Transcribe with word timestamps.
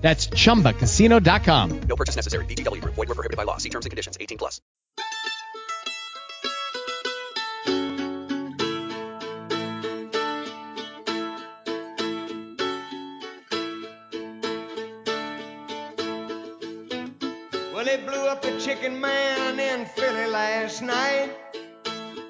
That's 0.00 0.26
chumbacasino.com. 0.28 1.80
No 1.82 1.96
purchase 1.96 2.16
necessary. 2.16 2.44
VGW 2.46 2.80
Group. 2.80 2.94
Void 2.94 3.08
were 3.08 3.14
prohibited 3.14 3.36
by 3.36 3.44
law. 3.44 3.58
See 3.58 3.68
terms 3.68 3.86
and 3.86 3.90
conditions. 3.90 4.16
18 4.20 4.38
plus. 4.38 4.60
Well, 17.80 17.84
they 17.84 17.96
blew 17.96 18.26
up 18.26 18.42
the 18.42 18.60
chicken 18.60 19.00
man 19.00 19.58
in 19.58 19.86
Philly 19.86 20.26
last 20.26 20.82
night. 20.82 21.30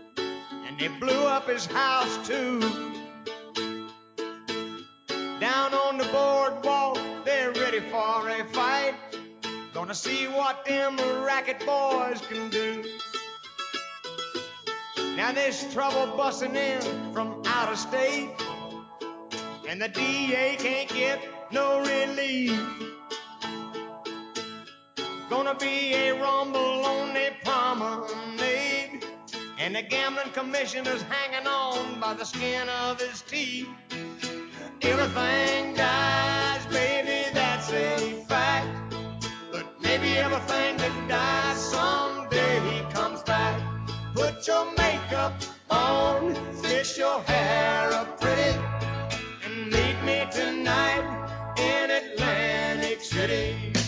And 0.06 0.78
they 0.78 0.86
blew 0.86 1.26
up 1.26 1.48
his 1.48 1.66
house 1.66 2.26
too. 2.26 2.60
Down 5.40 5.74
on 5.74 5.98
the 5.98 6.04
boardwalk, 6.12 6.79
Gonna 9.90 9.98
see 9.98 10.28
what 10.28 10.64
them 10.64 10.96
racket 11.24 11.66
boys 11.66 12.20
can 12.28 12.48
do. 12.48 12.84
Now 15.16 15.32
there's 15.32 15.64
trouble 15.74 16.16
busting 16.16 16.54
in 16.54 16.80
from 17.12 17.42
out 17.44 17.72
of 17.72 17.76
state. 17.76 18.30
And 19.68 19.82
the 19.82 19.88
DA 19.88 20.54
can't 20.60 20.88
get 20.90 21.18
no 21.50 21.80
relief. 21.80 22.56
Gonna 25.28 25.56
be 25.56 25.94
a 25.94 26.12
rumble 26.12 26.86
on 26.86 27.12
the 27.12 27.32
promenade. 27.42 29.04
And 29.58 29.74
the 29.74 29.82
gambling 29.82 30.30
commissioner's 30.32 31.02
hanging 31.02 31.48
on 31.48 31.98
by 31.98 32.14
the 32.14 32.24
skin 32.24 32.68
of 32.68 33.00
his 33.00 33.22
teeth. 33.22 33.66
Everything 34.82 35.74
dies, 35.74 36.64
baby, 36.66 37.28
that's 37.34 37.72
a 37.72 38.24
fact. 38.28 38.49
Everything 40.20 40.76
that 40.76 41.08
dies 41.08 41.58
someday 41.70 42.86
comes 42.92 43.22
back. 43.22 43.58
Put 44.14 44.46
your 44.46 44.66
makeup 44.76 45.32
on, 45.70 46.34
fix 46.62 46.98
your 46.98 47.20
hair 47.22 47.90
up 47.94 48.20
pretty, 48.20 48.58
and 49.44 49.70
meet 49.72 49.96
me 50.04 50.26
tonight 50.30 51.04
in 51.58 51.90
Atlantic 51.90 53.00
City. 53.00 53.79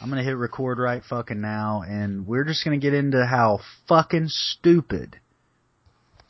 I'm 0.00 0.08
gonna 0.10 0.22
hit 0.22 0.36
record 0.36 0.78
right 0.78 1.02
fucking 1.02 1.40
now, 1.40 1.82
and 1.86 2.26
we're 2.26 2.44
just 2.44 2.64
gonna 2.64 2.78
get 2.78 2.94
into 2.94 3.24
how 3.24 3.60
fucking 3.88 4.26
stupid 4.28 5.18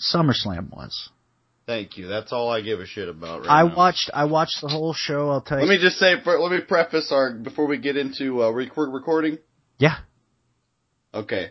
SummerSlam 0.00 0.70
was. 0.70 1.10
Thank 1.66 1.96
you. 1.96 2.06
That's 2.06 2.32
all 2.32 2.48
I 2.50 2.60
give 2.60 2.78
a 2.78 2.86
shit 2.86 3.08
about 3.08 3.40
right 3.40 3.50
I 3.50 3.62
now. 3.66 3.76
watched, 3.76 4.08
I 4.14 4.26
watched 4.26 4.60
the 4.62 4.68
whole 4.68 4.92
show. 4.94 5.30
I'll 5.30 5.40
tell 5.40 5.58
you. 5.58 5.66
Let 5.66 5.76
me 5.76 5.82
just 5.82 5.96
say, 5.98 6.14
for, 6.22 6.38
let 6.38 6.52
me 6.52 6.60
preface 6.60 7.10
our 7.10 7.32
before 7.34 7.66
we 7.66 7.78
get 7.78 7.96
into 7.96 8.44
uh, 8.44 8.50
record 8.50 8.92
recording. 8.92 9.38
yeah, 9.78 9.96
Okay, 11.12 11.50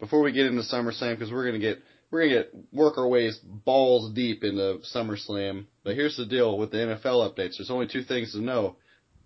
before 0.00 0.22
we 0.22 0.32
get 0.32 0.46
into 0.46 0.62
SummerSlam, 0.62 1.14
because 1.16 1.30
we're 1.30 1.44
gonna 1.46 1.58
get 1.60 1.78
we're 2.10 2.22
gonna 2.28 2.42
get 2.42 2.52
work 2.72 2.98
our 2.98 3.06
ways 3.06 3.38
balls 3.38 4.12
deep 4.14 4.42
into 4.42 4.78
SummerSlam. 4.92 5.66
But 5.84 5.94
here's 5.94 6.16
the 6.16 6.26
deal 6.26 6.58
with 6.58 6.72
the 6.72 6.78
NFL 6.78 7.30
updates. 7.30 7.58
There's 7.58 7.70
only 7.70 7.86
two 7.86 8.02
things 8.02 8.32
to 8.32 8.40
know. 8.40 8.76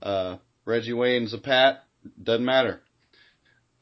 Uh, 0.03 0.37
Reggie 0.67 0.93
Wayne's 0.93 1.33
a 1.33 1.38
pat. 1.38 1.85
Doesn't 2.23 2.44
matter. 2.44 2.81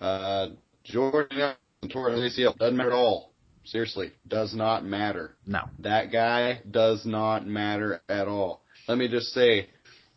Uh, 0.00 0.49
Jordan 0.85 1.55
his 1.82 2.38
ACL. 2.38 2.56
Doesn't 2.56 2.76
matter 2.76 2.91
at 2.91 2.97
all. 2.97 3.32
Seriously, 3.65 4.12
does 4.29 4.55
not 4.55 4.85
matter. 4.85 5.35
no, 5.47 5.61
That 5.79 6.12
guy 6.12 6.61
does 6.71 7.06
not 7.06 7.47
matter 7.47 8.03
at 8.11 8.29
all. 8.29 8.62
Let 8.87 8.99
me 8.99 9.09
just 9.09 9.29
say, 9.29 9.69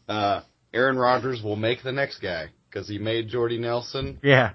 uh, 0.10 0.42
Aaron 0.74 0.98
Rodgers 0.98 1.42
will 1.42 1.56
make 1.56 1.82
the 1.82 1.94
next 1.94 2.20
guy 2.20 2.48
because 2.70 2.90
he 2.90 2.98
made 2.98 3.30
Jordy 3.30 3.58
Nelson, 3.58 4.20
yeah, 4.22 4.52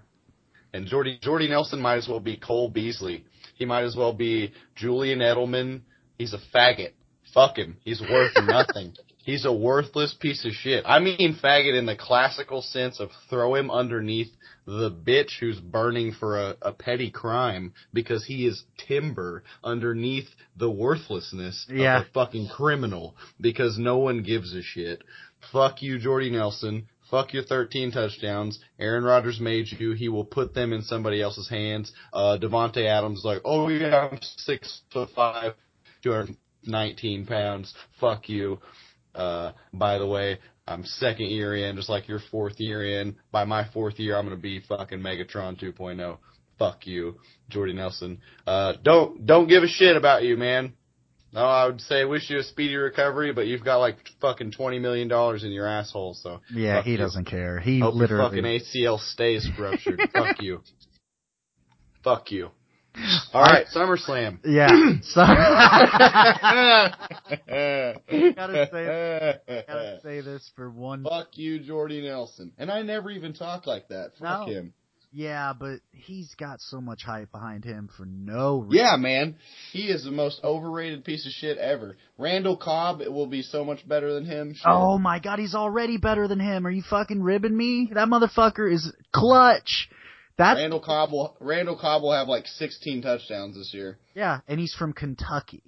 and 0.74 0.86
Jordy 0.86 1.18
Jordy 1.22 1.48
Nelson 1.48 1.80
might 1.80 1.96
as 1.96 2.06
well 2.08 2.20
be 2.20 2.36
Cole 2.36 2.68
Beasley. 2.68 3.24
He 3.54 3.64
might 3.64 3.84
as 3.84 3.96
well 3.96 4.12
be 4.12 4.52
Julian 4.76 5.20
Edelman. 5.20 5.80
He's 6.18 6.34
a 6.34 6.38
faggot. 6.54 6.92
Fuck 7.32 7.56
him. 7.56 7.78
He's 7.84 8.00
worth 8.02 8.32
nothing. 8.44 8.94
He's 9.24 9.44
a 9.44 9.52
worthless 9.52 10.14
piece 10.14 10.44
of 10.44 10.52
shit. 10.52 10.84
I 10.86 10.98
mean 10.98 11.36
faggot 11.42 11.78
in 11.78 11.86
the 11.86 11.96
classical 11.96 12.60
sense 12.62 12.98
of 13.00 13.10
throw 13.30 13.54
him 13.54 13.70
underneath 13.70 14.28
the 14.66 14.90
bitch 14.90 15.38
who's 15.40 15.58
burning 15.60 16.12
for 16.12 16.38
a, 16.38 16.56
a 16.62 16.72
petty 16.72 17.10
crime 17.10 17.72
because 17.92 18.24
he 18.24 18.46
is 18.46 18.64
timber 18.88 19.42
underneath 19.64 20.28
the 20.56 20.70
worthlessness 20.70 21.66
Yeah. 21.68 22.00
of 22.00 22.06
a 22.06 22.10
fucking 22.10 22.48
criminal 22.48 23.16
because 23.40 23.78
no 23.78 23.98
one 23.98 24.22
gives 24.22 24.54
a 24.54 24.62
shit. 24.62 25.02
Fuck 25.52 25.82
you, 25.82 25.98
Jordy 25.98 26.30
Nelson. 26.30 26.88
Fuck 27.10 27.34
your 27.34 27.42
13 27.42 27.92
touchdowns. 27.92 28.58
Aaron 28.78 29.04
Rodgers 29.04 29.38
made 29.38 29.66
you. 29.70 29.92
He 29.92 30.08
will 30.08 30.24
put 30.24 30.54
them 30.54 30.72
in 30.72 30.82
somebody 30.82 31.20
else's 31.20 31.48
hands. 31.48 31.92
Uh, 32.12 32.38
Davante 32.40 32.86
Adams 32.86 33.18
is 33.20 33.24
like, 33.24 33.42
oh 33.44 33.68
yeah, 33.68 34.08
I'm 34.10 34.18
six 34.38 34.80
foot 34.92 35.10
five, 35.14 35.52
219 36.02 37.26
pounds. 37.26 37.74
Fuck 38.00 38.28
you. 38.28 38.60
Uh, 39.14 39.52
by 39.72 39.98
the 39.98 40.06
way, 40.06 40.38
I'm 40.66 40.84
second 40.84 41.26
year 41.26 41.54
in, 41.56 41.76
just 41.76 41.88
like 41.88 42.08
your 42.08 42.20
fourth 42.30 42.58
year 42.58 43.00
in. 43.00 43.16
By 43.30 43.44
my 43.44 43.66
fourth 43.72 43.98
year, 43.98 44.16
I'm 44.16 44.24
gonna 44.24 44.36
be 44.36 44.60
fucking 44.60 45.00
Megatron 45.00 45.60
2.0. 45.60 46.18
Fuck 46.58 46.86
you, 46.86 47.18
Jordy 47.48 47.72
Nelson. 47.72 48.20
Uh, 48.46 48.74
don't 48.82 49.26
don't 49.26 49.48
give 49.48 49.62
a 49.62 49.68
shit 49.68 49.96
about 49.96 50.22
you, 50.22 50.36
man. 50.36 50.74
No, 51.32 51.40
I 51.40 51.64
would 51.66 51.80
say 51.80 52.04
wish 52.04 52.28
you 52.28 52.38
a 52.38 52.42
speedy 52.42 52.76
recovery, 52.76 53.32
but 53.32 53.46
you've 53.46 53.64
got 53.64 53.78
like 53.78 53.96
fucking 54.20 54.52
twenty 54.52 54.78
million 54.78 55.08
dollars 55.08 55.44
in 55.44 55.50
your 55.50 55.66
asshole, 55.66 56.14
so 56.14 56.40
yeah. 56.52 56.82
He 56.82 56.92
you. 56.92 56.98
doesn't 56.98 57.24
care. 57.24 57.58
He 57.58 57.80
hope 57.80 57.94
literally. 57.94 58.42
fucking 58.42 58.44
ACL 58.44 59.00
stays 59.00 59.48
ruptured. 59.58 60.00
Fuck 60.12 60.42
you. 60.42 60.60
Fuck 62.04 62.30
you. 62.30 62.50
All 63.32 63.42
right, 63.42 63.66
SummerSlam. 63.74 64.38
yeah. 64.44 64.68
So, 65.02 65.20
gotta 68.36 68.68
say, 68.70 69.40
gotta 69.66 70.00
say 70.02 70.20
this 70.20 70.50
for 70.56 70.70
one. 70.70 71.04
Fuck 71.04 71.28
you, 71.38 71.58
Jordy 71.60 72.02
Nelson. 72.02 72.52
And 72.58 72.70
I 72.70 72.82
never 72.82 73.10
even 73.10 73.32
talk 73.32 73.66
like 73.66 73.88
that. 73.88 74.10
Fuck 74.18 74.46
No. 74.48 74.52
him. 74.52 74.74
Yeah, 75.14 75.52
but 75.52 75.80
he's 75.90 76.34
got 76.36 76.60
so 76.62 76.80
much 76.80 77.02
hype 77.04 77.30
behind 77.32 77.64
him 77.66 77.90
for 77.98 78.06
no 78.06 78.60
reason. 78.60 78.82
Yeah, 78.86 78.96
man. 78.96 79.36
He 79.70 79.88
is 79.88 80.04
the 80.04 80.10
most 80.10 80.40
overrated 80.42 81.04
piece 81.04 81.26
of 81.26 81.32
shit 81.32 81.58
ever. 81.58 81.98
Randall 82.16 82.56
Cobb 82.56 83.02
it 83.02 83.12
will 83.12 83.26
be 83.26 83.42
so 83.42 83.62
much 83.62 83.86
better 83.86 84.14
than 84.14 84.24
him. 84.24 84.54
Shit. 84.54 84.62
Oh 84.64 84.96
my 84.98 85.18
god, 85.18 85.38
he's 85.38 85.54
already 85.54 85.98
better 85.98 86.28
than 86.28 86.40
him. 86.40 86.66
Are 86.66 86.70
you 86.70 86.82
fucking 86.88 87.22
ribbing 87.22 87.54
me? 87.54 87.90
That 87.92 88.08
motherfucker 88.08 88.72
is 88.72 88.90
clutch. 89.14 89.90
That's 90.38 90.58
Randall 90.58 90.80
Cobb 90.80 91.12
will 91.12 91.36
Randall 91.40 91.76
Cobb 91.78 92.02
will 92.02 92.12
have 92.12 92.28
like 92.28 92.46
16 92.46 93.02
touchdowns 93.02 93.56
this 93.56 93.72
year. 93.74 93.98
yeah, 94.14 94.40
and 94.48 94.58
he's 94.60 94.74
from 94.74 94.92
Kentucky. 94.92 95.62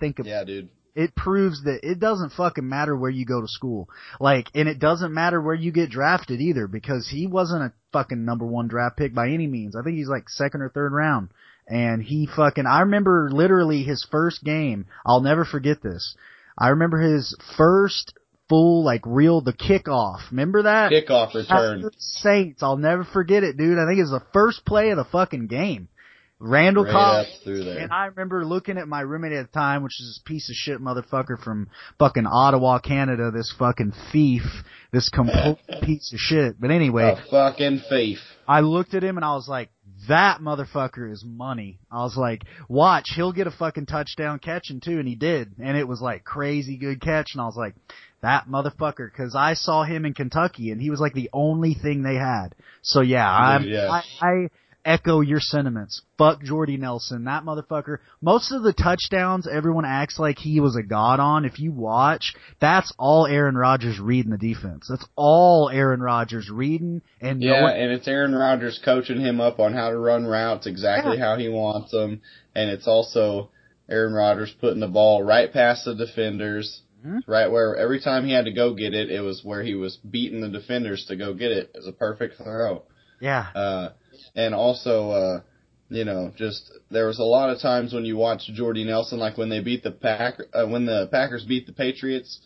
Think 0.00 0.18
of 0.18 0.26
Yeah, 0.26 0.44
dude. 0.44 0.68
it 0.94 1.14
proves 1.14 1.62
that 1.64 1.80
it 1.82 1.98
doesn't 2.00 2.30
fucking 2.32 2.68
matter 2.68 2.96
where 2.96 3.10
you 3.10 3.24
go 3.24 3.40
to 3.40 3.48
school. 3.48 3.88
Like, 4.20 4.48
and 4.54 4.68
it 4.68 4.78
doesn't 4.78 5.14
matter 5.14 5.40
where 5.40 5.54
you 5.54 5.72
get 5.72 5.90
drafted 5.90 6.40
either 6.40 6.66
because 6.66 7.08
he 7.08 7.26
wasn't 7.26 7.62
a 7.62 7.72
fucking 7.92 8.24
number 8.24 8.44
one 8.46 8.68
draft 8.68 8.96
pick 8.96 9.14
by 9.14 9.28
any 9.28 9.46
means. 9.46 9.76
I 9.76 9.82
think 9.82 9.96
he's 9.96 10.08
like 10.08 10.28
second 10.28 10.60
or 10.62 10.68
third 10.68 10.92
round. 10.92 11.30
And 11.68 12.02
he 12.02 12.26
fucking, 12.26 12.66
I 12.66 12.80
remember 12.80 13.30
literally 13.32 13.84
his 13.84 14.06
first 14.10 14.42
game. 14.42 14.86
I'll 15.06 15.20
never 15.20 15.44
forget 15.44 15.80
this. 15.82 16.16
I 16.58 16.68
remember 16.70 16.98
his 17.00 17.36
first 17.56 18.12
full, 18.48 18.84
like 18.84 19.02
real, 19.06 19.40
the 19.40 19.52
kickoff. 19.52 20.18
Remember 20.30 20.62
that? 20.64 20.92
Kickoff 20.92 21.34
return. 21.34 21.90
Saints. 21.98 22.62
I'll 22.62 22.76
never 22.76 23.04
forget 23.04 23.42
it, 23.44 23.56
dude. 23.56 23.78
I 23.78 23.86
think 23.86 23.98
it 23.98 24.02
was 24.02 24.10
the 24.10 24.24
first 24.32 24.64
play 24.64 24.90
of 24.90 24.96
the 24.96 25.04
fucking 25.04 25.46
game. 25.46 25.88
Randall 26.44 26.82
Right 26.84 26.92
Cobb 26.92 27.26
through 27.44 27.62
there. 27.62 27.78
and 27.78 27.92
I 27.92 28.06
remember 28.06 28.44
looking 28.44 28.76
at 28.76 28.88
my 28.88 29.00
roommate 29.02 29.30
at 29.30 29.46
the 29.46 29.52
time, 29.56 29.84
which 29.84 30.00
is 30.00 30.08
this 30.08 30.20
piece 30.24 30.50
of 30.50 30.56
shit 30.56 30.80
motherfucker 30.80 31.40
from 31.40 31.68
fucking 32.00 32.26
Ottawa, 32.26 32.80
Canada, 32.80 33.30
this 33.30 33.54
fucking 33.56 33.92
thief, 34.10 34.42
this 34.92 35.08
complete 35.08 35.58
piece 35.84 36.12
of 36.12 36.18
shit. 36.18 36.60
But 36.60 36.72
anyway, 36.72 37.14
A 37.16 37.30
fucking 37.30 37.82
thief. 37.88 38.18
I 38.48 38.58
looked 38.60 38.94
at 38.94 39.04
him 39.04 39.18
and 39.18 39.24
I 39.24 39.34
was 39.34 39.46
like, 39.48 39.70
that 40.08 40.40
motherfucker 40.40 41.10
is 41.10 41.24
money. 41.24 41.78
I 41.90 42.02
was 42.02 42.16
like, 42.16 42.42
watch, 42.68 43.10
he'll 43.14 43.32
get 43.32 43.46
a 43.46 43.50
fucking 43.50 43.86
touchdown 43.86 44.38
catching 44.38 44.80
too, 44.80 44.98
and 44.98 45.08
he 45.08 45.14
did. 45.14 45.52
And 45.62 45.76
it 45.76 45.86
was 45.86 46.00
like 46.00 46.24
crazy 46.24 46.76
good 46.76 47.00
catch, 47.00 47.30
and 47.34 47.40
I 47.40 47.46
was 47.46 47.56
like, 47.56 47.74
that 48.22 48.46
motherfucker, 48.48 49.12
cause 49.12 49.34
I 49.36 49.54
saw 49.54 49.82
him 49.82 50.04
in 50.04 50.14
Kentucky 50.14 50.70
and 50.70 50.80
he 50.80 50.90
was 50.90 51.00
like 51.00 51.12
the 51.12 51.28
only 51.32 51.74
thing 51.74 52.02
they 52.02 52.14
had. 52.14 52.54
So 52.80 53.00
yeah, 53.00 53.28
I'm, 53.28 53.64
yeah. 53.64 53.90
I, 53.90 54.02
I 54.20 54.48
echo 54.84 55.20
your 55.20 55.40
sentiments. 55.40 56.02
Fuck 56.18 56.42
Jordy 56.42 56.76
Nelson, 56.76 57.24
that 57.24 57.44
motherfucker. 57.44 57.98
Most 58.20 58.52
of 58.52 58.62
the 58.62 58.72
touchdowns, 58.72 59.46
everyone 59.46 59.84
acts 59.84 60.18
like 60.18 60.38
he 60.38 60.60
was 60.60 60.76
a 60.76 60.82
god 60.82 61.20
on. 61.20 61.44
If 61.44 61.58
you 61.60 61.72
watch, 61.72 62.34
that's 62.60 62.92
all 62.98 63.26
Aaron 63.26 63.54
Rodgers 63.56 64.00
reading 64.00 64.32
the 64.32 64.38
defense. 64.38 64.86
That's 64.88 65.06
all 65.16 65.68
Aaron 65.72 66.00
Rodgers 66.00 66.50
reading 66.50 67.02
and 67.20 67.40
Yeah, 67.42 67.60
knowing- 67.60 67.76
and 67.82 67.92
it's 67.92 68.08
Aaron 68.08 68.34
Rodgers 68.34 68.80
coaching 68.84 69.20
him 69.20 69.40
up 69.40 69.60
on 69.60 69.72
how 69.72 69.90
to 69.90 69.96
run 69.98 70.26
routes 70.26 70.66
exactly 70.66 71.16
how 71.18 71.36
he 71.36 71.48
wants 71.48 71.90
them, 71.92 72.20
and 72.54 72.70
it's 72.70 72.88
also 72.88 73.50
Aaron 73.88 74.12
Rodgers 74.14 74.52
putting 74.60 74.80
the 74.80 74.88
ball 74.88 75.22
right 75.22 75.52
past 75.52 75.84
the 75.84 75.94
defenders, 75.94 76.82
Mhm. 77.06 77.20
right 77.26 77.50
where 77.50 77.76
every 77.76 78.00
time 78.00 78.24
he 78.24 78.32
had 78.32 78.44
to 78.46 78.52
go 78.52 78.74
get 78.74 78.94
it, 78.94 79.10
it 79.10 79.20
was 79.20 79.44
where 79.44 79.62
he 79.62 79.74
was 79.74 79.96
beating 79.96 80.40
the 80.40 80.48
defenders 80.48 81.04
to 81.06 81.16
go 81.16 81.34
get 81.34 81.50
it. 81.52 81.70
It 81.74 81.78
was 81.78 81.86
a 81.88 81.92
perfect 81.92 82.36
throw. 82.38 82.82
yeah. 83.20 83.46
Uh, 83.54 83.88
and 84.34 84.54
also, 84.54 85.10
uh, 85.10 85.40
you 85.88 86.04
know, 86.04 86.32
just 86.36 86.72
there 86.90 87.06
was 87.06 87.18
a 87.18 87.24
lot 87.24 87.50
of 87.50 87.60
times 87.60 87.92
when 87.92 88.04
you 88.04 88.16
watch 88.16 88.50
Jordy 88.54 88.84
Nelson, 88.84 89.18
like 89.18 89.36
when 89.36 89.48
they 89.48 89.60
beat 89.60 89.82
the 89.82 89.90
Pack, 89.90 90.34
uh, 90.54 90.66
when 90.66 90.86
the 90.86 91.08
Packers 91.10 91.44
beat 91.44 91.66
the 91.66 91.72
Patriots, 91.72 92.40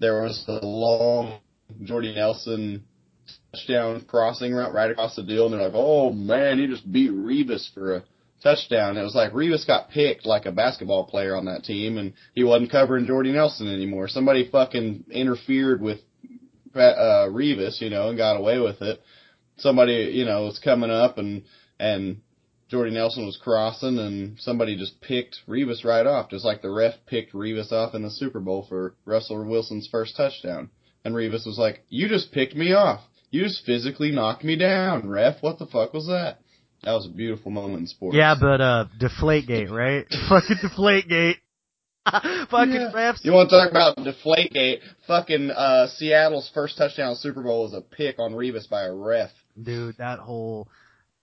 there 0.00 0.22
was 0.22 0.44
a 0.48 0.64
long 0.64 1.40
Jordy 1.82 2.14
Nelson 2.14 2.84
touchdown 3.52 4.04
crossing 4.06 4.52
route 4.52 4.74
right 4.74 4.90
across 4.90 5.16
the 5.16 5.22
deal, 5.22 5.46
and 5.46 5.54
they're 5.54 5.62
like, 5.62 5.72
"Oh 5.74 6.12
man, 6.12 6.58
he 6.58 6.66
just 6.66 6.90
beat 6.90 7.10
Revis 7.10 7.72
for 7.72 7.96
a 7.96 8.04
touchdown." 8.42 8.98
It 8.98 9.02
was 9.02 9.14
like 9.14 9.32
Revis 9.32 9.66
got 9.66 9.90
picked 9.90 10.26
like 10.26 10.44
a 10.44 10.52
basketball 10.52 11.06
player 11.06 11.34
on 11.34 11.46
that 11.46 11.64
team, 11.64 11.96
and 11.96 12.12
he 12.34 12.44
wasn't 12.44 12.70
covering 12.70 13.06
Jordy 13.06 13.32
Nelson 13.32 13.72
anymore. 13.72 14.08
Somebody 14.08 14.50
fucking 14.50 15.04
interfered 15.10 15.80
with 15.80 16.00
uh, 16.74 17.28
Revis, 17.30 17.80
you 17.80 17.88
know, 17.88 18.10
and 18.10 18.18
got 18.18 18.36
away 18.36 18.58
with 18.58 18.82
it 18.82 19.00
somebody, 19.56 20.10
you 20.14 20.24
know, 20.24 20.44
was 20.44 20.58
coming 20.58 20.90
up 20.90 21.18
and 21.18 21.42
and 21.78 22.20
Jordy 22.68 22.92
Nelson 22.92 23.26
was 23.26 23.36
crossing 23.36 23.98
and 23.98 24.38
somebody 24.40 24.76
just 24.76 25.00
picked 25.00 25.40
Revis 25.48 25.84
right 25.84 26.06
off, 26.06 26.30
just 26.30 26.44
like 26.44 26.62
the 26.62 26.70
ref 26.70 26.94
picked 27.06 27.32
Revis 27.34 27.72
off 27.72 27.94
in 27.94 28.02
the 28.02 28.10
Super 28.10 28.40
Bowl 28.40 28.64
for 28.68 28.94
Russell 29.04 29.44
Wilson's 29.44 29.86
first 29.90 30.16
touchdown. 30.16 30.70
And 31.04 31.14
Revis 31.14 31.46
was 31.46 31.58
like, 31.58 31.84
You 31.88 32.08
just 32.08 32.32
picked 32.32 32.54
me 32.56 32.72
off. 32.72 33.00
You 33.30 33.42
just 33.44 33.64
physically 33.66 34.10
knocked 34.12 34.44
me 34.44 34.56
down, 34.56 35.08
ref. 35.08 35.36
What 35.42 35.58
the 35.58 35.66
fuck 35.66 35.92
was 35.92 36.06
that? 36.06 36.38
That 36.84 36.92
was 36.92 37.06
a 37.06 37.10
beautiful 37.10 37.50
moment 37.50 37.80
in 37.80 37.86
sports. 37.86 38.16
Yeah, 38.16 38.34
but 38.40 38.60
uh, 38.60 38.86
Deflategate, 39.00 39.70
right? 39.70 40.06
Fucking 40.28 40.56
Deflategate. 40.62 41.36
Fucking 42.50 42.72
Yeah. 42.74 42.92
refs. 42.94 43.24
You 43.24 43.32
want 43.32 43.48
to 43.50 43.56
talk 43.56 43.70
about 43.70 43.96
Deflategate? 43.96 44.80
Fucking 45.06 45.50
uh, 45.50 45.86
Seattle's 45.88 46.50
first 46.54 46.76
touchdown 46.76 47.08
in 47.08 47.12
the 47.12 47.16
Super 47.16 47.42
Bowl 47.42 47.64
was 47.64 47.72
a 47.74 47.80
pick 47.80 48.18
on 48.18 48.32
Revis 48.32 48.68
by 48.68 48.82
a 48.84 48.92
ref. 48.94 49.30
Dude, 49.60 49.96
that 49.98 50.18
whole. 50.18 50.68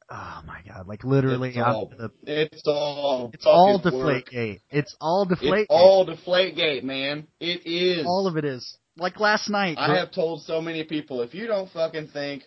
Oh 0.09 0.41
my 0.45 0.59
god! 0.67 0.87
Like 0.87 1.05
literally, 1.05 1.49
It's 1.49 1.57
all, 1.57 1.91
the- 1.97 2.11
it's 2.25 2.63
all, 2.65 3.31
it's 3.33 3.45
all 3.45 3.79
fucking 3.81 3.97
work. 3.97 4.25
Deflategate. 4.25 4.59
It's 4.69 4.95
all 4.99 5.25
Deflategate. 5.25 5.61
It's 5.61 5.67
all 5.69 6.05
Deflategate, 6.05 6.83
man. 6.83 7.27
It 7.39 7.65
is. 7.65 8.05
All 8.05 8.27
of 8.27 8.35
it 8.35 8.43
is. 8.43 8.77
Like 8.97 9.21
last 9.21 9.49
night. 9.49 9.77
I 9.79 9.95
have 9.97 10.11
told 10.11 10.41
so 10.41 10.59
many 10.59 10.83
people, 10.83 11.21
if 11.21 11.33
you 11.33 11.47
don't 11.47 11.71
fucking 11.71 12.09
think 12.09 12.43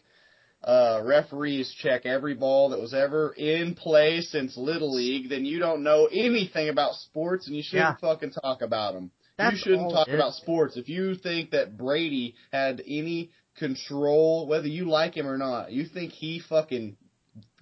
uh, 0.63 1.01
referees 1.05 1.75
check 1.81 2.05
every 2.05 2.35
ball 2.35 2.69
that 2.71 2.81
was 2.81 2.93
ever 2.93 3.33
in 3.37 3.75
play 3.75 4.21
since 4.21 4.57
Little 4.59 4.95
League, 4.95 5.31
then 5.31 5.47
you 5.47 5.59
don't 5.59 5.83
know 5.83 6.07
anything 6.13 6.69
about 6.69 6.95
sports 6.95 7.47
and 7.47 7.57
you 7.57 7.63
shouldn't 7.63 8.01
fucking 8.01 8.33
talk 8.43 8.61
about 8.61 8.93
them. 8.93 9.11
You 9.39 9.45
shouldn't 9.57 9.91
talk 9.91 10.07
about 10.17 10.35
sports. 10.35 10.77
If 10.77 10.89
you 10.89 11.15
think 11.17 11.51
that 11.53 11.77
Brady 11.79 12.35
had 12.53 12.83
any 12.87 13.31
control, 13.57 14.47
whether 14.47 14.69
you 14.69 14.89
like 14.89 15.17
him 15.17 15.27
or 15.27 15.39
not, 15.39 15.73
you 15.73 15.85
think 15.87 16.13
he 16.13 16.41
fucking 16.41 16.97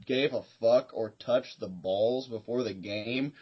gave 0.06 0.32
a 0.32 0.42
fuck 0.61 0.90
or 0.92 1.14
touched 1.25 1.61
the 1.61 1.68
balls 1.68 2.28
before 2.28 2.62
the 2.62 2.75
game. 2.75 3.32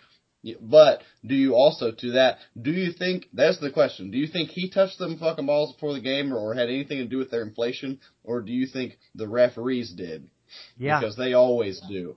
But 0.60 1.02
do 1.24 1.34
you 1.34 1.54
also 1.54 1.90
to 1.90 2.12
that? 2.12 2.38
Do 2.60 2.70
you 2.70 2.92
think 2.92 3.26
that's 3.32 3.58
the 3.60 3.70
question? 3.70 4.10
Do 4.10 4.16
you 4.16 4.26
think 4.26 4.48
he 4.50 4.70
touched 4.70 4.98
them 4.98 5.18
fucking 5.18 5.44
balls 5.44 5.74
before 5.74 5.92
the 5.92 6.00
game, 6.00 6.32
or, 6.32 6.38
or 6.38 6.54
had 6.54 6.68
anything 6.70 6.98
to 6.98 7.06
do 7.06 7.18
with 7.18 7.30
their 7.30 7.42
inflation, 7.42 8.00
or 8.24 8.40
do 8.40 8.50
you 8.50 8.66
think 8.66 8.98
the 9.14 9.28
referees 9.28 9.92
did? 9.92 10.30
Yeah, 10.78 10.98
because 10.98 11.16
they 11.16 11.34
always 11.34 11.80
do. 11.88 12.16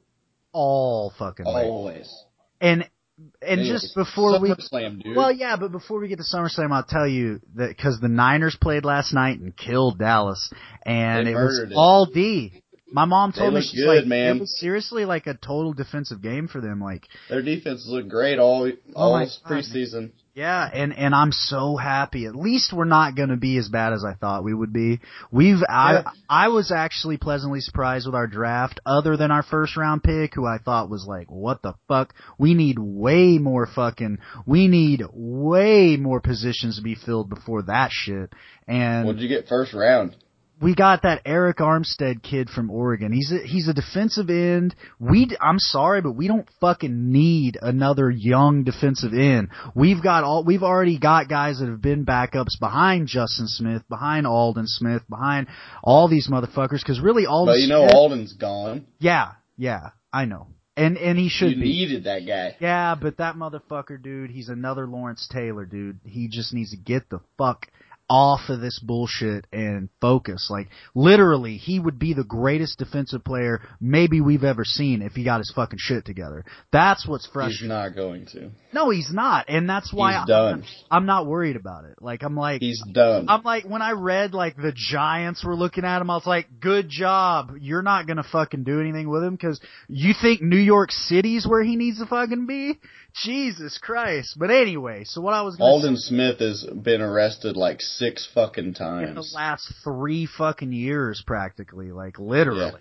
all 0.54 1.12
fucking 1.18 1.46
way. 1.46 1.64
Always. 1.64 2.24
And 2.62 2.90
and 3.18 3.60
Anyways, 3.62 3.82
just 3.82 3.96
before 3.96 4.40
we 4.40 4.50
dude. 4.50 5.16
Well, 5.16 5.32
yeah, 5.32 5.56
but 5.58 5.72
before 5.72 6.00
we 6.00 6.08
get 6.08 6.18
to 6.18 6.24
SummerSlam, 6.24 6.72
I'll 6.72 6.84
tell 6.84 7.08
you 7.08 7.40
that 7.56 7.70
because 7.70 8.00
the 8.00 8.08
Niners 8.08 8.58
played 8.60 8.86
last 8.86 9.14
night 9.14 9.40
and 9.40 9.56
killed 9.56 10.00
Dallas, 10.00 10.52
and 10.86 11.28
They 11.28 11.32
it 11.32 11.36
was 11.36 11.60
it. 11.60 11.74
all 11.76 12.06
D. 12.06 12.64
My 12.92 13.06
mom 13.06 13.32
told 13.32 13.56
me 13.56 13.62
she's 13.62 13.80
good, 13.82 13.88
like, 14.02 14.06
man. 14.06 14.38
it 14.38 14.40
was 14.42 14.60
seriously 14.60 15.06
like 15.06 15.26
a 15.26 15.34
total 15.34 15.74
defensive 15.74 16.22
game 16.22 16.48
for 16.48 16.62
them. 16.62 16.80
Like, 16.80 17.08
Their 17.28 17.42
defense 17.42 17.86
looked 17.88 18.08
great 18.10 18.38
all 18.38 18.68
oh 18.68 18.72
all 18.96 19.16
Oh 19.16 19.20
this 19.20 19.40
God. 19.44 20.12
Yeah, 20.36 20.68
and 20.74 20.98
and 20.98 21.14
I'm 21.14 21.32
so 21.32 21.78
happy. 21.78 22.26
At 22.26 22.36
least 22.36 22.74
we're 22.74 22.86
not 22.86 23.16
going 23.16 23.30
to 23.30 23.38
be 23.38 23.58
as 23.58 23.70
bad 23.70 23.94
as 23.94 24.04
I 24.04 24.16
thought 24.16 24.44
we 24.44 24.54
would 24.54 24.74
be. 24.74 25.00
We've. 25.32 25.62
I 25.70 26.04
I 26.28 26.48
was 26.48 26.72
actually 26.72 27.18
pleasantly 27.18 27.60
surprised 27.60 28.08
with 28.08 28.16
our 28.16 28.26
draft, 28.26 28.80
other 28.84 29.16
than 29.16 29.30
our 29.30 29.44
first 29.44 29.78
round 29.78 30.02
pick, 30.02 30.34
who 30.34 30.48
I 30.48 30.58
thought 30.58 30.90
was 30.90 31.06
like, 31.08 31.30
what 31.30 31.62
the 31.62 31.76
fuck? 31.88 32.16
We 32.40 32.56
need 32.56 32.80
way 32.80 33.38
more 33.38 33.68
fucking. 33.68 34.18
We 34.48 34.68
need 34.68 35.04
way 35.14 35.98
more 35.98 36.20
positions 36.20 36.78
to 36.78 36.82
be 36.82 36.96
filled 36.96 37.30
before 37.30 37.62
that 37.64 37.92
shit. 37.92 38.34
And 38.68 39.06
What'd 39.06 39.22
you 39.22 39.30
get 39.30 39.48
first 39.48 39.74
round? 39.74 40.16
We 40.62 40.76
got 40.76 41.02
that 41.02 41.26
Arik 41.26 41.56
Armstead 41.56 42.24
kid 42.24 42.50
from 42.50 42.70
Oregon. 42.70 43.12
He's 43.12 43.32
a, 43.34 43.40
he's 43.46 43.68
a 43.68 43.74
defensive 43.74 44.30
end. 44.30 44.76
We 44.98 45.30
I'm 45.42 45.60
sorry, 45.60 46.02
but 46.02 46.14
we 46.14 46.28
don't 46.28 46.48
fucking 46.62 47.12
need 47.12 47.58
another 47.62 48.10
young 48.10 48.64
defensive 48.64 49.14
end. 49.14 49.50
We've 49.76 50.02
got 50.02 50.24
all 50.24 50.46
we've 50.46 50.64
already 50.64 50.98
got 51.00 51.28
guys 51.28 51.60
that 51.60 51.68
have 51.68 51.82
been 51.82 52.06
backups 52.06 52.60
behind 52.62 53.08
Justin 53.08 53.48
Smith, 53.48 53.82
behind 53.90 54.26
Aldon 54.26 54.68
Smith, 54.68 55.02
behind 55.10 55.48
all 55.84 56.08
these 56.08 56.30
motherfuckers. 56.30 56.80
Because 56.80 57.02
really, 57.02 57.26
Aldon 57.26 57.54
But 57.56 57.60
you 57.60 57.68
know 57.68 57.84
Smith, 57.86 57.96
Aldon's 57.96 58.34
gone. 58.34 58.86
yeah, 59.00 59.32
yeah, 59.58 59.90
I 60.14 60.26
know, 60.26 60.48
and 60.78 60.98
and 60.98 61.18
he 61.18 61.28
should 61.30 61.50
you 61.50 61.56
be. 61.58 61.64
needed 61.64 62.04
that 62.06 62.26
guy. 62.26 62.56
Yeah, 62.62 62.96
but 62.96 63.18
that 63.18 63.36
motherfucker, 63.36 64.02
dude, 64.02 64.30
he's 64.32 64.48
another 64.50 64.88
Lawrence 64.88 65.28
Taylor, 65.30 65.66
dude. 65.66 66.00
He 66.06 66.30
just 66.30 66.54
needs 66.54 66.72
to 66.72 66.78
get 66.78 67.10
the 67.10 67.20
fuck 67.38 67.68
off 68.10 68.50
of 68.50 68.60
this 68.60 68.80
bullshit 68.80 69.48
and 69.52 69.90
focus. 70.02 70.48
Like, 70.50 70.70
literally, 70.94 71.58
he 71.58 71.80
would 71.80 72.00
be 72.00 72.14
the 72.14 72.24
greatest 72.24 72.78
defensive 72.78 73.24
player 73.24 73.62
maybe 73.80 74.22
we've 74.22 74.44
ever 74.44 74.66
seen 74.66 75.02
if 75.02 75.14
he 75.14 75.24
got 75.24 75.40
his 75.40 75.52
fucking 75.56 75.80
shit 75.80 76.06
together. 76.06 76.46
That's 76.72 77.08
what's 77.08 77.28
frustrating. 77.28 77.66
He's 77.66 77.70
not 77.70 77.96
going 77.96 78.26
to. 78.28 78.52
No, 78.74 78.90
he's 78.90 79.12
not, 79.12 79.46
and 79.48 79.70
that's 79.70 79.94
why 79.94 80.14
He's 80.14 80.22
I- 80.24 80.26
done. 80.26 80.64
I'm 80.90 81.06
not 81.06 81.26
worried 81.26 81.56
about 81.56 81.86
it. 81.86 81.96
Like, 82.02 82.24
I'm 82.24 82.36
like, 82.36 82.62
He's 82.62 82.84
done. 82.92 83.28
I'm 83.30 83.44
like, 83.44 83.66
when 83.66 83.82
I 83.82 83.92
read 83.92 84.34
like 84.34 84.56
the 84.56 84.74
Giants 84.76 85.44
were 85.44 85.56
looking 85.56 85.86
at 85.86 86.02
him, 86.02 86.10
I 86.10 86.16
was 86.16 86.26
like, 86.26 86.60
good 86.60 86.90
job. 86.90 87.54
You're 87.60 87.82
not 87.82 88.08
gonna 88.08 88.24
fucking 88.24 88.64
do 88.64 88.80
anything 88.80 89.10
with 89.10 89.24
him 89.24 89.36
because 89.36 89.60
you 89.88 90.14
think 90.20 90.42
New 90.42 90.58
York 90.58 90.92
City's 90.92 91.46
where 91.48 91.64
he 91.64 91.76
needs 91.76 92.00
to 92.00 92.06
fucking 92.06 92.46
be? 92.48 92.80
Jesus 93.14 93.78
Christ. 93.78 94.38
But 94.38 94.50
anyway, 94.50 95.04
so 95.04 95.22
what 95.22 95.34
I 95.34 95.44
was 95.44 95.56
gonna 95.56 95.70
Aldon 95.70 95.98
Smith 95.98 96.40
has 96.40 96.64
been 96.64 97.02
arrested 97.02 97.56
like 97.56 97.82
six 97.82 98.28
fucking 98.34 98.74
times 98.74 99.10
in 99.10 99.16
the 99.16 99.28
last 99.36 99.72
three 99.84 100.26
fucking 100.26 100.72
years 100.72 101.24
practically, 101.26 101.92
like 101.92 102.18
literally. 102.20 102.72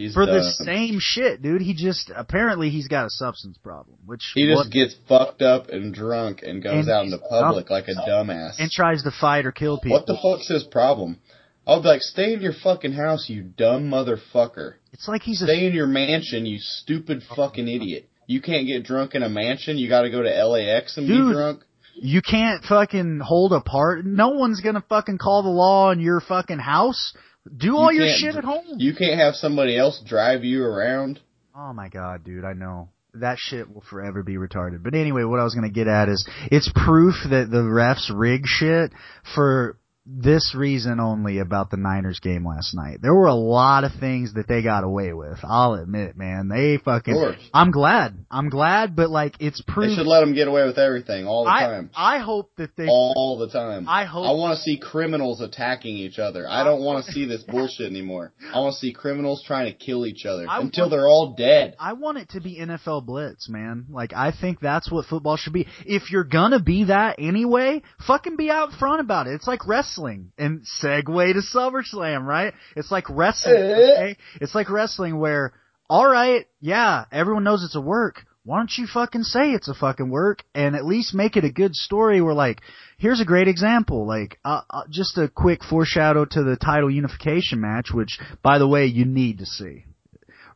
He's 0.00 0.14
For 0.14 0.24
the 0.24 0.42
same 0.42 0.96
shit, 0.98 1.42
dude. 1.42 1.60
He 1.60 1.74
just, 1.74 2.10
apparently 2.16 2.70
he's 2.70 2.88
got 2.88 3.04
a 3.04 3.10
substance 3.10 3.58
problem, 3.58 3.98
which, 4.06 4.32
He 4.34 4.46
just 4.46 4.56
what- 4.56 4.70
gets 4.72 4.94
fucked 5.06 5.42
up 5.42 5.68
and 5.68 5.92
drunk 5.92 6.42
and 6.42 6.62
goes 6.62 6.86
And 6.86 6.88
out 6.88 7.04
he's 7.04 7.12
into 7.12 7.26
public 7.28 7.68
like 7.68 7.86
a 7.88 7.92
dumbass. 7.94 8.54
and 8.58 8.70
tries 8.70 9.02
to 9.02 9.10
fight 9.10 9.44
or 9.44 9.52
kill 9.52 9.76
people. 9.78 9.98
What 9.98 10.06
the 10.06 10.16
fuck's 10.16 10.48
his 10.48 10.62
problem? 10.64 11.18
I'll 11.66 11.82
be 11.82 11.88
like, 11.88 12.00
stay 12.00 12.32
in 12.32 12.40
your 12.40 12.54
fucking 12.54 12.92
house, 12.94 13.28
you 13.28 13.42
dumb 13.42 13.90
motherfucker. 13.90 14.76
It's 14.94 15.06
like 15.06 15.20
he's 15.20 15.42
a 15.42 15.44
Stay 15.44 15.66
in 15.66 15.74
your 15.74 15.86
mansion, 15.86 16.46
you 16.46 16.58
stupid 16.58 17.22
fucking 17.36 17.68
idiot. 17.68 18.08
You 18.26 18.40
can't 18.40 18.66
get 18.66 18.84
drunk 18.84 19.14
in 19.14 19.22
a 19.22 19.28
mansion. 19.28 19.76
You 19.76 19.90
got 19.90 20.02
to 20.02 20.10
go 20.10 20.22
to 20.22 20.30
LAX 20.46 20.96
and 20.96 21.06
Dude. 21.06 21.26
be 21.28 21.32
drunk. 21.34 21.62
You 21.94 22.22
can't 22.22 22.64
fucking 22.64 23.20
hold 23.22 23.52
a 23.52 23.60
part. 23.60 24.06
No 24.06 24.30
one's 24.30 24.60
gonna 24.62 24.82
fucking 24.88 25.18
call 25.18 25.42
the 25.42 25.50
law 25.50 25.90
in 25.90 26.00
your 26.00 26.20
fucking 26.20 26.58
house. 26.60 27.12
Do 27.56 27.76
all 27.76 27.92
You 27.92 28.04
your 28.04 28.16
shit 28.16 28.36
at 28.36 28.44
home. 28.44 28.64
You 28.78 28.94
can't 28.94 29.18
have 29.18 29.34
somebody 29.34 29.76
else 29.78 30.02
drive 30.06 30.44
you 30.44 30.64
around. 30.64 31.20
oh 31.56 31.72
my 31.72 31.88
god, 31.88 32.24
dude, 32.24 32.44
I 32.44 32.52
know. 32.52 32.88
That 33.14 33.38
shit 33.38 33.72
will 33.72 33.80
forever 33.80 34.22
be 34.22 34.34
retarded. 34.36 34.84
But 34.84 34.94
anyway, 34.94 35.24
what 35.24 35.40
I 35.40 35.44
was 35.44 35.54
gonna 35.54 35.68
get 35.70 35.88
at 35.88 36.08
is, 36.08 36.28
it's 36.52 36.70
proof 36.74 37.14
that 37.28 37.50
the 37.50 37.62
refs 37.62 38.08
rig 38.14 38.42
shit 38.44 38.92
for 39.34 39.76
this 40.12 40.54
reason 40.56 40.98
only 40.98 41.38
about 41.38 41.70
the 41.70 41.76
Niners 41.76 42.18
game 42.20 42.46
last 42.46 42.74
night. 42.74 42.98
There 43.00 43.14
were 43.14 43.26
a 43.28 43.34
lot 43.34 43.84
of 43.84 43.92
things 44.00 44.34
that 44.34 44.48
they 44.48 44.62
got 44.62 44.82
away 44.82 45.12
with. 45.12 45.38
I'll 45.44 45.74
admit, 45.74 46.16
man. 46.16 46.48
They 46.48 46.78
fucking, 46.84 47.14
Of 47.14 47.18
course. 47.20 47.50
I'm 47.54 47.70
glad. 47.70 48.24
I'm 48.30 48.48
glad, 48.48 48.96
but 48.96 49.08
like, 49.10 49.36
it's 49.38 49.62
pretty 49.62 49.90
They 49.92 49.96
should 50.00 50.06
let 50.08 50.20
them 50.20 50.34
get 50.34 50.48
away 50.48 50.66
with 50.66 50.78
everything 50.78 51.26
all 51.26 51.44
the 51.44 51.50
I, 51.50 51.60
time. 51.60 51.90
I 51.94 52.18
hope 52.18 52.50
that 52.56 52.76
they, 52.76 52.86
all 52.88 53.38
the 53.38 53.48
time. 53.48 53.86
I 53.88 54.04
hope- 54.04 54.26
I 54.26 54.32
want 54.32 54.56
to 54.56 54.62
see 54.62 54.78
criminals 54.78 55.40
attacking 55.40 55.96
each 55.96 56.18
other. 56.18 56.46
I 56.48 56.64
don't 56.64 56.82
want 56.82 57.04
to 57.04 57.12
see 57.12 57.24
this 57.26 57.42
bullshit 57.48 57.90
anymore. 57.90 58.32
I 58.52 58.58
want 58.58 58.74
to 58.74 58.80
see 58.80 58.92
criminals 58.92 59.44
trying 59.46 59.66
to 59.72 59.78
kill 59.78 60.06
each 60.06 60.26
other 60.26 60.46
I 60.48 60.60
until 60.60 60.84
want- 60.84 60.90
they're 60.90 61.08
all 61.08 61.34
dead. 61.36 61.76
I 61.78 61.92
want 61.92 62.18
it 62.18 62.30
to 62.30 62.40
be 62.40 62.58
NFL 62.58 63.06
Blitz, 63.06 63.48
man. 63.48 63.86
Like, 63.90 64.12
I 64.12 64.32
think 64.32 64.58
that's 64.60 64.90
what 64.90 65.06
football 65.06 65.36
should 65.36 65.52
be. 65.52 65.68
If 65.86 66.10
you're 66.10 66.24
gonna 66.24 66.60
be 66.60 66.84
that 66.84 67.16
anyway, 67.18 67.82
fucking 68.06 68.36
be 68.36 68.50
out 68.50 68.72
front 68.72 69.00
about 69.00 69.28
it. 69.28 69.34
It's 69.34 69.46
like 69.46 69.66
wrestling. 69.68 69.99
And 70.38 70.64
segue 70.82 71.32
to 71.32 71.40
SummerSlam, 71.40 72.24
right? 72.24 72.54
It's 72.76 72.90
like 72.90 73.08
wrestling, 73.08 73.56
okay? 73.56 74.16
It's 74.40 74.54
like 74.54 74.70
wrestling 74.70 75.18
where, 75.18 75.52
alright, 75.88 76.46
yeah, 76.60 77.04
everyone 77.12 77.44
knows 77.44 77.64
it's 77.64 77.76
a 77.76 77.80
work. 77.80 78.24
Why 78.42 78.58
don't 78.58 78.72
you 78.78 78.86
fucking 78.86 79.24
say 79.24 79.52
it's 79.52 79.68
a 79.68 79.74
fucking 79.74 80.08
work 80.08 80.42
and 80.54 80.74
at 80.74 80.86
least 80.86 81.14
make 81.14 81.36
it 81.36 81.44
a 81.44 81.52
good 81.52 81.74
story 81.74 82.22
where 82.22 82.34
like, 82.34 82.60
here's 82.98 83.20
a 83.20 83.26
great 83.26 83.48
example, 83.48 84.06
like, 84.06 84.38
uh, 84.44 84.62
uh, 84.70 84.82
just 84.88 85.18
a 85.18 85.28
quick 85.28 85.62
foreshadow 85.62 86.24
to 86.24 86.42
the 86.42 86.56
title 86.56 86.90
unification 86.90 87.60
match, 87.60 87.90
which, 87.92 88.18
by 88.42 88.58
the 88.58 88.66
way, 88.66 88.86
you 88.86 89.04
need 89.04 89.38
to 89.38 89.46
see. 89.46 89.84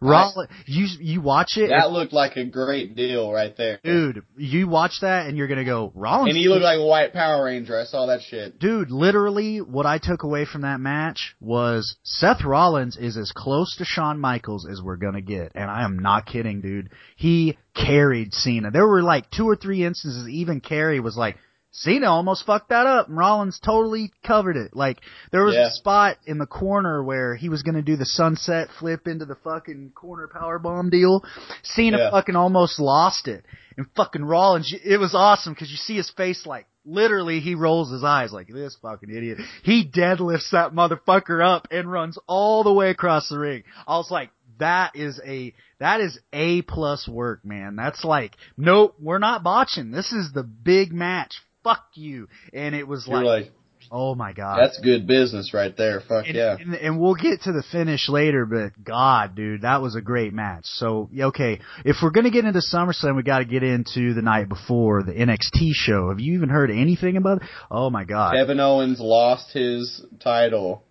Rollins, 0.00 0.50
you 0.66 0.86
you 1.00 1.20
watch 1.20 1.56
it, 1.56 1.68
That 1.70 1.90
looked 1.90 2.12
like 2.12 2.36
a 2.36 2.44
great 2.44 2.94
deal 2.96 3.32
right 3.32 3.56
there. 3.56 3.80
dude. 3.82 4.22
You 4.36 4.68
watch 4.68 4.98
that, 5.00 5.26
and 5.26 5.36
you're 5.36 5.48
gonna 5.48 5.64
go 5.64 5.92
Rollins. 5.94 6.30
And 6.30 6.36
he 6.36 6.48
looked 6.48 6.62
like 6.62 6.78
a 6.78 6.84
white 6.84 7.12
Power 7.12 7.44
Ranger. 7.44 7.78
I 7.78 7.84
saw 7.84 8.06
that 8.06 8.22
shit. 8.22 8.58
dude. 8.58 8.90
Literally, 8.90 9.58
what 9.60 9.86
I 9.86 9.98
took 9.98 10.22
away 10.22 10.44
from 10.44 10.62
that 10.62 10.80
match 10.80 11.34
was 11.40 11.96
Seth 12.02 12.44
Rollins 12.44 12.96
is 12.96 13.16
as 13.16 13.32
close 13.32 13.76
to 13.76 13.84
Shawn 13.84 14.18
Michaels 14.18 14.66
as 14.68 14.80
we're 14.82 14.96
gonna 14.96 15.20
get, 15.22 15.52
and 15.54 15.70
I 15.70 15.84
am 15.84 15.98
not 15.98 16.26
kidding, 16.26 16.60
dude. 16.60 16.90
He 17.16 17.56
carried 17.74 18.32
Cena. 18.34 18.70
There 18.70 18.86
were 18.86 19.02
like 19.02 19.30
two 19.30 19.48
or 19.48 19.56
three 19.56 19.84
instances. 19.84 20.28
Even 20.28 20.60
Carey 20.60 21.00
was 21.00 21.16
like. 21.16 21.36
Cena 21.76 22.06
almost 22.06 22.46
fucked 22.46 22.68
that 22.68 22.86
up, 22.86 23.08
and 23.08 23.16
Rollins 23.18 23.58
totally 23.58 24.12
covered 24.24 24.56
it. 24.56 24.76
Like 24.76 25.00
there 25.32 25.42
was 25.44 25.56
Yeah. 25.56 25.66
a 25.66 25.70
spot 25.72 26.18
in 26.24 26.38
the 26.38 26.46
corner 26.46 27.02
where 27.02 27.34
he 27.34 27.48
was 27.48 27.64
gonna 27.64 27.82
do 27.82 27.96
the 27.96 28.06
sunset 28.06 28.68
flip 28.78 29.08
into 29.08 29.24
the 29.24 29.34
fucking 29.34 29.90
corner 29.92 30.28
power 30.28 30.60
bomb 30.60 30.88
deal. 30.88 31.24
Cena 31.64 31.98
Yeah. 31.98 32.10
fucking 32.12 32.36
almost 32.36 32.78
lost 32.78 33.26
it, 33.26 33.44
and 33.76 33.86
fucking 33.96 34.24
Rollins. 34.24 34.72
It 34.84 34.98
was 35.00 35.16
awesome 35.16 35.52
because 35.52 35.72
you 35.72 35.76
see 35.76 35.96
his 35.96 36.10
face 36.10 36.46
like 36.46 36.66
literally 36.86 37.40
he 37.40 37.56
rolls 37.56 37.90
his 37.90 38.04
eyes 38.04 38.32
like 38.32 38.46
this 38.46 38.76
fucking 38.76 39.10
idiot. 39.10 39.38
He 39.64 39.84
deadlifts 39.84 40.50
that 40.50 40.74
motherfucker 40.74 41.44
up 41.44 41.66
and 41.72 41.90
runs 41.90 42.18
all 42.28 42.62
the 42.62 42.72
way 42.72 42.90
across 42.90 43.28
the 43.28 43.38
ring. 43.40 43.64
I 43.88 43.96
was 43.96 44.12
like, 44.12 44.30
that 44.58 44.94
is 44.94 45.20
a 45.26 45.52
that 45.80 46.00
is 46.00 46.20
a 46.32 46.62
plus 46.62 47.08
work, 47.08 47.44
man. 47.44 47.74
That's 47.74 48.04
like, 48.04 48.36
nope, 48.56 48.94
we're 49.00 49.18
not 49.18 49.42
botching. 49.42 49.90
This 49.90 50.12
is 50.12 50.30
the 50.32 50.44
big 50.44 50.92
match. 50.92 51.42
Fuck 51.64 51.84
you. 51.94 52.28
And 52.52 52.74
it 52.74 52.86
was 52.86 53.08
like, 53.08 53.24
like, 53.24 53.52
oh 53.90 54.14
my 54.14 54.32
god. 54.32 54.58
that's 54.60 54.78
good 54.80 55.06
business 55.06 55.52
right 55.52 55.76
there. 55.76 56.00
Fuck 56.00 56.26
And, 56.26 56.36
yeah. 56.36 56.56
and, 56.58 56.74
and 56.74 57.00
we'll 57.00 57.14
get 57.16 57.42
to 57.42 57.52
the 57.52 57.62
finish 57.72 58.08
later, 58.08 58.46
but 58.46 58.72
God, 58.84 59.34
dude, 59.34 59.62
that 59.62 59.82
was 59.82 59.96
a 59.96 60.00
great 60.00 60.32
match. 60.32 60.64
So, 60.66 61.08
okay, 61.18 61.60
if 61.84 61.96
we're 62.02 62.10
gonna 62.10 62.30
get 62.30 62.44
into 62.44 62.60
SummerSlam, 62.60 63.16
we 63.16 63.22
gotta 63.22 63.44
get 63.44 63.62
into 63.62 64.14
the 64.14 64.22
night 64.22 64.48
before, 64.48 65.02
the 65.02 65.12
NXT 65.12 65.70
show. 65.72 66.10
Have 66.10 66.20
you 66.20 66.34
even 66.34 66.48
heard 66.50 66.70
anything 66.70 67.16
about 67.16 67.42
it? 67.42 67.48
Oh 67.70 67.90
my 67.90 68.04
God. 68.04 68.34
Kevin 68.34 68.60
Owens 68.60 69.00
lost 69.00 69.52
his 69.52 70.04
title 70.20 70.84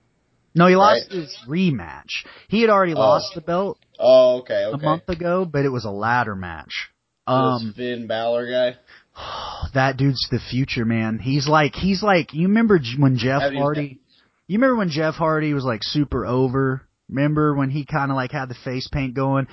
No, 0.55 0.67
he 0.67 0.75
lost 0.75 1.07
Right. 1.09 1.19
his 1.21 1.35
rematch. 1.47 2.25
He 2.47 2.61
had 2.61 2.69
already 2.69 2.93
Oh. 2.93 2.99
lost 2.99 3.33
the 3.35 3.41
belt 3.41 3.79
Oh, 3.99 4.39
okay, 4.39 4.69
a 4.71 4.77
month 4.77 5.07
ago, 5.09 5.45
but 5.45 5.65
it 5.65 5.69
was 5.69 5.85
a 5.85 5.89
ladder 5.91 6.35
match. 6.35 6.89
This 7.25 7.33
Um, 7.33 7.73
Finn 7.75 8.05
Balor 8.07 8.51
guy. 8.51 8.75
that 9.73 9.97
dude's 9.97 10.27
the 10.31 10.39
future, 10.39 10.85
man. 10.85 11.19
He's 11.19 11.47
like, 11.47 11.75
he's 11.75 12.03
like, 12.03 12.33
you 12.33 12.47
remember 12.47 12.79
when 12.97 13.17
Jeff 13.17 13.41
Have 13.41 13.53
Hardy, 13.53 13.99
you 14.47 14.57
remember 14.57 14.77
when 14.77 14.89
Jeff 14.89 15.15
Hardy 15.15 15.53
was 15.53 15.63
like 15.63 15.83
super 15.83 16.25
over? 16.25 16.81
Remember 17.09 17.55
when 17.55 17.69
he 17.69 17.85
kind 17.85 18.11
of 18.11 18.15
like 18.15 18.31
had 18.31 18.49
the 18.49 18.55
face 18.55 18.87
paint 18.91 19.13
going? 19.13 19.47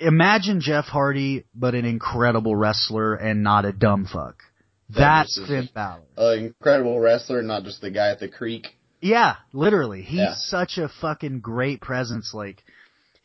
Imagine 0.00 0.60
Jeff 0.60 0.84
Hardy, 0.84 1.44
but 1.54 1.74
an 1.74 1.84
incredible 1.84 2.54
wrestler 2.54 3.14
and 3.14 3.42
not 3.42 3.64
a 3.64 3.72
dumb 3.72 4.06
fuck. 4.06 4.42
That 4.90 5.26
That's 5.26 5.40
Finn 5.46 5.68
Balor. 5.74 6.02
An 6.16 6.38
incredible 6.38 6.98
wrestler, 7.00 7.42
not 7.42 7.64
just 7.64 7.80
the 7.80 7.90
guy 7.90 8.10
at 8.10 8.20
the 8.20 8.28
creek. 8.28 8.68
Yeah, 9.00 9.36
literally. 9.52 10.02
He's 10.02 10.20
Yeah. 10.20 10.34
such 10.34 10.78
a 10.78 10.88
fucking 10.88 11.40
great 11.40 11.80
presence. 11.80 12.32
Like, 12.32 12.62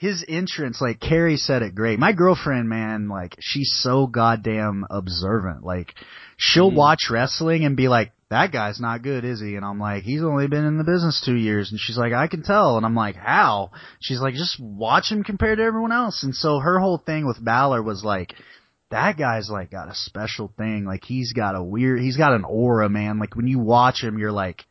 his 0.03 0.25
entrance, 0.27 0.81
like 0.81 1.00
Carrie 1.00 1.38
said 1.38 1.62
it 1.62 1.74
great. 1.75 1.98
My 1.98 2.12
girlfriend, 2.12 2.67
man, 2.67 3.07
like, 3.07 3.38
she's 3.39 3.72
so 3.81 4.05
goddamn 4.05 4.86
observant. 4.89 5.63
Like, 5.63 5.93
she'll 6.36 6.72
Mhm. 6.72 6.75
watch 6.75 7.10
wrestling 7.10 7.63
and 7.63 7.77
be 7.77 7.88
like, 7.88 8.12
that 8.29 8.51
guy's 8.51 8.81
not 8.81 9.01
good, 9.01 9.24
is 9.24 9.39
he? 9.39 9.55
And 9.55 9.63
I'm 9.63 9.79
like, 9.79 10.03
he's 10.03 10.22
only 10.22 10.48
been 10.48 10.65
in 10.65 10.77
the 10.77 10.83
business 10.83 11.22
two 11.24 11.38
years. 11.38 11.72
And 11.72 11.79
she's 11.79 11.98
like, 11.98 12.12
I 12.12 12.27
can 12.27 12.43
tell. 12.43 12.75
And 12.75 12.86
I'm 12.86 12.95
like, 12.95 13.15
how? 13.15 13.72
She's 14.01 14.19
like, 14.19 14.33
just 14.33 14.60
watch 14.60 15.10
him 15.10 15.24
compared 15.24 15.60
to 15.60 15.63
everyone 15.63 15.93
else. 15.93 16.22
And 16.24 16.36
so 16.36 16.60
her 16.60 16.79
whole 16.79 16.98
thing 16.98 17.25
with 17.25 17.41
Balor 17.41 17.81
was 17.81 18.03
like, 18.03 18.33
that 18.91 19.17
guy's 19.17 19.50
like 19.50 19.72
got 19.72 19.88
a 19.88 19.95
special 19.95 20.51
thing. 20.57 20.83
Like 20.83 21.05
he's 21.05 21.31
got 21.31 21.55
a 21.55 21.63
weird, 21.63 22.01
he's 22.01 22.17
got 22.17 22.33
an 22.33 22.43
aura, 22.43 22.89
man. 22.89 23.19
Like 23.19 23.38
when 23.38 23.48
you 23.48 23.60
watch 23.60 24.03
him, 24.03 24.17
you're 24.19 24.33
like, 24.33 24.65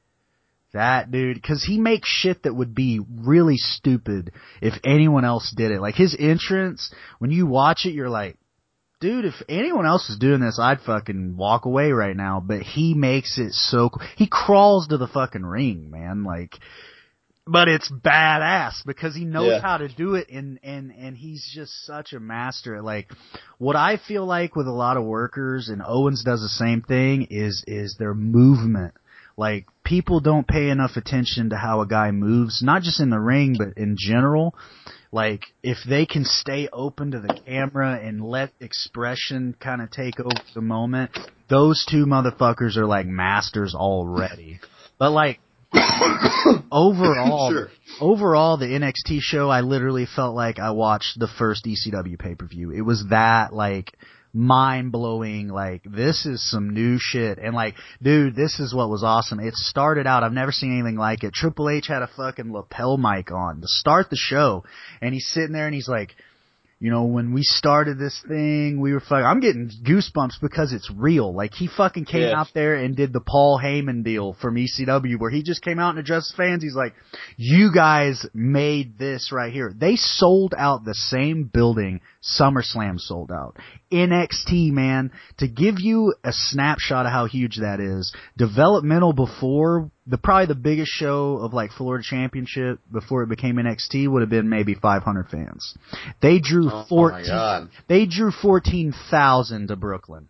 that 0.72 1.10
dude, 1.10 1.42
cause 1.42 1.62
he 1.66 1.78
makes 1.78 2.08
shit 2.08 2.42
that 2.44 2.54
would 2.54 2.74
be 2.74 3.00
really 3.24 3.56
stupid 3.56 4.32
if 4.60 4.74
anyone 4.84 5.24
else 5.24 5.52
did 5.56 5.70
it. 5.70 5.80
Like 5.80 5.94
his 5.94 6.16
entrance, 6.18 6.92
when 7.18 7.30
you 7.30 7.46
watch 7.46 7.84
it, 7.86 7.92
you're 7.94 8.08
like, 8.10 8.36
dude, 9.00 9.24
if 9.24 9.34
anyone 9.48 9.84
else 9.84 10.08
was 10.08 10.18
doing 10.18 10.40
this, 10.40 10.58
I'd 10.60 10.80
fucking 10.80 11.36
walk 11.36 11.64
away 11.64 11.90
right 11.92 12.16
now. 12.16 12.42
But 12.44 12.62
he 12.62 12.94
makes 12.94 13.38
it 13.38 13.52
so, 13.52 13.90
cool. 13.90 14.06
he 14.16 14.28
crawls 14.30 14.88
to 14.88 14.96
the 14.96 15.08
fucking 15.08 15.44
ring, 15.44 15.90
man. 15.90 16.22
Like, 16.24 16.56
but 17.44 17.66
it's 17.66 17.90
badass 17.90 18.86
because 18.86 19.16
he 19.16 19.24
knows 19.24 19.48
Yeah. 19.50 19.60
how 19.60 19.78
to 19.78 19.88
do 19.88 20.14
it 20.14 20.28
and, 20.30 20.60
and, 20.62 20.92
and 20.92 21.16
he's 21.16 21.44
just 21.52 21.72
such 21.84 22.12
a 22.12 22.20
master 22.20 22.76
at 22.76 22.84
like, 22.84 23.10
what 23.58 23.74
I 23.74 23.96
feel 23.96 24.24
like 24.24 24.54
with 24.54 24.68
a 24.68 24.72
lot 24.72 24.96
of 24.96 25.02
workers 25.04 25.68
and 25.68 25.82
Owens 25.84 26.22
does 26.22 26.40
the 26.40 26.48
same 26.48 26.82
thing 26.82 27.26
is, 27.30 27.64
is 27.66 27.96
their 27.98 28.14
movement. 28.14 28.94
Like 29.36 29.66
people 29.84 30.20
don't 30.20 30.46
pay 30.46 30.68
enough 30.70 30.92
attention 30.96 31.50
to 31.50 31.56
how 31.56 31.80
a 31.80 31.86
guy 31.86 32.10
moves, 32.10 32.62
not 32.62 32.82
just 32.82 33.00
in 33.00 33.10
the 33.10 33.18
ring, 33.18 33.56
but 33.58 33.76
in 33.76 33.96
general. 33.98 34.54
Like 35.10 35.44
if 35.62 35.78
they 35.88 36.06
can 36.06 36.24
stay 36.24 36.68
open 36.72 37.10
to 37.12 37.20
the 37.20 37.38
camera 37.46 37.98
and 38.02 38.22
let 38.24 38.50
expression 38.60 39.54
kind 39.60 39.82
of 39.82 39.90
take 39.90 40.18
over 40.20 40.30
the 40.54 40.60
moment, 40.62 41.10
those 41.48 41.86
two 41.88 42.06
motherfuckers 42.06 42.76
are 42.76 42.86
like 42.86 43.06
masters 43.06 43.74
already. 43.74 44.60
But 44.98 45.12
like 45.12 45.40
overall, 46.70 47.50
Sure. 47.50 47.68
overall 48.00 48.56
the 48.56 48.66
NXT 48.66 49.20
show, 49.20 49.48
I 49.48 49.60
literally 49.60 50.06
felt 50.06 50.34
like 50.34 50.58
I 50.58 50.70
watched 50.70 51.18
the 51.18 51.28
first 51.28 51.64
ECW 51.66 52.18
pay 52.18 52.34
per 52.34 52.46
view. 52.46 52.70
It 52.70 52.82
was 52.82 53.06
that 53.10 53.52
like 53.54 53.92
mind 54.32 54.92
blowing. 54.92 55.48
Like 55.48 55.82
this 55.84 56.26
is 56.26 56.48
some 56.50 56.70
new 56.70 56.98
shit, 56.98 57.38
and 57.38 57.54
like, 57.54 57.74
dude, 58.02 58.34
this 58.34 58.60
is 58.60 58.74
what 58.74 58.90
was 58.90 59.02
awesome. 59.04 59.40
It 59.40 59.54
started 59.54 60.06
out. 60.06 60.22
I've 60.24 60.32
never 60.32 60.52
seen 60.52 60.72
anything 60.78 60.96
like 60.96 61.22
it. 61.24 61.32
Triple 61.32 61.68
H 61.68 61.86
had 61.88 62.02
a 62.02 62.10
fucking 62.16 62.52
lapel 62.52 62.96
mic 62.96 63.30
on 63.30 63.60
to 63.60 63.68
start 63.68 64.10
the 64.10 64.16
show, 64.16 64.64
and 65.00 65.14
he's 65.14 65.26
sitting 65.28 65.52
there 65.52 65.66
and 65.66 65.74
he's 65.74 65.88
like. 65.88 66.14
You 66.84 66.90
know, 66.90 67.04
when 67.04 67.32
we 67.32 67.44
started 67.44 67.96
this 67.96 68.20
thing, 68.26 68.80
we 68.80 68.92
were 68.92 68.98
fucking, 68.98 69.24
I'm 69.24 69.38
getting 69.38 69.70
goosebumps 69.84 70.40
because 70.42 70.72
it's 70.72 70.90
real. 70.90 71.32
Like, 71.32 71.54
he 71.54 71.68
fucking 71.68 72.06
came 72.06 72.22
Yeah. 72.22 72.40
out 72.40 72.48
there 72.54 72.74
and 72.74 72.96
did 72.96 73.12
the 73.12 73.20
Paul 73.20 73.60
Heyman 73.62 74.02
deal 74.02 74.32
from 74.32 74.56
ECW 74.56 75.16
where 75.20 75.30
he 75.30 75.44
just 75.44 75.62
came 75.62 75.78
out 75.78 75.90
and 75.90 76.00
addressed 76.00 76.34
fans. 76.36 76.60
He's 76.60 76.74
like, 76.74 76.94
you 77.36 77.70
guys 77.72 78.26
made 78.34 78.98
this 78.98 79.30
right 79.30 79.52
here. 79.52 79.72
They 79.72 79.94
sold 79.94 80.54
out 80.58 80.84
the 80.84 80.96
same 80.96 81.44
building 81.44 82.00
SummerSlam 82.22 82.98
sold 83.00 83.30
out. 83.32 83.56
NXT, 83.90 84.70
man, 84.70 85.10
to 85.38 85.48
give 85.48 85.76
you 85.80 86.14
a 86.22 86.32
snapshot 86.32 87.06
of 87.06 87.12
how 87.12 87.26
huge 87.26 87.56
that 87.58 87.80
is, 87.80 88.14
developmental 88.36 89.12
before 89.12 89.90
the 90.06 90.18
probably 90.18 90.46
the 90.46 90.54
biggest 90.54 90.90
show 90.92 91.38
of 91.38 91.52
like 91.52 91.70
Florida 91.72 92.04
Championship 92.08 92.78
before 92.92 93.22
it 93.24 93.28
became 93.28 93.56
NXT 93.56 94.08
would 94.08 94.20
have 94.22 94.30
been 94.30 94.48
maybe 94.48 94.74
500 94.74 95.28
fans. 95.28 95.76
They 96.20 96.38
drew 96.38 96.70
Oh, 96.70 96.84
14 96.88 97.26
God. 97.26 97.68
they 97.88 98.06
drew 98.06 98.30
14,000 98.30 99.68
to 99.68 99.76
Brooklyn 99.76 100.28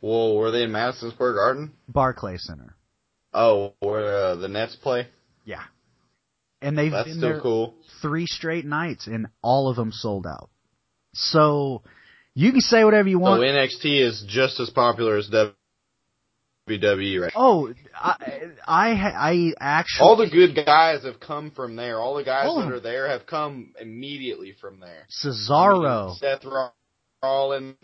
Whoa, 0.00 0.34
were 0.34 0.50
they 0.50 0.64
in 0.64 0.72
Madison 0.72 1.10
Square 1.12 1.32
Garden? 1.34 1.72
Barclay 1.88 2.36
Center. 2.36 2.76
Oh, 3.32 3.72
where 3.80 4.14
uh, 4.26 4.34
the 4.36 4.48
Nets 4.48 4.76
play? 4.76 5.08
Yeah. 5.46 5.62
And 6.60 6.76
they've 6.76 6.90
That's 6.92 7.08
been 7.08 7.20
there 7.22 7.40
cool. 7.40 7.74
three 8.02 8.26
straight 8.26 8.66
nights 8.66 9.06
and 9.06 9.28
all 9.42 9.70
of 9.70 9.76
them 9.76 9.92
sold 9.92 10.26
out. 10.26 10.50
So 11.14 11.82
you 12.34 12.50
can 12.52 12.60
say 12.60 12.84
whatever 12.84 13.08
you 13.08 13.18
want. 13.18 13.40
So. 13.40 13.44
NXT 13.44 14.00
is 14.00 14.24
just 14.28 14.60
as 14.60 14.70
popular 14.70 15.16
as 15.16 15.30
WWE 15.30 17.20
right 17.20 17.32
oh, 17.36 17.72
I, 17.94 18.50
I, 18.66 18.90
I 18.90 19.52
actually. 19.60 20.08
All 20.08 20.16
the 20.16 20.28
good 20.28 20.54
guys 20.54 21.04
have 21.04 21.20
come 21.20 21.50
from 21.50 21.76
there. 21.76 22.00
All 22.00 22.14
the 22.14 22.24
guys 22.24 22.48
of 22.48 22.64
that 22.64 22.72
are 22.72 22.80
there 22.80 23.08
have 23.08 23.26
come 23.26 23.74
immediately 23.80 24.54
from 24.60 24.80
there. 24.80 25.06
Cesaro. 25.24 26.04
I 26.04 26.06
mean, 26.06 26.16
Seth 26.16 26.44
Rollins, 27.22 27.76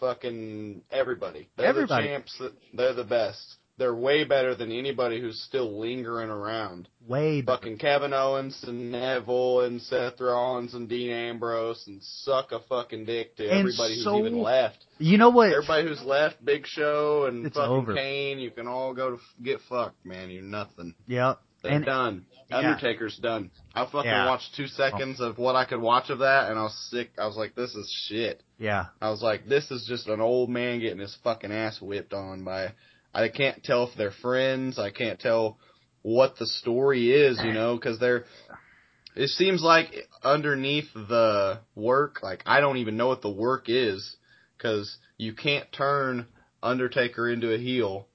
fucking 0.00 0.82
everybody. 0.90 1.48
They're 1.56 1.66
Everybody. 1.66 2.06
the 2.06 2.08
champs. 2.08 2.42
They're 2.72 2.94
the 2.94 3.04
best. 3.04 3.57
They're 3.78 3.94
way 3.94 4.24
better 4.24 4.54
than 4.56 4.72
anybody 4.72 5.20
who's 5.20 5.40
still 5.40 5.78
lingering 5.80 6.30
around. 6.30 6.88
way 7.06 7.40
better. 7.42 7.58
Fucking 7.58 7.78
Kevin 7.78 8.12
Owens 8.12 8.62
and 8.66 8.90
Neville 8.90 9.60
and 9.60 9.80
Seth 9.80 10.20
Rollins 10.20 10.74
and 10.74 10.88
Dean 10.88 11.10
Ambrose 11.10 11.84
and 11.86 12.02
suck 12.02 12.50
a 12.52 12.58
fucking 12.68 13.04
dick 13.04 13.36
to 13.36 13.44
And 13.48 13.60
everybody 13.60 13.94
who's 13.94 14.06
even 14.06 14.40
left. 14.42 14.84
You 14.98 15.16
know 15.16 15.30
what? 15.30 15.52
Everybody 15.52 15.86
who's 15.88 16.02
left, 16.02 16.44
Big 16.44 16.66
Show 16.66 17.26
and 17.26 17.46
It's 17.46 17.56
fucking 17.56 17.70
over. 17.72 17.94
Kane, 17.94 18.40
you 18.40 18.50
can 18.50 18.66
all 18.66 18.92
go 18.94 19.10
to 19.10 19.16
f- 19.16 19.20
get 19.44 19.60
fucked, 19.68 20.04
man. 20.04 20.28
You're 20.30 20.42
nothing. 20.42 20.94
Yep. 21.06 21.40
They're 21.62 21.72
And 21.72 21.84
done. 21.84 22.26
Yeah. 22.50 22.58
Undertaker's 22.58 23.16
done. 23.18 23.50
I 23.74 23.84
fucking 23.84 24.04
Yeah. 24.10 24.26
watched 24.26 24.54
two 24.56 24.66
seconds 24.68 25.20
of 25.20 25.38
what 25.38 25.54
I 25.54 25.64
could 25.66 25.80
watch 25.80 26.08
of 26.10 26.18
that, 26.20 26.50
and 26.50 26.58
I 26.58 26.62
was 26.64 26.88
sick. 26.90 27.10
I 27.18 27.26
was 27.26 27.36
like, 27.36 27.54
this 27.54 27.74
is 27.76 27.88
shit. 28.08 28.42
yeah, 28.58 28.86
I 29.00 29.10
was 29.10 29.22
like, 29.22 29.46
this 29.46 29.70
is 29.70 29.84
just 29.86 30.08
an 30.08 30.20
old 30.20 30.48
man 30.50 30.80
getting 30.80 30.98
his 30.98 31.14
fucking 31.22 31.52
ass 31.52 31.80
whipped 31.80 32.12
on 32.12 32.42
by. 32.44 32.72
I 33.14 33.28
can't 33.28 33.62
tell 33.62 33.84
if 33.84 33.96
they're 33.96 34.10
friends. 34.10 34.78
I 34.78 34.90
can't 34.90 35.18
tell 35.18 35.58
what 36.02 36.38
the 36.38 36.46
story 36.46 37.10
is, 37.10 37.40
you 37.42 37.52
know, 37.52 37.74
because 37.74 37.98
they're. 37.98 38.24
It 39.16 39.28
seems 39.30 39.62
like 39.62 39.92
underneath 40.22 40.92
the 40.94 41.60
work, 41.74 42.20
like 42.22 42.42
I 42.46 42.60
don't 42.60 42.76
even 42.76 42.96
know 42.96 43.08
what 43.08 43.22
the 43.22 43.30
work 43.30 43.64
is, 43.68 44.16
because 44.56 44.96
you 45.16 45.32
can't 45.34 45.70
turn 45.72 46.26
Undertaker 46.62 47.28
into 47.28 47.52
a 47.52 47.58
heel, 47.58 48.06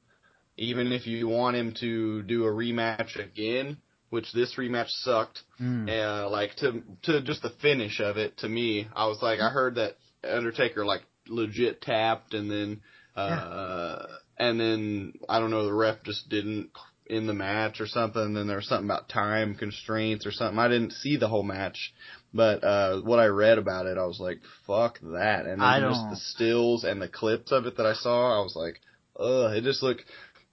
even 0.57 0.91
if 0.91 1.07
you 1.07 1.27
want 1.27 1.57
him 1.57 1.73
to 1.81 2.21
do 2.23 2.45
a 2.45 2.51
rematch 2.51 3.17
again. 3.17 3.77
Which 4.09 4.31
this 4.31 4.57
rematch 4.59 4.89
sucked. 4.89 5.41
Mm. 5.59 5.89
Uh, 5.89 6.29
like 6.29 6.55
to 6.57 6.83
to 7.03 7.23
just 7.23 7.41
the 7.41 7.49
finish 7.63 7.99
of 7.99 8.17
it 8.17 8.37
to 8.37 8.47
me, 8.47 8.87
I 8.95 9.07
was 9.07 9.17
like, 9.23 9.39
I 9.39 9.49
heard 9.49 9.75
that 9.75 9.97
Undertaker 10.23 10.85
like 10.85 11.01
legit 11.27 11.81
tapped, 11.81 12.35
and 12.35 12.49
then 12.49 12.81
uh, 13.15 14.05
and 14.49 14.59
then 14.59 15.13
I 15.27 15.39
don't 15.39 15.51
know, 15.51 15.65
the 15.65 15.73
ref 15.73 16.03
just 16.03 16.29
didn't 16.29 16.69
in 17.05 17.27
the 17.27 17.33
match 17.33 17.81
or 17.81 17.87
something. 17.87 18.21
And 18.21 18.35
then 18.35 18.47
there 18.47 18.57
was 18.57 18.67
something 18.67 18.89
about 18.89 19.09
time 19.09 19.55
constraints 19.55 20.25
or 20.25 20.31
something. 20.31 20.59
I 20.59 20.67
didn't 20.67 20.93
see 20.93 21.17
the 21.17 21.27
whole 21.27 21.43
match, 21.43 21.93
but 22.33 22.63
uh, 22.63 23.01
what 23.01 23.19
I 23.19 23.25
read 23.25 23.57
about 23.57 23.85
it, 23.85 23.97
I 23.97 24.05
was 24.05 24.19
like, 24.19 24.39
fuck 24.65 24.99
that. 25.01 25.45
And 25.45 25.61
then 25.61 25.61
I 25.61 25.79
just 25.79 26.09
the 26.09 26.15
stills 26.15 26.83
and 26.83 27.01
the 27.01 27.09
clips 27.09 27.51
of 27.51 27.65
it 27.65 27.77
that 27.77 27.85
I 27.85 27.93
saw, 27.93 28.39
I 28.39 28.43
was 28.43 28.55
like, 28.55 28.79
ugh, 29.19 29.55
it 29.55 29.63
just 29.63 29.83
looked. 29.83 30.03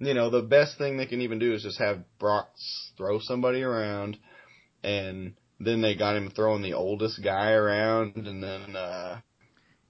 You 0.03 0.15
know, 0.15 0.31
the 0.31 0.41
best 0.41 0.79
thing 0.79 0.97
they 0.97 1.05
can 1.05 1.21
even 1.21 1.39
do 1.39 1.53
is 1.53 1.63
just 1.63 1.79
have 1.79 1.99
Brock 2.19 2.49
throw 2.97 3.19
somebody 3.21 3.63
around 3.63 4.17
and 4.83 5.35
then 5.59 5.83
they 5.83 5.95
got 5.95 6.17
him 6.17 6.31
throwing 6.31 6.63
the 6.63 6.73
oldest 6.73 7.23
guy 7.23 7.51
around, 7.51 8.17
and 8.17 8.43
then 8.43 8.75
uh, 8.75 9.21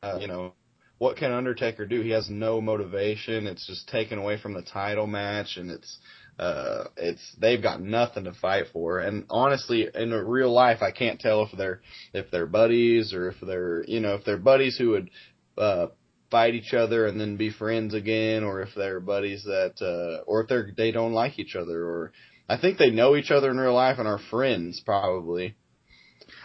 uh, 0.02 0.18
you 0.20 0.26
know 0.26 0.52
what 1.00 1.16
can 1.16 1.32
Undertaker 1.32 1.86
do? 1.86 2.02
He 2.02 2.10
has 2.10 2.28
no 2.28 2.60
motivation. 2.60 3.46
It's 3.46 3.66
just 3.66 3.88
taken 3.88 4.18
away 4.18 4.38
from 4.38 4.52
the 4.52 4.60
title 4.60 5.06
match, 5.06 5.56
and 5.56 5.70
it's 5.70 5.98
uh, 6.38 6.84
it's 6.98 7.22
they've 7.40 7.62
got 7.62 7.80
nothing 7.80 8.24
to 8.24 8.34
fight 8.34 8.66
for. 8.70 8.98
And 8.98 9.24
honestly, 9.30 9.88
in 9.94 10.10
real 10.10 10.52
life, 10.52 10.82
I 10.82 10.90
can't 10.90 11.18
tell 11.18 11.44
if 11.44 11.56
they're 11.56 11.80
if 12.12 12.30
they're 12.30 12.44
buddies 12.44 13.14
or 13.14 13.30
if 13.30 13.36
they're 13.40 13.82
you 13.88 14.00
know 14.00 14.16
if 14.16 14.26
they're 14.26 14.36
buddies 14.36 14.76
who 14.76 14.90
would 14.90 15.10
uh, 15.56 15.86
fight 16.30 16.54
each 16.54 16.74
other 16.74 17.06
and 17.06 17.18
then 17.18 17.38
be 17.38 17.48
friends 17.48 17.94
again, 17.94 18.44
or 18.44 18.60
if 18.60 18.68
they're 18.76 19.00
buddies 19.00 19.44
that 19.44 19.80
uh, 19.80 20.22
or 20.26 20.42
if 20.42 20.48
they're 20.48 20.70
they 20.76 20.92
don't 20.92 21.14
like 21.14 21.38
each 21.38 21.56
other 21.56 21.82
or 21.82 22.12
I 22.46 22.58
think 22.58 22.76
they 22.76 22.90
know 22.90 23.16
each 23.16 23.30
other 23.30 23.50
in 23.50 23.56
real 23.56 23.72
life 23.72 23.98
and 23.98 24.06
are 24.06 24.20
friends 24.30 24.82
probably. 24.84 25.56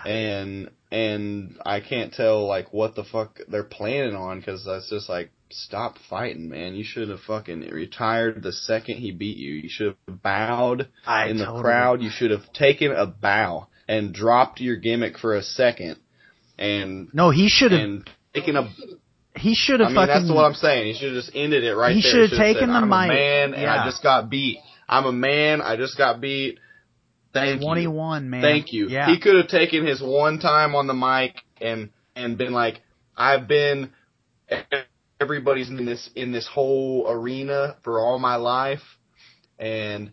And 0.05 0.69
and 0.95 1.57
I 1.65 1.81
can't 1.81 2.13
tell 2.13 2.47
like 2.47 2.71
what 2.71 2.95
the 2.95 3.03
fuck 3.03 3.39
they're 3.49 3.63
planning 3.63 4.15
on 4.15 4.39
because 4.39 4.63
that's 4.65 4.89
just 4.89 5.09
like 5.09 5.31
stop 5.49 5.97
fighting, 6.09 6.47
man. 6.49 6.75
You 6.75 6.83
should 6.85 7.09
have 7.09 7.19
fucking 7.21 7.61
retired 7.69 8.41
the 8.41 8.53
second 8.53 8.97
he 8.97 9.11
beat 9.11 9.37
you. 9.37 9.53
You 9.55 9.69
should 9.69 9.95
have 10.07 10.21
bowed 10.23 10.87
I 11.05 11.27
in 11.27 11.37
the 11.37 11.45
totally- 11.45 11.63
crowd. 11.63 12.01
You 12.01 12.09
should 12.09 12.31
have 12.31 12.51
taken 12.53 12.91
a 12.91 13.05
bow 13.05 13.67
and 13.87 14.13
dropped 14.13 14.61
your 14.61 14.77
gimmick 14.77 15.17
for 15.17 15.35
a 15.35 15.43
second 15.43 15.97
and 16.57 17.09
No, 17.13 17.29
he 17.29 17.49
should 17.49 17.71
have. 17.73 18.05
taken 18.33 18.55
a 18.55 18.69
He 19.37 19.53
should 19.53 19.81
I 19.81 19.85
have 19.85 19.91
mean, 19.93 20.07
fucking. 20.07 20.21
that's 20.27 20.31
what 20.33 20.45
I'm 20.45 20.53
saying. 20.53 20.93
He 20.93 20.93
should 20.99 21.13
have 21.13 21.23
just 21.23 21.35
ended 21.35 21.63
it 21.65 21.75
right 21.75 21.93
He 21.95 22.01
there. 22.01 22.11
should 22.11 22.29
have 22.31 22.39
taken 22.39 22.61
said, 22.61 22.69
the 22.69 22.73
I'm 22.73 22.83
a 22.91 23.01
mic. 23.01 23.07
man, 23.09 23.53
and 23.53 23.61
Yeah. 23.63 23.83
I 23.83 23.85
just 23.85 24.01
got 24.01 24.29
beat. 24.29 24.59
I'm 24.87 25.05
a 25.05 25.11
man. 25.11 25.61
I 25.61 25.75
just 25.75 25.97
got 25.97 26.21
beat. 26.21 26.57
Thank 27.41 27.61
you. 27.61 27.67
21, 27.67 28.29
man. 28.29 28.41
Thank 28.41 28.73
you. 28.73 28.87
Yeah. 28.87 29.07
He 29.07 29.19
could 29.19 29.35
have 29.35 29.47
taken 29.47 29.85
his 29.85 30.01
one 30.01 30.39
time 30.39 30.75
on 30.75 30.87
the 30.87 30.93
mic 30.93 31.35
and 31.61 31.89
and 32.15 32.37
been 32.37 32.53
like, 32.53 32.81
I've 33.15 33.47
been 33.47 33.91
everybody's 35.19 35.69
in 35.69 35.85
this 35.85 36.09
in 36.15 36.31
this 36.31 36.47
whole 36.47 37.05
arena 37.09 37.77
for 37.83 37.99
all 37.99 38.19
my 38.19 38.35
life, 38.35 38.83
and 39.59 40.11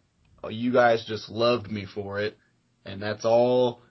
you 0.49 0.73
guys 0.73 1.05
just 1.07 1.29
loved 1.31 1.71
me 1.71 1.87
for 1.87 2.21
it, 2.21 2.37
and 2.85 3.03
that's 3.03 3.25
all. 3.25 3.83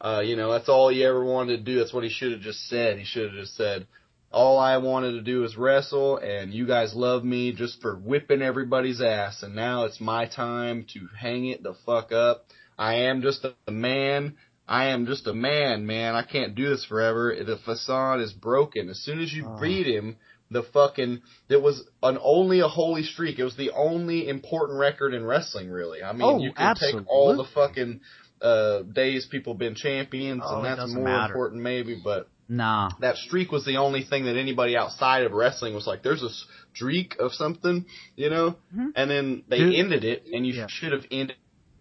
Uh, 0.00 0.22
you 0.24 0.36
know, 0.36 0.52
that's 0.52 0.68
all 0.68 0.90
he 0.90 1.04
ever 1.04 1.24
wanted 1.24 1.56
to 1.56 1.62
do. 1.64 1.80
That's 1.80 1.92
what 1.92 2.04
he 2.04 2.10
should 2.10 2.30
have 2.30 2.40
just 2.40 2.68
said. 2.68 2.98
He 2.98 3.04
should 3.04 3.30
have 3.30 3.34
just 3.34 3.56
said, 3.56 3.88
all 4.30 4.58
I 4.58 4.76
wanted 4.76 5.12
to 5.12 5.22
do 5.22 5.44
is 5.44 5.56
wrestle, 5.56 6.18
and 6.18 6.52
you 6.52 6.66
guys 6.66 6.94
love 6.94 7.24
me 7.24 7.52
just 7.52 7.80
for 7.80 7.96
whipping 7.96 8.42
everybody's 8.42 9.00
ass, 9.00 9.42
and 9.42 9.54
now 9.54 9.84
it's 9.84 10.00
my 10.00 10.26
time 10.26 10.86
to 10.92 11.08
hang 11.18 11.46
it 11.46 11.62
the 11.62 11.74
fuck 11.86 12.12
up. 12.12 12.44
I 12.78 12.94
am 13.10 13.22
just 13.22 13.44
a 13.66 13.70
man. 13.70 14.36
I 14.68 14.86
am 14.88 15.06
just 15.06 15.26
a 15.26 15.34
man, 15.34 15.86
man. 15.86 16.14
I 16.14 16.22
can't 16.22 16.54
do 16.54 16.68
this 16.68 16.84
forever. 16.84 17.34
The 17.34 17.56
facade 17.56 18.20
is 18.20 18.32
broken. 18.32 18.88
As 18.90 18.98
soon 19.00 19.20
as 19.20 19.32
you 19.32 19.46
Oh. 19.46 19.60
beat 19.60 19.86
him, 19.86 20.16
the 20.50 20.62
fucking 20.62 21.20
it 21.48 21.60
was 21.60 21.82
an 22.02 22.18
only 22.22 22.60
a 22.60 22.68
holy 22.68 23.02
streak. 23.02 23.38
It 23.38 23.44
was 23.44 23.56
the 23.56 23.70
only 23.72 24.28
important 24.28 24.78
record 24.78 25.14
in 25.14 25.24
wrestling, 25.24 25.70
really. 25.70 26.02
I 26.02 26.12
mean, 26.12 26.22
Oh, 26.22 26.38
you 26.38 26.52
can 26.52 26.74
take 26.76 26.96
all 27.06 27.36
the 27.36 27.44
fucking 27.44 28.00
uh 28.40 28.82
days 28.82 29.26
people 29.26 29.54
been 29.54 29.74
champions, 29.74 30.42
Oh, 30.46 30.56
and 30.62 30.64
that's 30.64 30.92
more 30.92 31.04
matter. 31.04 31.32
important, 31.32 31.62
maybe, 31.62 32.00
but 32.02 32.28
Nah. 32.48 32.90
that 33.00 33.16
streak 33.16 33.50
was 33.52 33.64
the 33.64 33.78
only 33.78 34.02
thing 34.04 34.24
that 34.26 34.36
anybody 34.36 34.76
outside 34.76 35.24
of 35.24 35.32
wrestling 35.32 35.74
was 35.74 35.86
like, 35.86 36.02
there's 36.02 36.22
a 36.22 36.30
streak 36.74 37.16
of 37.18 37.34
something, 37.34 37.84
you 38.16 38.30
know? 38.30 38.56
Mhm. 38.74 38.92
And 38.94 39.10
then 39.10 39.42
they 39.48 39.58
Dude. 39.58 39.74
ended 39.74 40.04
it, 40.04 40.24
and 40.32 40.46
you 40.46 40.54
Yeah. 40.54 40.66
should 40.68 40.92
have 40.92 41.04
ended 41.10 41.36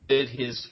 his 0.10 0.68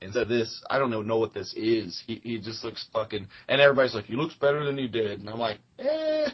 instead 0.00 0.22
of 0.24 0.28
this. 0.28 0.62
I 0.70 0.78
don't 0.78 0.90
know, 0.90 1.02
know 1.02 1.18
what 1.18 1.34
this 1.34 1.52
is. 1.56 2.02
He 2.06 2.20
he 2.22 2.38
just 2.38 2.64
looks 2.64 2.86
fucking, 2.92 3.26
and 3.48 3.60
everybody's 3.60 3.94
like, 3.94 4.04
he 4.06 4.16
looks 4.16 4.34
better 4.34 4.64
than 4.64 4.76
he 4.78 4.88
did, 4.88 5.20
and 5.20 5.28
I'm 5.28 5.38
like, 5.38 5.58
eh, 5.78 6.28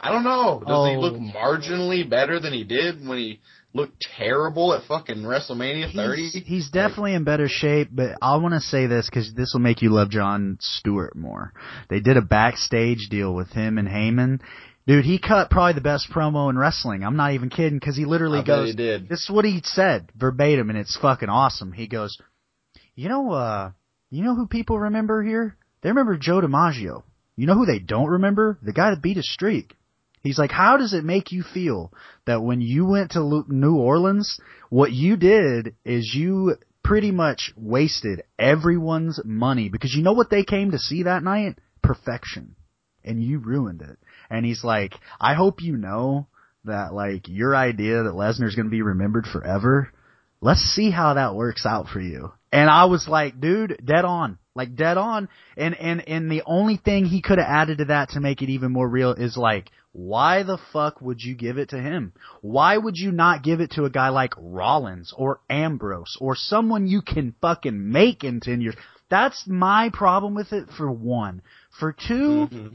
I 0.00 0.12
don't 0.12 0.24
know. 0.24 0.62
Does 0.66 0.88
he 0.88 0.96
Oh. 0.96 1.00
look 1.00 1.14
marginally 1.14 2.08
better 2.08 2.38
than 2.38 2.52
he 2.52 2.64
did 2.64 3.06
when 3.06 3.18
he 3.18 3.40
looked 3.72 4.00
terrible 4.16 4.72
at 4.74 4.84
fucking 4.84 5.16
WrestleMania 5.18 5.94
30? 5.94 6.22
He's, 6.22 6.46
he's 6.46 6.70
definitely 6.70 7.14
in 7.14 7.24
better 7.24 7.48
shape, 7.48 7.88
but 7.92 8.16
I 8.22 8.36
want 8.36 8.54
to 8.54 8.60
say 8.60 8.86
this 8.86 9.08
because 9.08 9.32
this 9.34 9.52
will 9.54 9.60
make 9.60 9.82
you 9.82 9.90
love 9.90 10.10
Jon 10.10 10.58
Stewart 10.60 11.16
more. 11.16 11.52
They 11.88 12.00
did 12.00 12.16
a 12.16 12.22
backstage 12.22 13.08
deal 13.10 13.34
with 13.34 13.50
him 13.50 13.78
and 13.78 13.88
Heyman. 13.88 14.40
Dude, 14.86 15.04
he 15.04 15.18
cut 15.18 15.50
probably 15.50 15.72
the 15.72 15.80
best 15.80 16.08
promo 16.10 16.48
in 16.48 16.56
wrestling. 16.56 17.02
I'm 17.02 17.16
not 17.16 17.32
even 17.32 17.50
kidding 17.50 17.78
because 17.78 17.96
he 17.96 18.04
literally 18.04 18.38
I 18.38 18.44
goes, 18.44 18.68
he 18.68 18.76
did. 18.76 19.08
This 19.08 19.24
is 19.24 19.30
what 19.30 19.44
he 19.44 19.60
said 19.64 20.10
verbatim, 20.14 20.70
and 20.70 20.78
it's 20.78 20.96
fucking 20.96 21.28
awesome. 21.28 21.72
He 21.72 21.88
goes, 21.88 22.16
"You 22.96 23.08
know, 23.08 23.30
uh, 23.30 23.70
you 24.10 24.24
know 24.24 24.34
who 24.34 24.48
people 24.48 24.80
remember 24.80 25.22
here? 25.22 25.56
They 25.82 25.90
remember 25.90 26.16
Joe 26.16 26.40
DiMaggio. 26.40 27.04
You 27.36 27.46
know 27.46 27.54
who 27.54 27.66
they 27.66 27.78
don't 27.78 28.08
remember? 28.08 28.58
The 28.62 28.72
guy 28.72 28.90
that 28.90 29.02
beat 29.02 29.18
a 29.18 29.22
streak." 29.22 29.76
He's 30.22 30.38
like, 30.38 30.50
"How 30.50 30.76
does 30.76 30.92
it 30.92 31.04
make 31.04 31.30
you 31.30 31.42
feel 31.42 31.92
that 32.24 32.42
when 32.42 32.60
you 32.60 32.86
went 32.86 33.12
to 33.12 33.44
New 33.46 33.76
Orleans, 33.76 34.40
what 34.70 34.90
you 34.90 35.16
did 35.16 35.76
is 35.84 36.12
you 36.14 36.56
pretty 36.82 37.12
much 37.12 37.52
wasted 37.56 38.22
everyone's 38.38 39.20
money 39.24 39.68
because 39.68 39.94
you 39.94 40.02
know 40.02 40.14
what 40.14 40.30
they 40.30 40.42
came 40.42 40.72
to 40.72 40.78
see 40.78 41.04
that 41.04 41.22
night? 41.22 41.58
Perfection, 41.82 42.56
and 43.04 43.22
you 43.22 43.38
ruined 43.38 43.82
it." 43.82 43.98
And 44.30 44.44
he's 44.44 44.64
like, 44.64 44.94
"I 45.20 45.34
hope 45.34 45.62
you 45.62 45.76
know." 45.76 46.26
that 46.66 46.92
like 46.92 47.28
your 47.28 47.56
idea 47.56 48.02
that 48.02 48.14
Lesnar's 48.14 48.54
going 48.54 48.66
to 48.66 48.70
be 48.70 48.82
remembered 48.82 49.26
forever, 49.26 49.90
let's 50.40 50.60
see 50.60 50.90
how 50.90 51.14
that 51.14 51.34
works 51.34 51.64
out 51.64 51.88
for 51.88 52.00
you. 52.00 52.32
And 52.52 52.70
I 52.70 52.84
was 52.84 53.08
like, 53.08 53.40
dude, 53.40 53.80
dead 53.84 54.04
on, 54.04 54.38
like 54.54 54.76
dead 54.76 54.96
on. 54.96 55.28
And, 55.56 55.74
and, 55.74 56.08
and 56.08 56.30
the 56.30 56.42
only 56.46 56.76
thing 56.76 57.04
he 57.04 57.20
could 57.20 57.38
have 57.38 57.48
added 57.48 57.78
to 57.78 57.84
that 57.86 58.10
to 58.10 58.20
make 58.20 58.40
it 58.42 58.48
even 58.48 58.72
more 58.72 58.88
real 58.88 59.12
is 59.12 59.36
like, 59.36 59.70
why 59.92 60.42
the 60.42 60.58
fuck 60.72 61.00
would 61.00 61.22
you 61.22 61.34
give 61.34 61.58
it 61.58 61.70
to 61.70 61.80
him? 61.80 62.12
Why 62.42 62.76
would 62.76 62.96
you 62.96 63.10
not 63.12 63.42
give 63.42 63.60
it 63.60 63.72
to 63.72 63.84
a 63.84 63.90
guy 63.90 64.10
like 64.10 64.34
Rollins 64.36 65.12
or 65.16 65.40
Ambrose 65.48 66.16
or 66.20 66.36
someone 66.36 66.86
you 66.86 67.02
can 67.02 67.34
fucking 67.40 67.90
make 67.90 68.22
in 68.22 68.40
10 68.40 68.60
years? 68.60 68.76
That's 69.08 69.46
my 69.46 69.90
problem 69.92 70.34
with 70.34 70.52
it 70.52 70.68
for 70.76 70.90
one. 70.90 71.42
For 71.78 71.92
2 71.92 72.48
Mhm. 72.52 72.72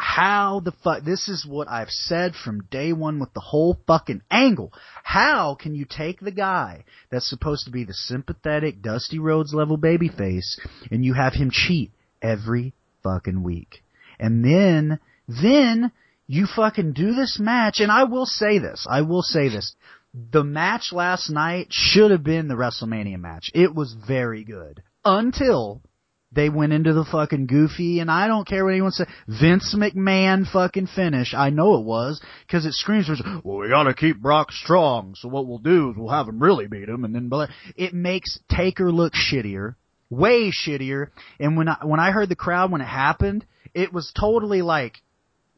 How 0.00 0.60
the 0.60 0.70
fuck 0.84 1.02
this 1.02 1.28
is 1.28 1.44
what 1.44 1.68
I've 1.68 1.90
said 1.90 2.36
from 2.36 2.62
day 2.70 2.92
one 2.92 3.18
with 3.18 3.34
the 3.34 3.40
whole 3.40 3.76
fucking 3.88 4.22
angle. 4.30 4.72
How 5.02 5.56
can 5.56 5.74
you 5.74 5.86
take 5.90 6.20
the 6.20 6.30
guy 6.30 6.84
that's 7.10 7.28
supposed 7.28 7.64
to 7.64 7.72
be 7.72 7.82
the 7.82 7.92
sympathetic 7.92 8.80
Dusty 8.80 9.18
Rhodes 9.18 9.52
level 9.52 9.76
babyface 9.76 10.60
and 10.92 11.04
you 11.04 11.14
have 11.14 11.34
him 11.34 11.50
cheat 11.50 11.90
every 12.22 12.74
fucking 13.02 13.42
week? 13.42 13.82
And 14.20 14.44
then 14.44 15.00
then 15.26 15.90
you 16.28 16.46
fucking 16.46 16.92
do 16.92 17.14
this 17.14 17.40
match 17.40 17.80
and 17.80 17.90
I 17.90 18.04
will 18.04 18.26
say 18.26 18.60
this, 18.60 18.86
I 18.88 19.02
will 19.02 19.22
say 19.22 19.48
this. 19.48 19.74
The 20.14 20.44
match 20.44 20.92
last 20.92 21.28
night 21.28 21.68
should 21.70 22.12
have 22.12 22.22
been 22.22 22.46
the 22.46 22.54
WrestleMania 22.54 23.18
match. 23.18 23.50
It 23.52 23.74
was 23.74 23.96
very 24.06 24.44
good. 24.44 24.80
Until 25.04 25.82
they 26.30 26.50
went 26.50 26.72
into 26.72 26.92
the 26.92 27.04
fucking 27.04 27.46
goofy, 27.46 28.00
and 28.00 28.10
I 28.10 28.26
don't 28.26 28.46
care 28.46 28.64
what 28.64 28.72
anyone 28.72 28.92
says, 28.92 29.06
Vince 29.26 29.74
McMahon 29.74 30.50
fucking 30.50 30.88
finish. 30.88 31.32
I 31.32 31.50
know 31.50 31.76
it 31.76 31.84
was, 31.84 32.20
cause 32.50 32.66
it 32.66 32.74
screams, 32.74 33.08
well, 33.44 33.58
we 33.58 33.68
gotta 33.68 33.94
keep 33.94 34.20
Brock 34.20 34.52
strong, 34.52 35.14
so 35.16 35.28
what 35.28 35.46
we'll 35.46 35.58
do 35.58 35.90
is 35.90 35.96
we'll 35.96 36.10
have 36.10 36.28
him 36.28 36.42
really 36.42 36.66
beat 36.66 36.88
him, 36.88 37.04
and 37.04 37.14
then, 37.14 37.28
blah. 37.28 37.46
it 37.76 37.94
makes 37.94 38.38
Taker 38.50 38.92
look 38.92 39.14
shittier, 39.14 39.76
way 40.10 40.50
shittier, 40.50 41.08
and 41.40 41.56
when 41.56 41.68
I, 41.68 41.78
when 41.82 42.00
I 42.00 42.10
heard 42.10 42.28
the 42.28 42.36
crowd 42.36 42.70
when 42.70 42.82
it 42.82 42.86
happened, 42.86 43.46
it 43.72 43.92
was 43.92 44.12
totally 44.18 44.60
like, 44.60 44.98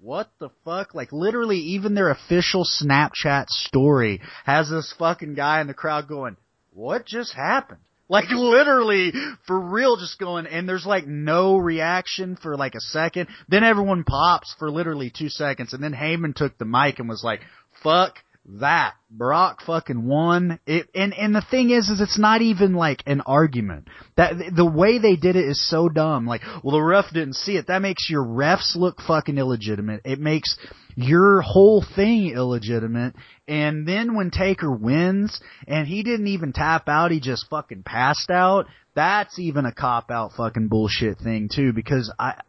what 0.00 0.30
the 0.38 0.50
fuck? 0.64 0.94
Like 0.94 1.12
literally 1.12 1.59
even 1.59 1.94
their 1.94 2.11
official 2.11 2.64
Snapchat 2.64 3.48
story 3.48 4.20
has 4.44 4.70
this 4.70 4.94
fucking 4.98 5.35
guy 5.35 5.61
in 5.61 5.66
the 5.66 5.74
crowd 5.74 6.09
going, 6.09 6.37
what 6.72 7.04
just 7.04 7.35
happened? 7.35 7.80
Like 8.11 8.29
literally, 8.31 9.12
for 9.46 9.59
real, 9.59 9.96
just 9.96 10.18
going, 10.18 10.46
and 10.46 10.68
there's 10.68 10.85
like 10.85 11.07
no 11.07 11.57
reaction 11.57 12.37
for 12.37 12.57
like 12.57 12.75
a 12.75 12.81
second. 12.81 13.29
Then 13.49 13.62
everyone 13.62 14.03
pops 14.03 14.53
for 14.59 14.68
literally 14.68 15.12
two 15.16 15.29
seconds, 15.29 15.73
and 15.73 15.83
then 15.83 15.94
Heyman 15.94 16.35
took 16.35 16.59
the 16.59 16.64
mic 16.64 16.99
and 16.99 17.09
was 17.09 17.23
like, 17.23 17.40
fuck 17.85 18.16
that. 18.59 18.94
Brock 19.11 19.61
fucking 19.64 20.05
won. 20.05 20.59
It, 20.66 20.88
and, 20.92 21.14
and 21.14 21.35
the 21.35 21.44
thing 21.53 21.70
is, 21.70 21.88
is 21.88 22.01
it's 22.01 22.18
not 22.18 22.42
even 22.42 22.75
like 22.75 23.03
an 23.07 23.20
argument. 23.20 23.87
That, 24.16 24.35
the 24.57 24.66
way 24.66 24.99
they 24.99 25.14
did 25.14 25.37
it 25.37 25.44
is 25.44 25.68
so 25.68 25.88
dumb. 25.88 26.27
Like, 26.27 26.42
well, 26.64 26.77
the 26.77 26.83
ref 26.83 27.12
didn't 27.12 27.35
see 27.35 27.57
it. 27.57 27.68
That 27.68 27.83
makes 27.83 28.11
your 28.11 28.25
refs 28.25 28.75
look 28.75 29.01
fucking 29.01 29.38
illegitimate. 29.38 30.03
It 30.05 30.18
makes 30.18 30.57
your 30.96 31.42
whole 31.42 31.85
thing 31.94 32.31
illegitimate. 32.31 33.14
And 33.50 33.84
then 33.84 34.14
when 34.14 34.30
Taker 34.30 34.70
wins, 34.70 35.40
and 35.66 35.88
he 35.88 36.04
didn't 36.04 36.28
even 36.28 36.52
tap 36.52 36.88
out, 36.88 37.10
he 37.10 37.18
just 37.18 37.50
fucking 37.50 37.82
passed 37.82 38.30
out, 38.30 38.66
that's 38.94 39.40
even 39.40 39.66
a 39.66 39.74
cop 39.74 40.08
out 40.12 40.34
fucking 40.36 40.68
bullshit 40.68 41.18
thing 41.18 41.48
too, 41.52 41.72
because 41.72 42.12
I, 42.16 42.40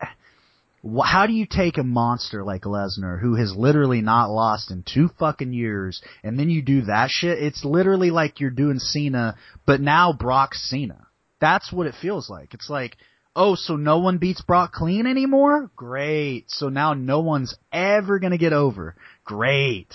how 1.04 1.26
do 1.26 1.34
you 1.34 1.48
take 1.50 1.80
a 1.80 1.84
monster 1.84 2.44
like 2.44 2.66
Lesnar 2.66 3.20
who 3.20 3.34
has 3.34 3.56
literally 3.56 4.02
not 4.02 4.30
lost 4.30 4.70
in 4.70 4.84
two 4.84 5.10
fucking 5.18 5.54
years 5.54 6.04
and 6.24 6.38
then 6.38 6.52
you 6.52 6.62
do 6.62 6.84
that 6.84 7.10
shit? 7.10 7.42
It's 7.42 7.66
literally 7.66 8.12
like 8.12 8.40
you're 8.40 8.52
doing 8.52 8.78
Cena, 8.78 9.38
but 9.66 9.82
now 9.82 10.14
Brock 10.14 10.54
Cena. 10.54 11.08
That's 11.40 11.72
what 11.72 11.88
it 11.88 11.96
feels 12.00 12.30
like. 12.30 12.54
It's 12.54 12.70
like, 12.70 12.96
oh, 13.36 13.56
so 13.56 13.76
no 13.76 13.98
one 13.98 14.20
beats 14.20 14.44
Brock 14.44 14.72
clean 14.72 15.08
anymore? 15.08 15.72
Great. 15.76 16.52
So 16.52 16.70
now 16.70 16.94
no 16.94 17.22
one's 17.22 17.56
ever 17.74 18.20
gonna 18.20 18.38
get 18.38 18.54
over. 18.54 18.96
Great. 19.26 19.88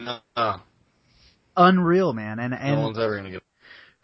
No, 0.00 0.60
Unreal, 1.56 2.12
man. 2.12 2.38
And, 2.38 2.54
and 2.54 2.76
no 2.76 2.82
one's 2.82 2.98
ever 2.98 3.16
gonna 3.16 3.30
get. 3.30 3.42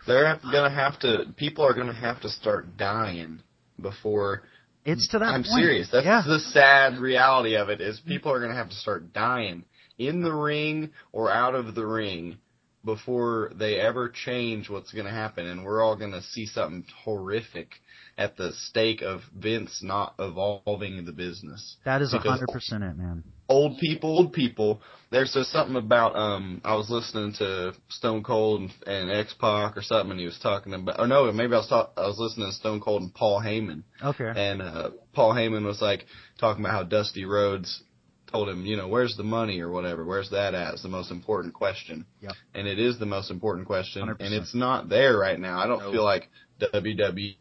They're 0.07 0.39
gonna 0.43 0.75
have 0.75 0.99
to. 1.01 1.27
People 1.37 1.65
are 1.65 1.75
gonna 1.75 1.95
have 1.95 2.21
to 2.23 2.29
start 2.29 2.77
dying 2.77 3.43
before. 3.81 4.43
it's 4.85 5.09
to 5.09 5.19
that 5.19 5.27
I'm 5.27 5.43
point. 5.43 5.63
serious. 5.63 5.89
That's 5.91 6.07
yeah. 6.07 6.23
the 6.27 6.39
sad 6.39 6.99
reality 6.99 7.57
of 7.57 7.69
it. 7.69 7.81
Is 7.81 8.01
people 8.01 8.33
are 8.33 8.41
gonna 8.41 8.55
have 8.55 8.71
to 8.71 8.77
start 8.77 9.13
dying 9.13 9.65
in 9.99 10.23
the 10.23 10.33
ring 10.33 10.91
or 11.13 11.31
out 11.31 11.55
of 11.55 11.75
the 11.75 11.87
ring 11.87 12.39
before 12.85 13.53
they 13.55 13.77
ever 13.77 14.09
change 14.09 14.71
what's 14.71 14.93
going 14.93 15.05
to 15.05 15.13
happen, 15.13 15.47
and 15.47 15.65
we're 15.65 15.83
all 15.83 15.97
going 15.97 16.13
to 16.13 16.23
see 16.23 16.47
something 16.47 16.85
horrific 17.05 17.75
at 18.17 18.37
the 18.37 18.53
stake 18.53 19.03
of 19.03 19.21
Vince 19.37 19.83
not 19.83 20.15
evolving 20.19 21.05
the 21.05 21.13
business. 21.13 21.77
That 21.85 22.03
is 22.03 22.15
a 22.15 22.19
hundred 22.19 22.49
percent 22.49 22.85
it, 22.85 22.97
man. 22.97 23.25
Old 23.51 23.79
people, 23.79 24.11
old 24.17 24.33
people. 24.33 24.81
There's 25.11 25.33
just 25.35 25.51
something 25.51 25.75
about 25.77 26.15
um. 26.15 26.61
I 26.65 26.77
was 26.77 26.89
listening 26.89 27.33
to 27.39 27.73
Stone 27.89 28.23
Cold 28.23 28.61
and, 28.61 28.73
and 28.87 29.11
X 29.11 29.35
Pac 29.41 29.77
or 29.77 29.83
something, 29.83 30.13
and 30.13 30.21
he 30.21 30.27
was 30.27 30.39
talking 30.39 30.73
about. 30.73 31.01
Or 31.01 31.09
no, 31.09 31.31
maybe 31.33 31.53
I 31.55 31.57
was 31.59 31.67
talk, 31.69 31.93
I 31.97 32.07
was 32.07 32.19
listening 32.19 32.47
to 32.47 32.53
Stone 32.55 32.81
Cold 32.81 33.03
and 33.03 33.13
Paul 33.13 33.43
Heyman, 33.43 33.83
Okay. 34.03 34.33
and 34.37 34.63
uh, 34.63 34.91
Paul 35.13 35.35
Heyman 35.35 35.65
was 35.67 35.83
like 35.83 36.07
talking 36.39 36.65
about 36.65 36.73
how 36.75 36.83
Dusty 36.85 37.25
Rhodes 37.25 37.83
told 38.31 38.49
him, 38.49 38.65
you 38.65 38.77
know, 38.77 38.87
where's 38.87 39.17
the 39.17 39.25
money 39.25 39.59
or 39.61 39.73
whatever, 39.73 40.05
where's 40.05 40.31
that 40.31 40.55
at? 40.55 40.75
It's 40.75 40.85
the 40.85 40.89
most 40.89 41.11
important 41.11 41.53
question. 41.53 42.07
Yep. 42.21 42.33
And 42.55 42.69
it 42.69 42.79
is 42.79 42.97
the 43.01 43.07
most 43.07 43.33
important 43.33 43.67
question, 43.67 44.07
100%. 44.07 44.17
and 44.21 44.33
it's 44.33 44.55
not 44.55 44.89
there 44.89 45.19
right 45.19 45.41
now. 45.41 45.59
I 45.59 45.67
don't 45.67 45.81
No. 45.81 45.91
feel 45.91 46.05
like 46.05 46.29
WWE 46.61 47.37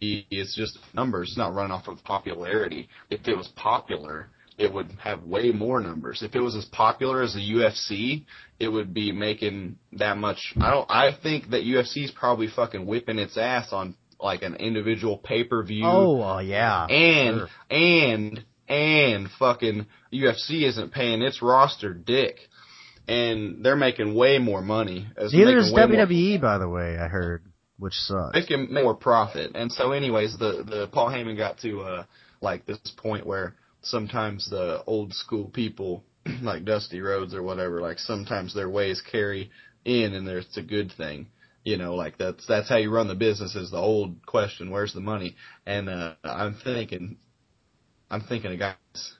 is 0.00 0.54
just 0.56 0.78
numbers. 0.94 1.28
It's 1.28 1.38
not 1.38 1.54
running 1.54 1.70
off 1.70 1.86
of 1.86 2.02
popularity. 2.02 2.88
If 3.10 3.28
it 3.28 3.36
was 3.36 3.46
popular, 3.54 4.30
it 4.58 4.72
would 4.72 4.90
have 5.02 5.22
way 5.22 5.52
more 5.52 5.80
numbers. 5.80 6.22
If 6.22 6.34
it 6.34 6.40
was 6.40 6.56
as 6.56 6.64
popular 6.66 7.22
as 7.22 7.34
the 7.34 7.40
UFC, 7.40 8.24
it 8.58 8.68
would 8.68 8.92
be 8.92 9.12
making 9.12 9.76
that 9.92 10.18
much. 10.18 10.52
I 10.60 10.70
don't. 10.70 10.90
I 10.90 11.16
think 11.22 11.50
that 11.50 11.62
UFC 11.62 12.04
is 12.04 12.10
probably 12.10 12.48
fucking 12.48 12.84
whipping 12.84 13.18
its 13.18 13.38
ass 13.38 13.72
on 13.72 13.94
like 14.20 14.42
an 14.42 14.56
individual 14.56 15.16
pay 15.16 15.44
per 15.44 15.62
view. 15.62 15.84
oh, 15.86 16.20
uh, 16.20 16.40
yeah. 16.40 16.86
and 16.86 17.38
sure. 17.38 17.48
and 17.70 18.44
and 18.68 19.28
fucking 19.38 19.86
UFC 20.12 20.66
isn't 20.66 20.92
paying 20.92 21.22
its 21.22 21.40
roster 21.40 21.94
dick, 21.94 22.38
and 23.06 23.64
they're 23.64 23.76
making 23.76 24.14
way 24.14 24.38
more 24.38 24.60
money. 24.60 25.06
As 25.16 25.32
Neither 25.32 25.58
is 25.58 25.72
way 25.72 25.86
more- 25.86 25.96
WWE, 26.06 26.40
by 26.40 26.58
the 26.58 26.68
way. 26.68 26.98
I 26.98 27.06
heard, 27.06 27.44
which 27.78 27.94
sucks. 27.94 28.34
making 28.34 28.74
more 28.74 28.94
profit. 28.94 29.52
And 29.54 29.70
so, 29.70 29.92
anyways, 29.92 30.36
the 30.36 30.64
the 30.64 30.88
Paul 30.90 31.10
Heyman 31.10 31.36
got 31.36 31.58
to 31.60 31.80
uh 31.82 32.04
like 32.40 32.66
this 32.66 32.78
point 32.96 33.24
where 33.24 33.54
sometimes 33.90 34.50
the 34.50 34.82
old 34.86 35.14
school 35.14 35.48
people 35.50 36.04
like 36.42 36.64
Dusty 36.64 37.00
Rhodes 37.00 37.34
or 37.34 37.42
whatever, 37.42 37.80
like 37.80 37.98
sometimes 37.98 38.54
their 38.54 38.68
ways 38.68 39.02
carry 39.02 39.50
in, 39.84 40.14
and 40.14 40.26
there's 40.26 40.46
it's 40.46 40.56
a 40.58 40.62
good 40.62 40.92
thing. 40.96 41.28
You 41.64 41.76
know, 41.76 41.94
like 41.94 42.18
that's 42.18 42.46
that's 42.46 42.68
how 42.68 42.76
you 42.76 42.90
run 42.90 43.08
the 43.08 43.14
business. 43.14 43.54
Is 43.56 43.70
the 43.70 43.78
old 43.78 44.24
question, 44.26 44.70
where's 44.70 44.94
the 44.94 45.00
money? 45.00 45.36
And 45.66 45.88
uh 45.88 46.14
I'm 46.24 46.54
thinking. 46.64 47.16
I'm 48.10 48.22
thinking 48.22 48.52
a 48.52 48.56
guy 48.56 48.74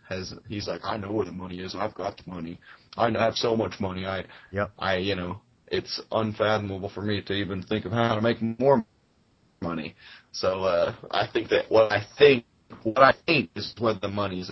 has 0.08 0.34
he's 0.48 0.66
like 0.68 0.80
I 0.84 0.96
know 0.96 1.12
where 1.12 1.26
the 1.26 1.32
money 1.32 1.60
is 1.60 1.74
I've 1.74 1.94
got 1.94 2.16
the 2.16 2.30
money 2.30 2.58
I 2.96 3.10
have 3.10 3.34
so 3.34 3.54
much 3.56 3.80
money 3.80 4.06
I 4.06 4.24
Yep. 4.50 4.72
I 4.78 4.96
you 4.96 5.14
know 5.14 5.40
it's 5.68 6.00
unfathomable 6.10 6.88
for 6.88 7.02
me 7.02 7.20
to 7.22 7.32
even 7.34 7.62
think 7.62 7.84
of 7.84 7.92
how 7.92 8.14
to 8.14 8.22
make 8.22 8.40
more 8.42 8.84
money. 9.62 9.94
So 10.32 10.64
uh, 10.64 10.94
I 11.10 11.26
think 11.32 11.48
that 11.50 11.70
what 11.70 11.92
I 11.92 12.02
think, 12.18 12.44
what 12.82 12.98
I 13.02 13.14
think 13.26 13.50
is 13.56 13.74
where 13.78 13.94
the 13.94 14.08
money's 14.08 14.50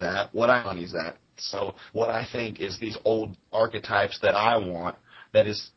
at. 0.00 0.34
What 0.34 0.50
I 0.50 0.64
money's 0.64 0.94
at. 0.94 1.16
So 1.38 1.74
what 1.92 2.10
I 2.10 2.26
think 2.30 2.60
is 2.60 2.78
these 2.78 2.96
old 3.04 3.36
archetypes 3.52 4.18
that 4.22 4.34
I 4.34 4.56
want. 4.58 4.96
That 5.32 5.46
is 5.46 5.70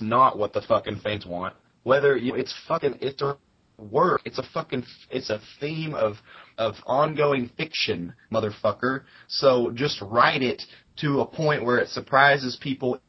not 0.00 0.38
what 0.38 0.52
the 0.52 0.62
fucking 0.62 1.00
fans 1.02 1.26
want. 1.26 1.54
Whether 1.84 2.16
you, 2.16 2.34
it's 2.34 2.54
fucking 2.68 2.98
it's 3.00 3.22
a 3.22 3.36
work. 3.78 4.20
It's 4.24 4.38
a 4.38 4.44
fucking 4.54 4.84
it's 5.10 5.30
a 5.30 5.40
theme 5.60 5.94
of 5.94 6.16
of 6.58 6.74
ongoing 6.86 7.50
fiction, 7.56 8.14
motherfucker. 8.32 9.02
So 9.28 9.72
just 9.74 10.00
write 10.00 10.42
it 10.42 10.62
to 10.98 11.20
a 11.20 11.26
point 11.26 11.64
where 11.64 11.78
it 11.78 11.88
surprises 11.88 12.56
people 12.60 13.00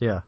Yeah. 0.00 0.22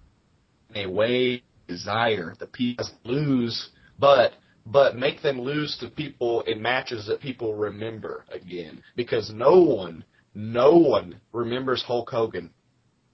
in 0.74 0.86
a 0.86 0.90
way 0.90 1.42
desire 1.66 2.34
the 2.38 2.46
people 2.46 2.86
lose, 3.04 3.70
but 4.02 4.32
but 4.66 4.96
make 4.96 5.22
them 5.22 5.40
lose 5.40 5.76
to 5.78 5.88
people 5.88 6.42
in 6.42 6.60
matches 6.60 7.06
that 7.06 7.20
people 7.20 7.54
remember 7.54 8.24
again. 8.30 8.82
Because 8.96 9.32
no 9.32 9.60
one, 9.60 10.04
no 10.34 10.76
one 10.76 11.20
remembers 11.32 11.82
Hulk 11.82 12.10
Hogan. 12.10 12.50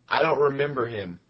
I 0.09 0.23
don't 0.23 0.41
remember 0.41 0.87
him. 0.87 1.21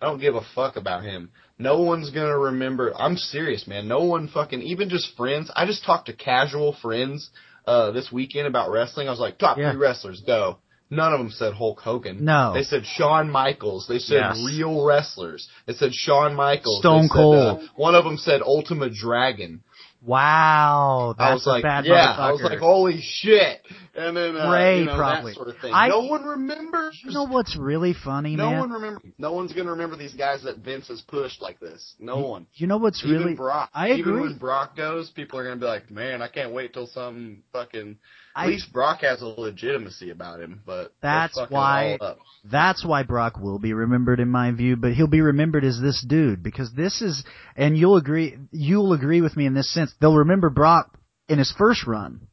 I 0.00 0.06
don't 0.06 0.20
give 0.20 0.34
a 0.34 0.40
fuck 0.54 0.76
about 0.76 1.04
him. 1.04 1.30
No 1.58 1.80
one's 1.82 2.10
gonna 2.10 2.38
remember. 2.38 2.92
I'm 2.96 3.16
serious, 3.16 3.66
man. 3.66 3.86
No 3.86 4.04
one 4.04 4.28
fucking, 4.28 4.62
even 4.62 4.88
just 4.88 5.16
friends. 5.16 5.50
I 5.54 5.66
just 5.66 5.84
talked 5.84 6.06
to 6.06 6.12
casual 6.12 6.76
friends 6.82 7.30
uh 7.66 7.92
this 7.92 8.10
weekend 8.12 8.46
about 8.48 8.70
wrestling. 8.70 9.06
I 9.06 9.12
was 9.12 9.20
like, 9.20 9.38
top 9.38 9.56
Yeah. 9.56 9.70
three 9.72 9.80
wrestlers, 9.80 10.20
go. 10.26 10.58
None 10.90 11.12
of 11.12 11.20
them 11.20 11.30
said 11.30 11.54
Hulk 11.54 11.80
Hogan. 11.80 12.24
No. 12.24 12.52
They 12.52 12.64
said 12.64 12.84
Shawn 12.84 13.30
Michaels. 13.30 13.86
They 13.88 14.00
said 14.00 14.16
Yes. 14.16 14.42
real 14.44 14.84
wrestlers. 14.84 15.48
They 15.66 15.74
said 15.74 15.94
Shawn 15.94 16.34
Michaels. 16.34 16.80
Stone 16.80 17.04
said, 17.08 17.14
Cold. 17.14 17.36
uh, 17.36 17.66
one 17.76 17.94
of 17.94 18.04
them 18.04 18.16
said 18.18 18.42
Ultimate 18.42 18.92
Dragon. 18.94 19.62
Wow. 20.02 21.14
That's 21.16 21.30
I 21.30 21.34
was 21.34 21.46
a 21.46 21.50
like, 21.50 21.62
bad 21.62 21.84
yeah. 21.84 22.16
I 22.18 22.32
was 22.32 22.40
like, 22.42 22.58
holy 22.58 23.00
shit. 23.02 23.60
And 23.94 24.16
then 24.16 24.36
uh, 24.36 24.50
Ray, 24.52 24.78
you 24.80 24.84
know, 24.84 24.96
probably. 24.96 25.32
that 25.32 25.36
sort 25.36 25.48
of 25.48 25.58
thing. 25.58 25.72
I- 25.74 25.88
no 25.88 26.02
one 26.04 26.22
remembers. 26.24 27.00
You 27.04 27.10
know 27.12 27.24
what's 27.24 27.56
really 27.56 27.92
funny, 27.92 28.36
no 28.36 28.50
man? 28.50 28.60
one 28.60 28.70
remember. 28.70 29.00
No 29.18 29.32
one's 29.32 29.52
gonna 29.52 29.72
remember 29.72 29.96
these 29.96 30.14
guys 30.14 30.44
that 30.44 30.58
Vince 30.58 30.88
has 30.88 31.00
pushed 31.00 31.42
like 31.42 31.58
this. 31.58 31.94
No 31.98 32.18
one. 32.18 32.46
You 32.54 32.66
know 32.68 32.76
what's 32.78 33.02
Even 33.04 33.16
really 33.18 33.34
Brock. 33.34 33.70
I 33.74 33.90
Even 33.90 34.00
agree. 34.00 34.20
when 34.22 34.38
Brock 34.38 34.76
goes, 34.76 35.10
people 35.10 35.38
are 35.40 35.44
gonna 35.44 35.56
be 35.56 35.66
like, 35.66 35.90
"Man, 35.90 36.22
I 36.22 36.28
can't 36.28 36.52
wait 36.52 36.72
till 36.72 36.86
something 36.86 37.42
fucking." 37.52 37.98
At 38.36 38.42
I- 38.44 38.46
least 38.46 38.72
Brock 38.72 39.00
has 39.00 39.22
a 39.22 39.26
legitimacy 39.26 40.10
about 40.10 40.40
him, 40.40 40.62
but 40.64 40.92
That's 41.02 41.38
why-. 41.48 41.98
That's 42.44 42.84
why 42.84 43.02
Brock 43.02 43.38
will 43.40 43.58
be 43.58 43.72
remembered 43.72 44.20
in 44.20 44.28
my 44.28 44.52
view, 44.52 44.76
but 44.76 44.92
he'll 44.92 45.08
be 45.08 45.20
remembered 45.20 45.64
as 45.64 45.80
this 45.80 46.02
dude 46.06 46.42
because 46.42 46.72
this 46.72 47.02
is, 47.02 47.24
and 47.56 47.76
you'll 47.76 47.96
agree, 47.96 48.36
you'll 48.52 48.92
agree 48.92 49.20
with 49.20 49.36
me 49.36 49.46
in 49.46 49.54
this 49.54 49.72
sense. 49.74 49.92
They'll 50.00 50.16
remember 50.16 50.48
Brock 50.48 50.96
in 51.28 51.38
his 51.38 51.52
first 51.58 51.86
run 51.86 52.28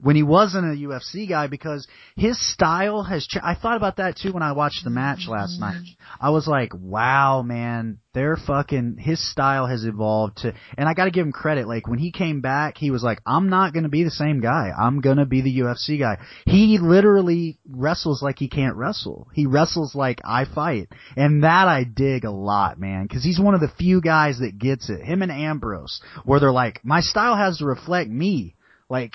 when 0.00 0.16
he 0.16 0.22
wasn't 0.22 0.64
a 0.64 0.86
UFC 0.86 1.28
guy 1.28 1.48
because 1.48 1.86
his 2.16 2.38
style 2.52 3.02
has. 3.02 3.26
Ch- 3.26 3.38
I 3.42 3.54
thought 3.54 3.76
about 3.76 3.96
that 3.96 4.16
too 4.16 4.32
when 4.32 4.42
I 4.42 4.52
watched 4.52 4.84
the 4.84 4.90
match 4.90 5.26
last 5.28 5.54
mm-hmm. 5.54 5.60
night. 5.60 5.96
I 6.20 6.30
was 6.30 6.46
like, 6.46 6.72
wow, 6.74 7.42
man, 7.42 7.98
they're 8.14 8.36
fucking. 8.36 8.98
His 8.98 9.18
style 9.30 9.66
has 9.66 9.84
evolved 9.84 10.38
to, 10.38 10.54
and 10.76 10.88
I 10.88 10.94
got 10.94 11.06
to 11.06 11.10
give 11.10 11.26
him 11.26 11.32
credit. 11.32 11.66
Like 11.66 11.88
when 11.88 11.98
he 11.98 12.12
came 12.12 12.40
back, 12.40 12.78
he 12.78 12.90
was 12.90 13.02
like, 13.02 13.20
I'm 13.26 13.48
not 13.48 13.74
gonna 13.74 13.88
be 13.88 14.04
the 14.04 14.10
same 14.10 14.40
guy. 14.40 14.70
I'm 14.76 15.00
gonna 15.00 15.26
be 15.26 15.40
the 15.40 15.58
UFC 15.58 15.98
guy. 15.98 16.18
He 16.46 16.78
literally 16.80 17.58
wrestles 17.68 18.22
like 18.22 18.38
he 18.38 18.48
can't 18.48 18.76
wrestle. 18.76 19.28
He 19.34 19.46
wrestles 19.46 19.94
like 19.94 20.20
I 20.24 20.44
fight, 20.44 20.88
and 21.16 21.42
that 21.42 21.66
I 21.66 21.84
dig 21.84 22.24
a 22.24 22.30
lot, 22.30 22.78
man, 22.78 23.04
because 23.04 23.24
he's 23.24 23.40
one 23.40 23.54
of 23.54 23.60
the 23.60 23.72
few 23.78 24.00
guys 24.00 24.38
that 24.38 24.58
gets 24.58 24.90
it. 24.90 25.02
Him 25.02 25.22
and 25.22 25.32
Ambrose, 25.32 26.00
where 26.24 26.40
they're 26.40 26.52
like, 26.52 26.84
my 26.84 27.00
style 27.00 27.36
has 27.36 27.58
to 27.58 27.64
reflect 27.64 28.10
me, 28.10 28.54
like 28.88 29.14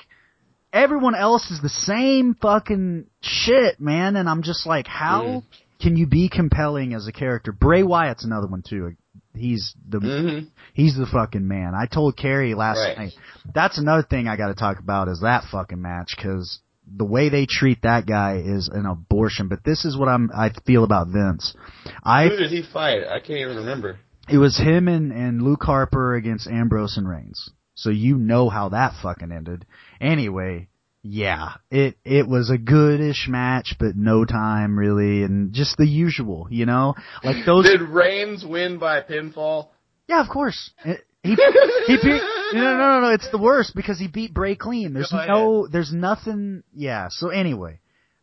everyone 0.74 1.16
else 1.16 1.50
is 1.52 1.62
the 1.62 1.70
same 1.70 2.34
fucking 2.42 3.06
shit, 3.22 3.80
man. 3.80 4.16
And 4.18 4.28
I'm 4.28 4.42
just 4.44 4.66
like, 4.66 4.88
how 4.88 5.22
Mm. 5.22 5.44
can 5.80 5.96
you 5.96 6.08
be 6.08 6.28
compelling 6.30 6.94
as 6.94 7.08
a 7.08 7.12
character? 7.12 7.52
Bray 7.52 7.84
Wyatt's 7.84 8.26
another 8.26 8.48
one 8.48 8.64
too. 8.68 8.96
He's 9.36 9.74
the 9.88 10.00
hmm 10.00 10.40
he's 10.74 10.96
the 10.98 11.06
fucking 11.06 11.48
man. 11.48 11.74
I 11.76 11.86
told 11.86 12.18
Carrie 12.18 12.56
last 12.56 12.80
Right. 12.80 12.98
night. 12.98 13.14
That's 13.54 13.78
another 13.78 14.04
thing 14.04 14.28
I 14.28 14.36
got 14.38 14.48
to 14.48 14.56
talk 14.56 14.80
about 14.80 15.08
is 15.08 15.22
that 15.22 15.44
fucking 15.52 15.82
match 15.82 16.16
because 16.18 16.60
the 16.86 17.06
way 17.06 17.30
they 17.30 17.46
treat 17.46 17.82
that 17.84 18.06
guy 18.06 18.42
is 18.44 18.68
an 18.70 18.86
abortion. 18.86 19.48
But 19.48 19.64
this 19.64 19.86
is 19.86 19.96
what 19.98 20.10
I'm 20.10 20.30
I 20.36 20.50
feel 20.66 20.84
about 20.84 21.08
Vince. 21.10 21.56
I 22.04 22.28
Who 22.28 22.38
did 22.38 22.52
he 22.52 22.62
fight? 22.64 23.04
I 23.08 23.20
can't 23.20 23.40
even 23.40 23.58
remember. 23.58 24.00
it 24.30 24.38
was 24.38 24.58
him 24.58 24.88
and, 24.88 25.12
and 25.12 25.42
Luke 25.42 25.64
Harper 25.64 26.16
against 26.16 26.48
Ambrose 26.48 26.98
and 26.98 27.08
Reigns. 27.08 27.50
So 27.76 27.90
you 27.90 28.18
know 28.18 28.50
how 28.50 28.70
that 28.70 28.94
fucking 29.02 29.32
ended. 29.32 29.66
Anyway, 30.00 30.68
yeah, 31.02 31.56
it, 31.72 31.98
it 32.06 32.28
was 32.28 32.50
a 32.50 32.58
goodish 32.58 33.28
match, 33.28 33.76
but 33.80 33.96
no 33.96 34.26
time 34.26 34.78
really, 34.78 35.24
and 35.24 35.52
just 35.54 35.78
the 35.78 35.88
usual, 35.88 36.48
you 36.50 36.66
know? 36.66 36.96
Like 37.24 37.46
those, 37.46 37.66
Did 37.66 37.82
Reigns 37.82 38.46
win 38.46 38.78
by 38.80 39.02
pinfall? 39.02 39.70
yeah, 40.08 40.22
of 40.22 40.30
course. 40.30 40.72
It- 40.86 41.06
he, 41.26 41.38
he 41.88 41.96
beat, 42.04 42.22
no, 42.54 42.62
no, 42.62 42.78
no, 42.78 43.00
no, 43.00 43.10
it's 43.14 43.32
the 43.32 43.38
worst 43.38 43.74
because 43.74 43.98
he 43.98 44.10
beat 44.10 44.34
Bray 44.34 44.56
clean. 44.56 44.94
There's 44.94 45.14
no, 45.14 45.68
there's 45.72 45.94
nothing, 45.94 46.64
yeah, 46.76 47.08
so 47.10 47.30
anyway. 47.30 47.80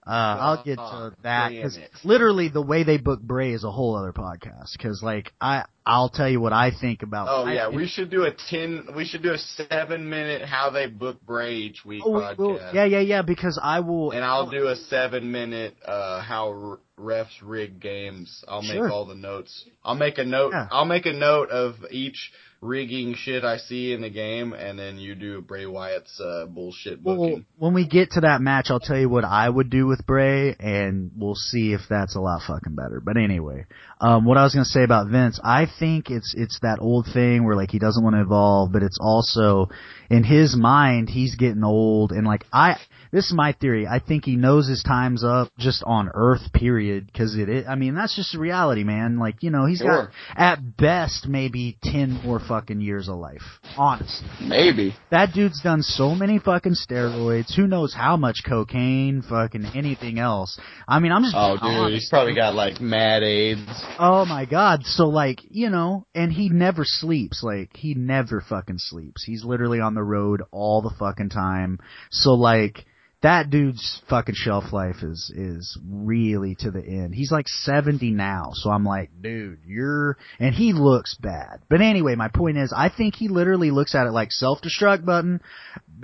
Uh, 0.06 0.10
I'll 0.10 0.64
get 0.64 0.76
to 0.76 1.12
that 1.22 1.50
because 1.50 1.78
literally 2.04 2.48
the 2.48 2.62
way 2.62 2.84
they 2.84 2.96
book 2.96 3.20
Bray 3.20 3.52
is 3.52 3.64
a 3.64 3.70
whole 3.70 3.94
other 3.96 4.12
podcast. 4.12 4.72
Because 4.72 5.02
like 5.02 5.32
I, 5.40 5.66
I'll 5.84 6.08
tell 6.08 6.28
you 6.28 6.40
what 6.40 6.54
I 6.54 6.70
think 6.70 7.02
about. 7.02 7.28
Oh 7.28 7.44
I- 7.44 7.52
yeah, 7.52 7.68
we 7.68 7.86
should 7.86 8.10
do 8.10 8.24
a 8.24 8.30
ten. 8.48 8.88
We 8.96 9.04
should 9.04 9.22
do 9.22 9.32
a 9.32 9.38
seven 9.38 10.08
minute 10.08 10.42
how 10.42 10.70
they 10.70 10.86
book 10.86 11.20
Bray 11.26 11.54
each 11.56 11.84
week 11.84 12.02
Oh, 12.04 12.12
podcast. 12.12 12.38
will- 12.38 12.60
yeah, 12.72 12.86
yeah, 12.86 13.00
yeah. 13.00 13.22
Because 13.22 13.60
I 13.62 13.80
will. 13.80 14.12
And 14.12 14.24
I'll 14.24 14.50
do 14.50 14.68
a 14.68 14.76
seven 14.76 15.30
minute 15.30 15.76
uh 15.84 16.22
how 16.22 16.48
r- 16.50 16.78
refs 16.98 17.36
rig 17.42 17.78
games. 17.78 18.42
I'll 18.48 18.62
make 18.62 18.72
Sure. 18.72 18.90
all 18.90 19.04
the 19.04 19.14
notes. 19.14 19.64
I'll 19.84 19.94
make 19.94 20.16
a 20.18 20.24
note. 20.24 20.52
Yeah. 20.52 20.66
I'll 20.70 20.86
make 20.86 21.04
a 21.06 21.12
note 21.12 21.50
of 21.50 21.74
each 21.90 22.32
rigging 22.62 23.14
shit 23.14 23.44
I 23.44 23.56
see 23.56 23.92
in 23.92 24.02
the 24.02 24.10
game, 24.10 24.52
and 24.52 24.78
then 24.78 24.96
you 24.98 25.14
do 25.14 25.40
Bray 25.40 25.66
Wyatt's 25.66 26.20
uh, 26.20 26.46
bullshit 26.46 27.02
Well, 27.02 27.42
when 27.56 27.74
we 27.74 27.86
get 27.86 28.12
to 28.12 28.20
that 28.22 28.40
match, 28.40 28.66
I'll 28.70 28.80
tell 28.80 28.98
you 28.98 29.08
what 29.08 29.24
I 29.24 29.48
would 29.48 29.70
do 29.70 29.86
with 29.86 30.04
Bray, 30.06 30.54
and 30.58 31.10
we'll 31.16 31.34
see 31.34 31.72
if 31.72 31.80
that's 31.88 32.16
a 32.16 32.20
lot 32.20 32.42
fucking 32.46 32.74
better. 32.74 33.00
But 33.04 33.16
anyway, 33.16 33.66
um, 34.00 34.24
what 34.24 34.36
I 34.38 34.42
was 34.44 34.54
gonna 34.54 34.64
say 34.64 34.82
about 34.82 35.08
Vince, 35.08 35.38
I 35.42 35.66
think 35.78 36.10
it's 36.10 36.34
it's 36.36 36.58
that 36.60 36.78
old 36.80 37.06
thing 37.12 37.44
where 37.44 37.56
like 37.56 37.70
he 37.70 37.78
doesn't 37.78 38.02
want 38.02 38.16
to 38.16 38.22
evolve, 38.22 38.72
but 38.72 38.82
it's 38.82 38.98
also 39.00 39.68
in 40.08 40.24
his 40.24 40.56
mind 40.56 41.08
he's 41.10 41.34
getting 41.36 41.62
old, 41.64 42.10
and 42.12 42.26
like 42.26 42.44
I, 42.52 42.76
this 43.12 43.26
is 43.26 43.32
my 43.34 43.52
theory. 43.52 43.86
I 43.86 43.98
think 43.98 44.24
he 44.24 44.36
knows 44.36 44.68
his 44.68 44.82
time's 44.82 45.22
up 45.24 45.52
just 45.58 45.82
on 45.84 46.10
Earth, 46.14 46.52
period. 46.54 47.06
Because 47.06 47.36
it, 47.36 47.66
I 47.68 47.74
mean, 47.74 47.94
that's 47.94 48.16
just 48.16 48.32
the 48.32 48.38
reality, 48.38 48.84
man. 48.84 49.18
Like 49.18 49.42
you 49.42 49.50
know, 49.50 49.66
he's 49.66 49.82
got 49.82 50.08
at 50.34 50.76
best 50.76 51.26
maybe 51.28 51.76
ten 51.82 52.12
more 52.24 52.40
fucking 52.40 52.80
years 52.80 53.08
of 53.08 53.16
life. 53.16 53.42
Honestly. 53.76 54.26
Maybe. 54.40 54.94
That 55.10 55.32
dude's 55.34 55.60
done 55.60 55.82
so 55.82 56.14
many 56.14 56.38
fucking 56.38 56.74
steroids. 56.74 57.54
Who 57.54 57.66
knows 57.66 57.92
how 57.94 58.16
much 58.16 58.38
cocaine, 58.46 59.22
fucking 59.22 59.66
anything 59.74 60.18
else. 60.18 60.58
I 60.88 61.00
mean, 61.00 61.12
I'm 61.12 61.22
just 61.22 61.34
Oh, 61.36 61.54
dude, 61.54 61.62
honest. 61.62 61.94
he's 61.94 62.08
probably 62.08 62.34
got 62.34 62.54
like 62.54 62.80
mad 62.80 63.22
AIDS. 63.22 63.60
Oh 63.98 64.24
my 64.24 64.44
god. 64.44 64.84
So 64.84 65.08
like, 65.08 65.40
you 65.48 65.70
know, 65.70 66.06
and 66.14 66.32
he 66.32 66.48
never 66.48 66.84
sleeps. 66.84 67.42
Like, 67.42 67.76
he 67.76 67.94
never 67.94 68.40
fucking 68.40 68.78
sleeps. 68.78 69.24
He's 69.24 69.44
literally 69.44 69.80
on 69.80 69.94
the 69.94 70.02
road 70.02 70.42
all 70.50 70.82
the 70.82 70.94
fucking 70.98 71.30
time. 71.30 71.78
So 72.10 72.32
like, 72.32 72.86
that 73.22 73.50
dude's 73.50 74.00
fucking 74.08 74.34
shelf 74.34 74.72
life 74.72 75.02
is, 75.02 75.30
is 75.34 75.78
really 75.86 76.54
to 76.56 76.70
the 76.70 76.82
end. 76.82 77.14
He's 77.14 77.30
like 77.30 77.48
70 77.48 78.12
now. 78.12 78.52
So 78.54 78.70
I'm 78.70 78.84
like, 78.84 79.10
dude, 79.20 79.58
you're, 79.66 80.16
and 80.38 80.54
he 80.54 80.72
looks 80.72 81.16
bad. 81.16 81.60
But 81.68 81.82
anyway, 81.82 82.14
my 82.14 82.28
point 82.28 82.56
is, 82.56 82.72
I 82.74 82.88
think 82.88 83.14
he 83.14 83.28
literally 83.28 83.70
looks 83.70 83.94
at 83.94 84.06
it 84.06 84.12
like 84.12 84.32
self-destruct 84.32 85.04
button. 85.04 85.40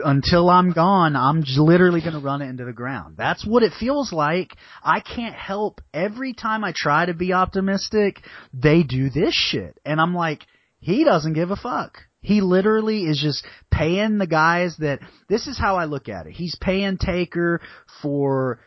Until 0.04 0.50
I'm 0.50 0.72
gone, 0.72 1.16
I'm 1.16 1.42
literally 1.56 2.02
gonna 2.02 2.20
run 2.20 2.42
it 2.42 2.50
into 2.50 2.66
the 2.66 2.72
ground. 2.72 3.16
That's 3.16 3.46
what 3.46 3.62
it 3.62 3.72
feels 3.80 4.12
like. 4.12 4.54
I 4.82 5.00
can't 5.00 5.34
help 5.34 5.80
every 5.94 6.34
time 6.34 6.64
I 6.64 6.74
try 6.76 7.06
to 7.06 7.14
be 7.14 7.32
optimistic, 7.32 8.20
they 8.52 8.82
do 8.82 9.08
this 9.08 9.32
shit. 9.32 9.78
And 9.86 9.98
I'm 9.98 10.14
like, 10.14 10.44
he 10.80 11.02
doesn't 11.04 11.32
give 11.32 11.50
a 11.50 11.56
fuck. 11.56 11.98
He 12.20 12.40
literally 12.40 13.04
is 13.04 13.20
just 13.20 13.44
paying 13.70 14.18
the 14.18 14.26
guys 14.26 14.76
that, 14.78 15.00
this 15.28 15.46
is 15.46 15.58
how 15.58 15.76
I 15.76 15.84
look 15.84 16.08
at 16.08 16.26
it. 16.26 16.32
He's 16.32 16.56
paying 16.60 16.98
Taker 16.98 17.60
for 18.02 18.60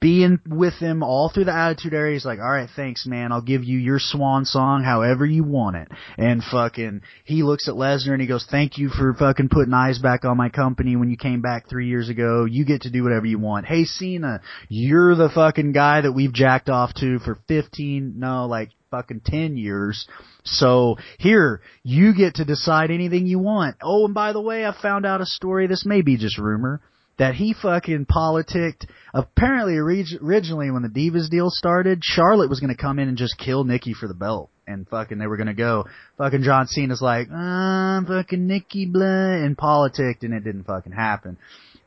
being 0.00 0.40
with 0.46 0.74
him 0.74 1.02
all 1.02 1.30
through 1.30 1.44
the 1.44 1.54
attitude 1.54 1.94
era. 1.94 2.12
He's 2.12 2.24
like, 2.24 2.38
all 2.38 2.50
right, 2.50 2.68
thanks, 2.76 3.06
man. 3.06 3.32
I'll 3.32 3.40
give 3.40 3.64
you 3.64 3.78
your 3.78 3.98
swan 3.98 4.44
song 4.44 4.82
however 4.84 5.24
you 5.24 5.42
want 5.42 5.76
it. 5.76 5.88
And 6.18 6.42
fucking, 6.42 7.00
he 7.24 7.42
looks 7.42 7.68
at 7.68 7.74
Lesnar 7.74 8.12
and 8.12 8.20
he 8.20 8.28
goes, 8.28 8.46
thank 8.50 8.76
you 8.76 8.90
for 8.90 9.14
fucking 9.14 9.48
putting 9.48 9.72
eyes 9.72 9.98
back 9.98 10.24
on 10.24 10.36
my 10.36 10.50
company 10.50 10.96
when 10.96 11.10
you 11.10 11.16
came 11.16 11.40
back 11.40 11.68
three 11.68 11.88
years 11.88 12.10
ago. 12.10 12.44
You 12.44 12.66
get 12.66 12.82
to 12.82 12.90
do 12.90 13.02
whatever 13.02 13.26
you 13.26 13.38
want. 13.38 13.66
Hey, 13.66 13.84
Cena, 13.84 14.42
you're 14.68 15.14
the 15.14 15.30
fucking 15.30 15.72
guy 15.72 16.02
that 16.02 16.12
we've 16.12 16.32
jacked 16.32 16.68
off 16.68 16.92
to 16.96 17.18
for 17.20 17.38
15, 17.48 18.14
no, 18.18 18.46
like 18.46 18.70
fucking 18.94 19.22
10 19.24 19.56
years. 19.56 20.06
So 20.44 20.96
here, 21.18 21.60
you 21.82 22.14
get 22.14 22.36
to 22.36 22.44
decide 22.44 22.90
anything 22.90 23.26
you 23.26 23.38
want. 23.38 23.76
Oh, 23.82 24.04
and 24.04 24.14
by 24.14 24.32
the 24.32 24.40
way, 24.40 24.64
I 24.64 24.72
found 24.80 25.06
out 25.06 25.20
a 25.20 25.26
story. 25.26 25.66
This 25.66 25.84
may 25.84 26.02
be 26.02 26.16
just 26.16 26.38
rumor 26.38 26.80
that 27.18 27.34
he 27.34 27.54
fucking 27.54 28.06
politicked. 28.06 28.86
Apparently, 29.12 29.76
originally 29.76 30.70
when 30.70 30.82
the 30.82 30.88
Divas 30.88 31.30
deal 31.30 31.48
started, 31.50 32.00
Charlotte 32.02 32.50
was 32.50 32.60
going 32.60 32.74
to 32.74 32.80
come 32.80 32.98
in 32.98 33.08
and 33.08 33.16
just 33.16 33.38
kill 33.38 33.64
Nikki 33.64 33.94
for 33.94 34.08
the 34.08 34.14
belt, 34.14 34.50
and 34.66 34.88
fucking 34.88 35.18
they 35.18 35.26
were 35.26 35.36
to 35.46 35.54
go. 35.54 35.84
Fucking 36.18 36.42
John 36.42 36.66
Cena's 36.66 37.02
like, 37.02 37.28
ah, 37.32 38.02
fucking 38.06 38.46
Nikki 38.46 38.86
blah, 38.86 39.04
and 39.04 39.56
politicked, 39.56 40.24
and 40.24 40.34
it 40.34 40.44
didn't 40.44 40.64
fucking 40.64 40.92
happen. 40.92 41.38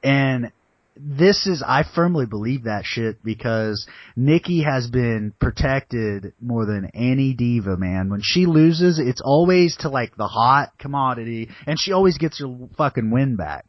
And 0.04 0.52
this 1.00 1.48
is, 1.48 1.64
I 1.66 1.84
firmly 1.84 2.26
believe 2.26 2.64
that 2.64 2.86
shit 2.86 3.24
because 3.24 3.88
Nikki 4.16 4.64
has 4.64 4.88
been 4.88 5.34
protected 5.40 6.34
more 6.42 6.66
than 6.66 6.92
any 6.94 7.34
diva, 7.34 7.78
man. 7.78 8.10
When 8.10 8.22
she 8.24 8.46
loses, 8.46 9.00
it's 9.00 9.22
always 9.24 9.76
to 9.78 9.90
like 9.90 10.16
the 10.16 10.28
hot 10.28 10.72
commodity, 10.80 11.50
and 11.66 11.80
she 11.80 11.92
always 11.92 12.18
gets 12.18 12.40
her 12.40 12.48
fucking 12.78 13.12
win 13.12 13.36
back. 13.36 13.66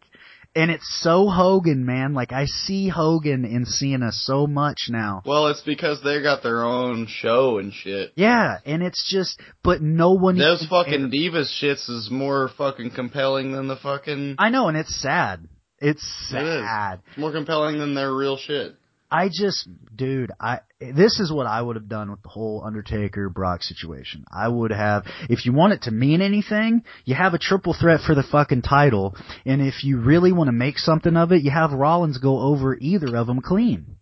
And 0.57 0.71
it's 0.71 1.01
so 1.03 1.29
Hogan, 1.29 1.85
man. 1.87 2.14
Like 2.14 2.33
I 2.33 2.47
see 2.47 2.88
Hogan 2.88 3.45
in 3.45 3.64
Cena 3.64 4.11
so 4.11 4.47
much 4.47 4.88
now. 4.88 5.23
Well, 5.25 5.49
it's 5.49 5.61
because 5.61 6.03
they 6.03 6.21
got 6.23 6.43
their 6.43 6.64
own 6.64 7.07
show 7.07 7.59
and 7.59 7.73
shit. 7.73 8.12
Yeah, 8.17 8.57
and 8.64 8.83
it's 8.83 9.09
just, 9.09 9.41
but 9.62 9.83
no 9.83 10.12
one. 10.12 10.37
Those 10.37 10.67
fucking 10.67 11.11
cares. 11.11 11.12
divas 11.12 11.62
shits 11.62 11.88
is 11.88 12.09
more 12.11 12.49
fucking 12.57 12.91
compelling 12.91 13.53
than 13.53 13.69
the 13.69 13.77
fucking. 13.77 14.37
I 14.38 14.49
know, 14.49 14.69
and 14.69 14.77
it's 14.77 15.01
sad. 15.01 15.47
It's 15.81 16.03
It 16.33 16.43
is. 16.43 16.61
sad. 16.64 17.01
More 17.17 17.33
compelling 17.33 17.79
than 17.79 17.95
their 17.95 18.12
real 18.14 18.37
shit. 18.37 18.75
I 19.11 19.31
just, 19.33 19.67
dude, 19.97 20.33
I, 20.38 20.61
this 20.81 21.19
is 21.19 21.33
what 21.33 21.47
I 21.47 21.62
would 21.62 21.77
have 21.77 21.88
done 21.88 22.11
with 22.11 22.23
the 22.23 22.29
whole 22.29 22.62
Undertaker 22.62 23.31
Brock 23.31 23.62
situation. 23.62 24.27
I 24.31 24.49
would 24.49 24.71
have, 24.71 25.07
if 25.31 25.47
you 25.47 25.55
want 25.55 25.73
it 25.73 25.83
to 25.83 25.91
mean 25.91 26.21
anything, 26.21 26.83
you 27.07 27.14
have 27.14 27.33
a 27.33 27.38
triple 27.38 27.73
threat 27.73 28.01
for 28.03 28.14
the 28.14 28.23
fucking 28.23 28.62
title, 28.62 29.17
and 29.47 29.62
if 29.62 29.83
you 29.83 29.99
really 29.99 30.33
want 30.33 30.49
to 30.49 30.53
make 30.53 30.77
something 30.77 31.17
of 31.17 31.33
it, 31.33 31.43
you 31.43 31.51
have 31.51 31.73
Rollins 31.73 32.19
go 32.19 32.38
over 32.41 32.77
either 32.79 33.17
of 33.17 33.27
them 33.27 33.41
clean. 33.41 33.97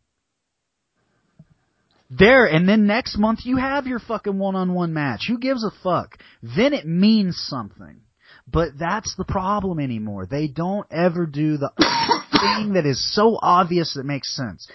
There, 2.10 2.46
and 2.46 2.68
then 2.68 2.86
next 2.86 3.16
month 3.16 3.40
you 3.44 3.58
have 3.58 3.86
your 3.86 4.00
fucking 4.00 4.38
one-on-one 4.38 4.92
match. 4.92 5.26
Who 5.28 5.38
gives 5.38 5.64
a 5.64 5.70
fuck? 5.82 6.18
Then 6.42 6.72
it 6.72 6.86
means 6.86 7.36
something. 7.36 8.00
But 8.48 8.78
that's 8.78 9.14
the 9.16 9.24
problem 9.24 9.80
anymore. 9.80 10.26
They 10.26 10.46
don't 10.46 10.86
ever 10.90 11.26
do 11.26 11.56
the 11.56 11.70
thing 12.32 12.74
that 12.74 12.86
is 12.86 13.14
so 13.14 13.38
obvious 13.40 13.94
that 13.94 14.04
makes 14.04 14.34
sense. 14.34 14.68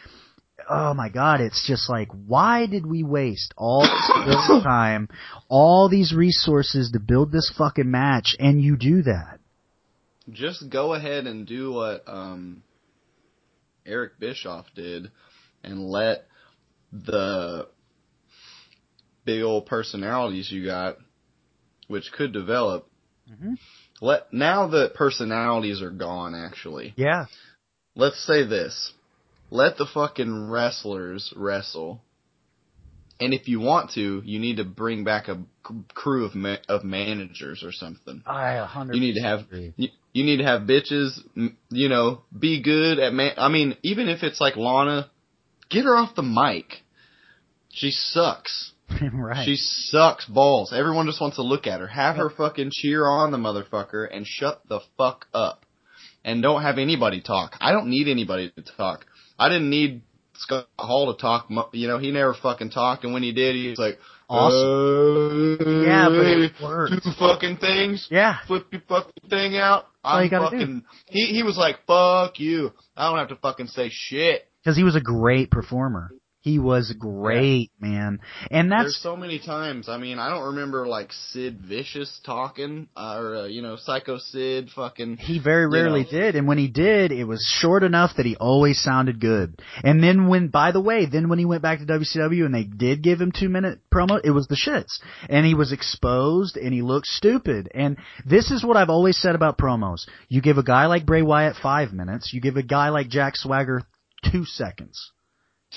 Oh 0.69 0.93
my 0.93 1.09
god, 1.09 1.41
it's 1.41 1.65
just 1.67 1.89
like, 1.89 2.09
why 2.11 2.65
did 2.65 2.85
we 2.85 3.03
waste 3.03 3.53
all 3.57 3.81
this 3.81 4.47
time, 4.63 5.09
all 5.49 5.89
these 5.89 6.13
resources 6.13 6.91
to 6.91 6.99
build 6.99 7.31
this 7.31 7.51
fucking 7.57 7.89
match, 7.89 8.35
and 8.39 8.61
you 8.61 8.77
do 8.77 9.01
that? 9.03 9.39
Just 10.29 10.69
go 10.69 10.93
ahead 10.93 11.25
and 11.25 11.47
do 11.47 11.73
what 11.73 12.03
um, 12.07 12.63
Eric 13.85 14.19
Bischoff 14.19 14.65
did, 14.75 15.11
and 15.63 15.83
let 15.89 16.25
the 16.91 17.67
big 19.25 19.41
old 19.41 19.65
personalities 19.65 20.51
you 20.51 20.65
got, 20.65 20.97
which 21.87 22.11
could 22.11 22.33
develop. 22.33 22.87
Mhm. 23.31 23.57
Let 24.01 24.33
now 24.33 24.67
that 24.67 24.93
personalities 24.95 25.81
are 25.81 25.91
gone, 25.91 26.35
actually. 26.35 26.93
Yeah. 26.95 27.25
let's 27.95 28.25
say 28.25 28.45
this. 28.45 28.93
Let 29.49 29.77
the 29.77 29.85
fucking 29.85 30.49
wrestlers 30.49 31.33
wrestle. 31.35 32.01
And 33.19 33.33
if 33.33 33.47
you 33.47 33.59
want 33.59 33.91
to, 33.91 34.21
you 34.25 34.39
need 34.39 34.57
to 34.57 34.63
bring 34.63 35.03
back 35.03 35.27
a 35.27 35.43
crew 35.93 36.25
of 36.25 36.33
ma- 36.33 36.63
of 36.67 36.83
managers 36.83 37.61
or 37.63 37.71
something. 37.71 38.23
I 38.25 38.53
a 38.53 38.65
hundred. 38.65 38.95
You 38.95 39.01
need 39.01 39.15
to 39.15 39.21
have 39.21 39.41
you, 39.51 39.89
you 40.13 40.23
need 40.23 40.37
to 40.37 40.45
have 40.45 40.61
bitches, 40.61 41.19
you 41.69 41.89
know, 41.89 42.21
be 42.37 42.61
good 42.61 42.97
at 42.97 43.13
man. 43.13 43.33
I 43.37 43.49
mean, 43.49 43.75
even 43.83 44.09
if 44.09 44.23
it's 44.23 44.41
like 44.41 44.55
Lana, 44.55 45.09
get 45.69 45.83
her 45.85 45.95
off 45.95 46.15
the 46.15 46.23
mic. 46.23 46.81
She 47.69 47.91
sucks. 47.91 48.71
right. 49.13 49.45
She 49.45 49.55
sucks 49.57 50.25
balls. 50.25 50.73
Everyone 50.73 51.05
just 51.05 51.21
wants 51.21 51.37
to 51.37 51.43
look 51.43 51.67
at 51.67 51.79
her. 51.79 51.87
Have 51.87 52.15
her 52.17 52.29
fucking 52.29 52.69
cheer 52.73 53.05
on 53.07 53.31
the 53.31 53.37
motherfucker 53.37 54.07
and 54.11 54.25
shut 54.25 54.61
the 54.67 54.79
fuck 54.97 55.27
up. 55.33 55.65
And 56.23 56.41
don't 56.41 56.61
have 56.61 56.77
anybody 56.77 57.21
talk. 57.21 57.55
I 57.59 57.71
don't 57.71 57.87
need 57.89 58.07
anybody 58.07 58.51
to 58.51 58.61
talk. 58.77 59.05
I 59.39 59.49
didn't 59.49 59.69
need 59.69 60.01
Scott 60.35 60.67
Hall 60.77 61.13
to 61.13 61.19
talk. 61.19 61.49
mu- 61.49 61.63
You 61.73 61.87
know, 61.87 61.97
he 61.97 62.11
never 62.11 62.33
fucking 62.35 62.69
talked. 62.69 63.03
And 63.03 63.13
when 63.13 63.23
he 63.23 63.31
did, 63.31 63.55
he 63.55 63.69
was 63.69 63.79
like, 63.79 63.97
Awesome. 64.65 65.83
Yeah, 65.83 66.07
but 66.09 66.25
it 66.25 66.51
worked. 66.63 66.93
Two 67.03 67.11
fucking 67.19 67.57
things. 67.57 68.07
yeah. 68.09 68.37
Flip 68.47 68.65
your 68.71 68.81
fucking 68.87 69.29
thing 69.29 69.57
out. 69.57 69.87
I'm 70.03 70.23
you 70.23 70.29
do. 70.29 70.37
fucking. 70.37 70.83
He 71.07 71.25
he 71.27 71.43
was 71.43 71.57
like, 71.57 71.77
fuck 71.85 72.39
you. 72.39 72.71
I 72.95 73.09
don't 73.09 73.19
have 73.19 73.29
to 73.29 73.35
fucking 73.35 73.67
say 73.67 73.89
shit. 73.91 74.47
Because 74.63 74.77
he 74.77 74.83
was 74.83 74.95
a 74.95 75.01
great 75.01 75.51
performer. 75.51 76.11
He 76.41 76.57
was 76.57 76.91
great, 76.97 77.69
man. 77.79 78.19
And 78.49 78.71
There's 78.71 78.85
that's 78.85 79.03
so 79.03 79.15
many 79.15 79.37
times. 79.37 79.87
I 79.87 79.97
mean, 79.97 80.17
I 80.17 80.29
don't 80.29 80.55
remember 80.55 80.87
like 80.87 81.13
Sid 81.13 81.59
Vicious 81.61 82.19
talking, 82.25 82.87
uh, 82.97 83.15
or 83.19 83.35
uh, 83.35 83.45
you 83.45 83.61
know, 83.61 83.75
Psycho 83.75 84.17
Sid 84.17 84.71
fucking. 84.75 85.17
he 85.17 85.37
very 85.37 85.67
rarely 85.67 86.03
know. 86.03 86.09
did, 86.09 86.35
and 86.35 86.47
when 86.47 86.57
he 86.57 86.67
did, 86.67 87.11
it 87.11 87.25
was 87.25 87.45
short 87.45 87.83
enough 87.83 88.15
that 88.17 88.25
he 88.25 88.35
always 88.37 88.81
sounded 88.81 89.19
good. 89.19 89.61
And 89.83 90.03
then 90.03 90.27
when, 90.29 90.47
by 90.47 90.71
the 90.71 90.81
way, 90.81 91.05
then 91.05 91.29
when 91.29 91.37
he 91.37 91.45
went 91.45 91.61
back 91.61 91.77
to 91.77 91.85
WCW 91.85 92.43
and 92.43 92.55
they 92.55 92.63
did 92.63 93.03
give 93.03 93.21
him 93.21 93.31
two 93.31 93.49
minute 93.49 93.79
promo, 93.93 94.19
it 94.23 94.31
was 94.31 94.47
the 94.47 94.55
shits. 94.55 94.99
And 95.29 95.45
he 95.45 95.53
was 95.53 95.71
exposed 95.71 96.57
and 96.57 96.73
he 96.73 96.81
looked 96.81 97.07
stupid. 97.07 97.69
And 97.71 97.97
this 98.25 98.49
is 98.49 98.65
what 98.65 98.77
I've 98.77 98.89
always 98.89 99.17
said 99.21 99.35
about 99.35 99.59
promos. 99.59 100.07
You 100.27 100.41
give 100.41 100.57
a 100.57 100.63
guy 100.63 100.87
like 100.87 101.05
Bray 101.05 101.21
Wyatt 101.21 101.55
five 101.61 101.93
minutes, 101.93 102.33
you 102.33 102.41
give 102.41 102.57
a 102.57 102.63
guy 102.63 102.89
like 102.89 103.09
Jack 103.09 103.35
Swagger 103.35 103.83
two 104.23 104.45
seconds. 104.45 105.11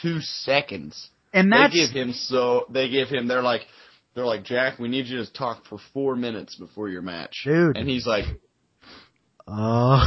Two 0.01 0.21
seconds. 0.21 1.11
And 1.33 1.53
that's, 1.53 1.73
They 1.73 1.87
give 1.87 1.91
him 1.91 2.13
so. 2.13 2.67
They 2.71 2.89
give 2.89 3.09
him. 3.09 3.27
They're 3.29 3.43
like, 3.43 3.63
they're 4.15 4.25
like, 4.25 4.45
Jack, 4.45 4.79
we 4.79 4.89
need 4.89 5.07
you 5.07 5.25
to 5.25 5.33
talk 5.33 5.65
for 5.67 5.79
four 5.93 6.15
minutes 6.17 6.55
before 6.57 6.89
your 6.89 7.03
match, 7.03 7.43
Dude. 7.45 7.77
And 7.77 7.89
he's 7.89 8.07
like, 8.07 8.25
Oh. 9.47 10.01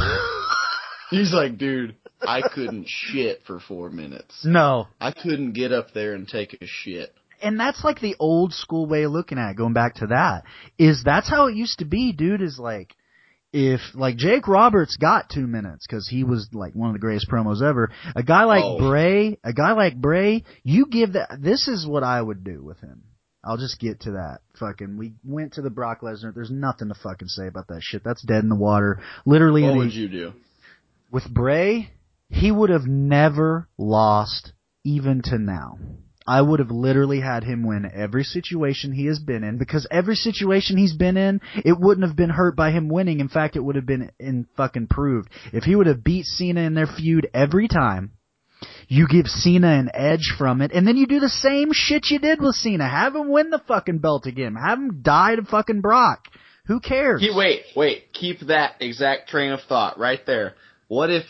he's 1.10 1.32
like, 1.32 1.58
dude, 1.58 1.94
I 2.20 2.42
couldn't 2.54 2.86
shit 2.88 3.42
for 3.46 3.60
four 3.60 3.90
minutes. 3.90 4.44
no. 4.44 4.88
I 5.00 5.12
couldn't 5.12 5.52
get 5.52 5.72
up 5.72 5.92
there 5.94 6.14
and 6.14 6.26
take 6.26 6.54
a 6.54 6.66
shit. 6.66 7.14
and 7.40 7.58
that's 7.58 7.84
like 7.84 8.00
the 8.00 8.16
old 8.18 8.52
school 8.52 8.86
way 8.86 9.04
of 9.04 9.12
looking 9.12 9.38
at 9.38 9.50
it, 9.52 9.56
going 9.56 9.72
back 9.74 9.94
to 9.96 10.08
that, 10.08 10.42
is 10.78 11.02
that's 11.04 11.28
how 11.30 11.46
it 11.46 11.54
used 11.54 11.78
to 11.78 11.84
be, 11.84 12.12
dude, 12.12 12.42
is 12.42 12.58
like, 12.58 12.94
if, 13.52 13.80
like 13.94 14.16
Jake 14.16 14.46
Roberts 14.46 14.96
got 14.96 15.30
two 15.30 15.46
minutes, 15.46 15.86
cause 15.86 16.06
he 16.08 16.22
was 16.24 16.48
like 16.52 16.74
one 16.74 16.90
of 16.90 16.92
the 16.94 16.98
greatest 17.00 17.28
promos 17.30 17.62
ever, 17.62 17.90
a 18.14 18.22
guy 18.22 18.44
like 18.44 18.62
Oh. 18.64 18.78
Bray, 18.78 19.38
a 19.42 19.52
guy 19.52 19.72
like 19.72 19.96
Bray, 19.96 20.44
you 20.62 20.86
give 20.86 21.14
that, 21.14 21.38
this 21.40 21.66
is 21.68 21.86
what 21.86 22.02
I 22.02 22.20
would 22.20 22.44
do 22.44 22.62
with 22.62 22.78
him. 22.80 23.02
I'll 23.44 23.56
just 23.56 23.78
get 23.80 24.00
to 24.00 24.10
that. 24.12 24.40
Fucking, 24.58 24.98
we 24.98 25.14
went 25.24 25.54
to 25.54 25.62
the 25.62 25.70
Brock 25.70 26.00
Lesnar, 26.02 26.34
there's 26.34 26.50
nothing 26.50 26.88
to 26.88 26.94
fucking 26.94 27.28
say 27.28 27.46
about 27.46 27.68
that 27.68 27.82
shit, 27.82 28.02
that's 28.04 28.22
dead 28.22 28.42
in 28.42 28.48
the 28.50 28.54
water. 28.56 29.00
Literally, 29.24 29.62
What 29.62 29.72
the- 29.72 29.78
would 29.78 29.94
you 29.94 30.08
do? 30.08 30.32
with 31.10 31.32
Bray, 31.32 31.90
he 32.28 32.50
would 32.52 32.68
have 32.70 32.86
never 32.86 33.68
lost 33.78 34.52
even 34.84 35.22
to 35.22 35.38
now. 35.38 35.78
I 36.28 36.42
would 36.42 36.60
have 36.60 36.70
literally 36.70 37.20
had 37.22 37.42
him 37.42 37.66
win 37.66 37.90
every 37.90 38.22
situation 38.22 38.92
he 38.92 39.06
has 39.06 39.18
been 39.18 39.42
in 39.42 39.56
because 39.56 39.86
every 39.90 40.14
situation 40.14 40.76
he's 40.76 40.94
been 40.94 41.16
in, 41.16 41.40
it 41.54 41.80
wouldn't 41.80 42.06
have 42.06 42.16
been 42.16 42.28
hurt 42.28 42.54
by 42.54 42.70
him 42.70 42.90
winning. 42.90 43.20
In 43.20 43.30
fact, 43.30 43.56
it 43.56 43.64
would 43.64 43.76
have 43.76 43.86
been 43.86 44.10
in 44.20 44.46
fucking 44.54 44.88
proved. 44.88 45.30
If 45.54 45.64
he 45.64 45.74
would 45.74 45.86
have 45.86 46.04
beat 46.04 46.26
Cena 46.26 46.60
in 46.60 46.74
their 46.74 46.86
feud 46.86 47.30
every 47.32 47.66
time, 47.66 48.12
you 48.88 49.08
give 49.08 49.26
Cena 49.26 49.68
an 49.68 49.90
edge 49.94 50.34
from 50.36 50.60
it, 50.60 50.72
and 50.72 50.86
then 50.86 50.98
you 50.98 51.06
do 51.06 51.18
the 51.18 51.30
same 51.30 51.70
shit 51.72 52.10
you 52.10 52.18
did 52.18 52.42
with 52.42 52.56
Cena. 52.56 52.86
Have 52.86 53.16
him 53.16 53.30
win 53.30 53.48
the 53.48 53.62
fucking 53.66 53.98
belt 53.98 54.26
again. 54.26 54.54
Have 54.54 54.78
him 54.78 55.00
die 55.00 55.36
to 55.36 55.42
fucking 55.42 55.80
Brock. 55.80 56.26
Who 56.66 56.80
cares? 56.80 57.26
Wait, 57.34 57.62
wait, 57.74 58.12
keep 58.12 58.40
that 58.48 58.74
exact 58.80 59.30
train 59.30 59.52
of 59.52 59.60
thought 59.66 59.98
right 59.98 60.20
there. 60.26 60.56
What 60.88 61.08
if, 61.08 61.24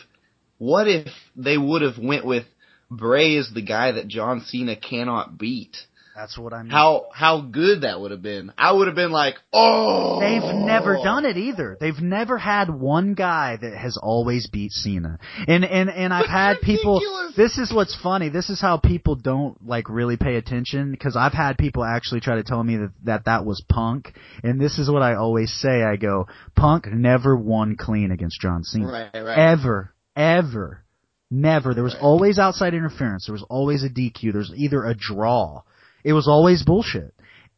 what 0.57 0.89
if 0.89 1.07
they 1.37 1.57
would 1.57 1.83
have 1.83 1.97
went 1.97 2.25
with 2.25 2.43
Bray 2.91 3.35
is 3.35 3.51
the 3.53 3.61
guy 3.61 3.93
that 3.93 4.07
John 4.07 4.41
Cena 4.41 4.75
cannot 4.75 5.37
beat? 5.37 5.77
That's 6.19 6.37
what 6.37 6.53
I 6.53 6.63
mean. 6.63 6.71
How 6.71 7.05
how 7.13 7.39
good 7.39 7.83
that 7.83 8.01
would 8.01 8.11
have 8.11 8.21
been. 8.21 8.51
I 8.57 8.73
would 8.73 8.87
have 8.87 8.95
been 8.95 9.11
like, 9.11 9.35
oh. 9.53 10.19
They've 10.19 10.53
never 10.53 10.95
done 10.95 11.23
it 11.23 11.37
either. 11.37 11.77
They've 11.79 12.01
never 12.01 12.37
had 12.37 12.69
one 12.69 13.13
guy 13.13 13.55
that 13.55 13.73
has 13.73 13.97
always 13.97 14.47
beat 14.47 14.73
Cena. 14.73 15.17
And 15.47 15.63
and 15.63 15.89
and 15.89 16.13
I've 16.13 16.25
had 16.29 16.59
people. 16.59 17.01
This 17.37 17.57
is 17.57 17.71
what's 17.71 17.95
funny. 17.95 18.27
This 18.27 18.49
is 18.49 18.59
how 18.59 18.75
people 18.75 19.15
don't 19.15 19.65
like 19.65 19.87
really 19.87 20.17
pay 20.17 20.35
attention 20.35 20.91
because 20.91 21.15
I've 21.15 21.31
had 21.31 21.57
people 21.57 21.85
actually 21.85 22.19
try 22.19 22.35
to 22.35 22.43
tell 22.43 22.61
me 22.61 22.75
that, 22.75 22.91
that 23.05 23.25
that 23.25 23.45
was 23.45 23.63
Punk. 23.69 24.13
And 24.43 24.59
this 24.59 24.77
is 24.77 24.91
what 24.91 25.01
I 25.01 25.15
always 25.15 25.53
say. 25.53 25.83
I 25.83 25.95
go, 25.95 26.27
Punk 26.53 26.87
never 26.87 27.37
won 27.37 27.77
clean 27.77 28.11
against 28.11 28.41
John 28.41 28.65
Cena. 28.65 28.87
Right, 28.87 29.23
right. 29.23 29.37
Ever, 29.37 29.93
ever, 30.17 30.83
never. 31.31 31.73
There 31.73 31.83
was 31.83 31.93
Right. 31.95 32.03
always 32.03 32.39
outside 32.39 32.73
interference. 32.73 33.25
There 33.25 33.33
was 33.33 33.43
always 33.43 33.83
a 33.83 33.89
DQ. 33.89 34.31
There's 34.31 34.51
either 34.55 34.85
a 34.85 34.95
draw. 34.95 35.61
It 36.03 36.13
was 36.13 36.27
always 36.27 36.63
bullshit. 36.63 37.13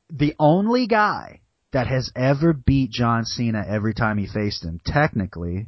The 0.10 0.36
only 0.40 0.88
guy 0.88 1.40
that 1.72 1.88
has 1.88 2.12
ever 2.16 2.52
beat 2.54 2.92
John 2.92 3.24
Cena 3.24 3.64
every 3.66 3.94
time 3.94 4.18
he 4.18 4.28
faced 4.28 4.66
him, 4.66 4.80
technically, 4.86 5.68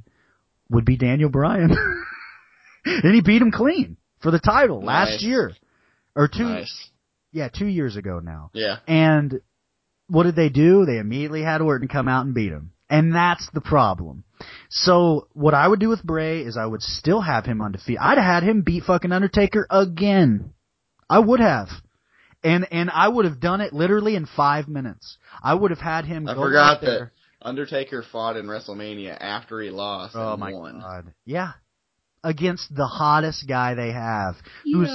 would 0.70 0.84
be 0.86 0.98
Daniel 0.98 1.30
Bryan. 1.30 1.72
and 2.86 3.16
he 3.16 3.22
beat 3.22 3.42
him 3.42 3.52
clean 3.52 3.96
for 4.20 4.32
the 4.32 4.40
title 4.40 4.84
last 4.84 5.22
year. 5.22 5.54
Or 6.16 6.28
two, 6.28 6.44
Nice. 6.44 6.90
yeah, 7.32 7.48
two 7.48 7.66
years 7.68 7.96
ago 7.96 8.20
now. 8.20 8.52
Yeah. 8.54 8.78
And 8.86 9.40
what 10.08 10.24
did 10.24 10.36
they 10.36 10.50
do? 10.50 10.86
They 10.86 10.98
immediately 11.00 11.42
had 11.42 11.62
Orton 11.62 11.88
come 11.88 12.08
out 12.10 12.26
and 12.26 12.36
beat 12.36 12.52
him. 12.52 12.73
And 12.90 13.14
that's 13.16 13.50
the 13.54 13.62
problem. 13.62 14.24
So 14.70 15.28
what 15.34 15.54
I 15.54 15.68
would 15.68 15.80
do 15.80 15.90
with 15.90 16.04
Bray 16.04 16.42
is 16.42 16.58
I 16.58 16.66
would 16.66 16.82
still 16.82 17.22
have 17.22 17.46
him 17.46 17.62
undefeated. 17.62 18.00
I'd 18.02 18.18
have 18.18 18.26
had 18.26 18.44
him 18.44 18.62
beat 18.62 18.84
fucking 18.84 19.12
Undertaker 19.12 19.66
again. 19.70 20.54
I 21.10 21.20
would 21.20 21.40
have. 21.40 21.70
And 22.44 22.68
and 22.72 22.90
I 22.90 23.08
would 23.08 23.24
have 23.26 23.40
done 23.40 23.62
it 23.62 23.72
literally 23.74 24.16
in 24.16 24.26
five 24.26 24.68
minutes. 24.68 25.18
I 25.42 25.54
would 25.54 25.72
have 25.72 25.80
had 25.80 26.06
him 26.06 26.28
I 26.28 26.34
go 26.34 26.42
forgot 26.42 26.76
out 26.78 26.82
there. 26.82 27.12
that 27.42 27.48
Undertaker 27.48 28.04
fought 28.04 28.36
in 28.38 28.46
WrestleMania 28.48 29.18
after 29.20 29.62
he 29.62 29.70
lost 29.70 30.16
Oh 30.16 30.32
and 30.34 30.40
my 30.40 30.52
won. 30.52 30.80
god. 30.82 31.14
Yeah. 31.26 31.54
Against 32.24 32.74
the 32.76 32.86
hottest 32.88 33.48
guy 33.48 33.76
they 33.76 33.92
have. 33.92 34.36
Who's 34.66 34.90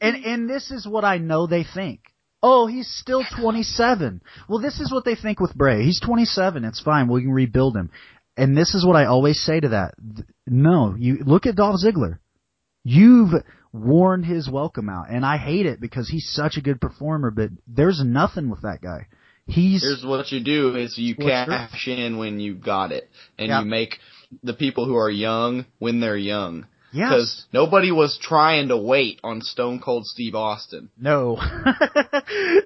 and 0.00 0.24
and 0.24 0.50
this 0.50 0.70
is 0.70 0.86
what 0.86 1.04
I 1.04 1.18
know 1.18 1.46
they 1.46 1.64
think. 1.64 2.00
Oh, 2.42 2.66
he's 2.66 2.88
still 2.88 3.24
27. 3.40 4.22
Well, 4.48 4.60
this 4.60 4.78
is 4.80 4.92
what 4.92 5.04
they 5.04 5.16
think 5.16 5.40
with 5.40 5.54
Bray. 5.54 5.82
He's 5.84 6.00
27. 6.00 6.64
It's 6.64 6.80
fine. 6.80 7.08
We 7.08 7.22
can 7.22 7.32
rebuild 7.32 7.76
him. 7.76 7.90
And 8.36 8.56
this 8.56 8.74
is 8.74 8.86
what 8.86 8.94
I 8.94 9.06
always 9.06 9.40
say 9.40 9.58
to 9.58 9.70
that. 9.70 9.94
No, 10.46 10.94
you 10.96 11.18
look 11.26 11.46
at 11.46 11.56
Dolph 11.56 11.80
Ziggler. 11.84 12.18
You've 12.84 13.32
worn 13.72 14.22
his 14.22 14.48
welcome 14.48 14.88
out, 14.88 15.10
and 15.10 15.26
I 15.26 15.36
hate 15.36 15.66
it 15.66 15.80
because 15.80 16.08
he's 16.08 16.30
such 16.32 16.56
a 16.56 16.60
good 16.62 16.80
performer. 16.80 17.32
But 17.32 17.50
there's 17.66 18.00
nothing 18.04 18.48
with 18.48 18.62
that 18.62 18.80
guy. 18.80 19.08
He's 19.46 19.82
Here's 19.82 20.04
what 20.04 20.30
you 20.30 20.40
do 20.40 20.76
is 20.76 20.96
you 20.96 21.16
cash 21.16 21.88
in 21.88 22.18
when 22.18 22.38
you 22.38 22.54
got 22.54 22.92
it. 22.92 23.10
And 23.38 23.48
Yeah. 23.48 23.60
you 23.60 23.66
make 23.66 23.98
the 24.42 24.52
people 24.52 24.84
who 24.86 24.96
are 24.96 25.10
young 25.10 25.64
when 25.78 26.00
they're 26.00 26.16
young. 26.16 26.66
Yes. 26.98 27.10
Because 27.10 27.46
nobody 27.52 27.90
was 27.92 28.18
trying 28.20 28.68
to 28.68 28.76
wait 28.76 29.20
on 29.24 29.40
Stone 29.42 29.80
Cold 29.80 30.06
Steve 30.06 30.34
Austin. 30.34 30.90
No. 30.98 31.36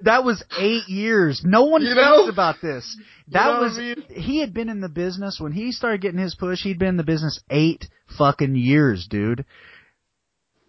that 0.01 0.23
was 0.23 0.43
eight 0.59 0.87
years. 0.87 1.41
No 1.45 1.65
one 1.65 1.81
You 1.81 1.89
thinks 1.89 2.01
know? 2.01 2.27
about 2.27 2.55
this. 2.61 2.97
That 3.29 3.45
know 3.45 3.61
was, 3.61 3.77
I 3.77 3.81
mean? 3.81 4.03
he 4.09 4.39
had 4.39 4.53
been 4.53 4.69
in 4.69 4.81
the 4.81 4.89
business, 4.89 5.39
when 5.39 5.51
he 5.51 5.71
started 5.71 6.01
getting 6.01 6.19
his 6.19 6.35
push, 6.35 6.61
he'd 6.63 6.79
been 6.79 6.89
in 6.89 6.97
the 6.97 7.03
business 7.03 7.39
eight 7.49 7.87
fucking 8.17 8.55
years, 8.55 9.07
dude. 9.09 9.45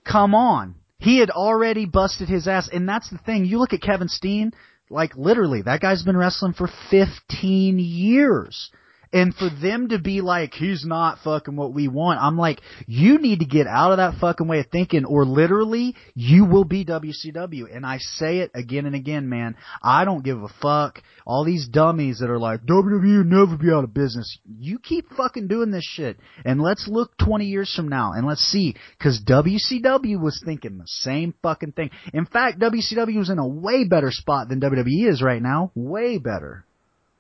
Come 0.05 0.35
on. 0.35 0.77
He 0.99 1.19
had 1.19 1.31
already 1.31 1.87
busted 1.87 2.29
his 2.29 2.47
ass, 2.47 2.69
and 2.73 2.89
that's 2.89 3.11
the 3.11 3.19
thing. 3.19 3.45
You 3.45 3.59
look 3.59 3.73
at 3.73 3.83
Kevin 3.83 4.09
Steen, 4.09 4.53
like 4.89 5.17
literally, 5.17 5.63
that 5.63 5.81
guy's 5.81 6.03
been 6.03 6.17
wrestling 6.17 6.53
for 6.55 6.69
15 6.91 7.79
years. 7.79 8.71
And 9.15 9.33
for 9.33 9.49
them 9.49 9.91
to 9.91 10.01
be 10.01 10.23
like, 10.23 10.55
he's 10.55 10.85
not 10.85 11.21
fucking 11.23 11.55
what 11.55 11.73
we 11.73 11.87
want, 11.87 12.21
I'm 12.21 12.37
like, 12.37 12.61
you 12.89 13.19
need 13.19 13.39
to 13.39 13.45
get 13.45 13.69
out 13.69 13.93
of 13.93 13.99
that 13.99 14.21
fucking 14.21 14.49
way 14.49 14.59
of 14.59 14.67
thinking, 14.67 15.05
or 15.05 15.25
literally, 15.25 15.95
you 16.17 16.45
will 16.45 16.65
be 16.65 16.85
WCW. 16.85 17.75
And 17.75 17.87
I 17.87 17.99
say 17.99 18.39
it 18.39 18.51
again 18.57 18.87
and 18.87 18.97
again, 18.97 19.29
man. 19.29 19.55
I 19.81 20.05
don't 20.05 20.25
give 20.25 20.43
a 20.43 20.49
fuck. 20.61 21.01
All 21.25 21.45
these 21.45 21.69
dummies 21.69 22.19
that 22.19 22.29
are 22.29 22.41
like, 22.41 22.65
WWE 22.65 23.19
will 23.19 23.25
never 23.25 23.57
be 23.57 23.71
out 23.71 23.85
of 23.85 23.95
business. 23.95 24.37
You 24.59 24.81
keep 24.81 25.09
fucking 25.13 25.47
doing 25.47 25.71
this 25.71 25.85
shit. 25.85 26.19
And 26.45 26.61
let's 26.61 26.89
look 26.89 27.17
20 27.19 27.45
years 27.47 27.73
from 27.73 27.89
now 27.89 28.15
and 28.17 28.27
let's 28.27 28.43
see. 28.43 28.75
Cause 29.01 29.23
WCW 29.25 30.21
was 30.21 30.43
thinking 30.45 30.79
the 30.79 30.87
same 30.87 31.35
fucking 31.41 31.73
thing. 31.73 31.91
In 32.13 32.27
fact, 32.27 32.59
WCW 32.59 33.19
was 33.19 33.31
in 33.31 33.39
a 33.39 33.47
way 33.47 33.85
better 33.85 34.11
spot 34.11 34.49
than 34.49 34.61
WWE 34.61 35.09
is 35.09 35.23
right 35.23 35.41
now. 35.41 35.71
Way 35.77 36.19
better. 36.19 36.65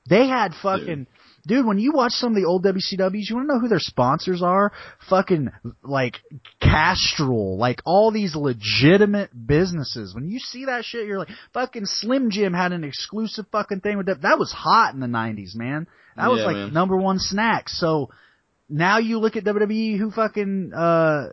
They 0.09 0.26
had 0.26 0.53
fucking, 0.62 0.86
dude, 0.86 1.07
when 1.49 1.78
you 1.78 1.92
watch 1.92 2.12
some 2.12 2.32
of 2.32 2.36
the 2.36 2.47
old 2.47 2.64
WCWs, 2.64 3.28
you 3.28 3.36
wanna 3.36 3.49
know 3.49 3.59
who 3.61 3.68
their 3.68 3.78
sponsors 3.78 4.42
are? 4.42 4.72
Fucking, 5.09 5.51
like, 5.82 6.20
Castrol, 6.61 7.59
like 7.59 7.82
all 7.84 8.11
these 8.11 8.34
legitimate 8.34 9.30
businesses. 9.47 10.14
When 10.14 10.28
you 10.28 10.38
see 10.38 10.66
that 10.66 10.84
shit, 10.84 11.07
you're 11.07 11.18
like, 11.18 11.28
fucking 11.53 11.86
Slim 11.86 12.30
Jim 12.30 12.53
had 12.55 12.72
an 12.72 12.84
exclusive 12.84 13.47
fucking 13.53 13.80
thing 13.80 13.97
with 13.97 14.07
that. 14.07 14.22
That 14.22 14.38
was 14.38 14.53
hot 14.53 14.95
in 14.95 15.01
the 15.01 15.07
90s, 15.07 15.55
man. 15.55 15.86
That 16.16 16.30
was 16.30 16.40
Yeah, 16.40 16.47
like 16.47 16.57
man. 16.57 16.72
number 16.72 16.97
one 16.97 17.18
snack. 17.18 17.68
So, 17.68 18.11
now 18.68 18.99
you 18.99 19.18
look 19.18 19.36
at 19.36 19.45
WWE 19.45 19.99
who 19.99 20.11
fucking, 20.11 20.72
uh, 20.74 21.28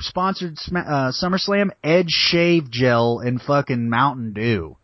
sponsored 0.00 0.56
uh, 0.74 1.12
SummerSlam, 1.12 1.70
Edge 1.84 2.08
Shave 2.10 2.70
Gel 2.70 3.20
and 3.20 3.40
fucking 3.40 3.88
Mountain 3.88 4.32
Dew. 4.32 4.76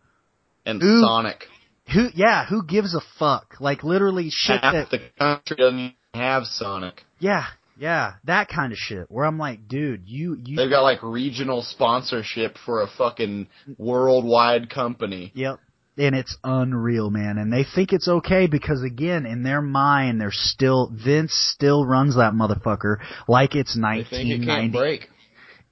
And 0.65 0.81
Ooh. 0.83 1.01
Sonic. 1.01 1.45
Who, 1.93 2.07
yeah, 2.13 2.45
who 2.45 2.63
gives 2.65 2.95
a 2.95 3.01
fuck? 3.17 3.55
Like 3.59 3.83
literally 3.83 4.29
shit 4.31 4.61
Half 4.61 4.73
that, 4.73 4.89
the 4.91 4.99
country 5.17 5.57
doesn't 5.57 5.79
even 5.79 5.93
have 6.13 6.43
Sonic. 6.45 7.03
yeah, 7.19 7.45
yeah, 7.77 8.13
that 8.25 8.49
kind 8.49 8.71
of 8.73 8.77
shit. 8.77 9.05
Where 9.09 9.25
I'm 9.25 9.37
like, 9.37 9.67
dude, 9.67 10.03
you, 10.05 10.37
you, 10.43 10.57
They've 10.57 10.69
got 10.69 10.81
like 10.81 11.01
regional 11.01 11.61
sponsorship 11.61 12.57
for 12.65 12.81
a 12.81 12.87
fucking 12.87 13.47
worldwide 13.77 14.69
company. 14.69 15.31
yep. 15.33 15.59
And 15.97 16.15
it's 16.15 16.37
unreal, 16.45 17.09
man. 17.09 17.37
And 17.37 17.51
they 17.51 17.65
think 17.65 17.91
it's 17.91 18.07
okay 18.07 18.47
because 18.47 18.81
again, 18.83 19.25
in 19.25 19.43
their 19.43 19.61
mind, 19.61 20.21
they're 20.21 20.29
still, 20.31 20.89
Vince 20.93 21.33
still 21.33 21.85
runs 21.85 22.15
that 22.15 22.31
motherfucker 22.31 22.97
like 23.27 23.53
it's 23.53 23.75
They 23.75 24.05
think 24.09 24.29
it 24.29 24.39
1990. 24.39 24.45
can't 24.45 24.71
break. 24.73 25.09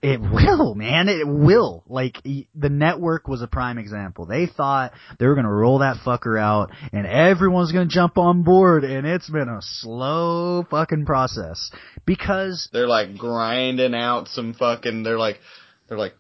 It 0.02 0.22
will, 0.22 0.76
man. 0.76 1.10
It 1.10 1.28
will. 1.28 1.84
Like 1.88 2.22
the 2.24 2.70
network 2.70 3.28
was 3.28 3.42
a 3.42 3.48
prime 3.48 3.80
example. 3.80 4.26
They 4.28 4.46
thought 4.46 4.94
they 5.18 5.26
were 5.26 5.34
gonna 5.34 5.52
roll 5.52 5.80
that 5.80 5.98
fucker 6.06 6.40
out, 6.40 6.72
and 6.94 7.08
everyone's 7.08 7.72
gonna 7.72 7.88
jump 7.88 8.18
on 8.18 8.44
board, 8.44 8.84
and 8.84 9.08
it's 9.08 9.30
been 9.30 9.50
a 9.50 9.60
slow 9.62 10.64
fucking 10.70 11.06
process 11.06 11.72
because 12.06 12.70
They're 12.72 12.88
like 12.88 13.18
grinding 13.18 13.96
out 13.96 14.28
some 14.28 14.54
fucking. 14.54 15.02
They're 15.02 15.18
like, 15.18 15.40
they're 15.88 15.98
like, 15.98 16.14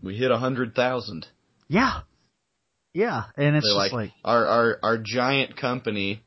we 0.00 0.16
hit 0.16 0.30
a 0.30 0.38
hundred 0.38 0.76
thousand. 0.76 1.26
yeah, 1.68 2.02
Yeah, 2.92 3.24
and 3.36 3.56
it's 3.56 3.66
They're 3.66 3.74
just 3.74 3.76
like, 3.76 3.92
like, 3.92 4.12
our 4.24 4.46
our 4.46 4.78
our 4.80 4.98
giant 4.98 5.56
company 5.56 6.22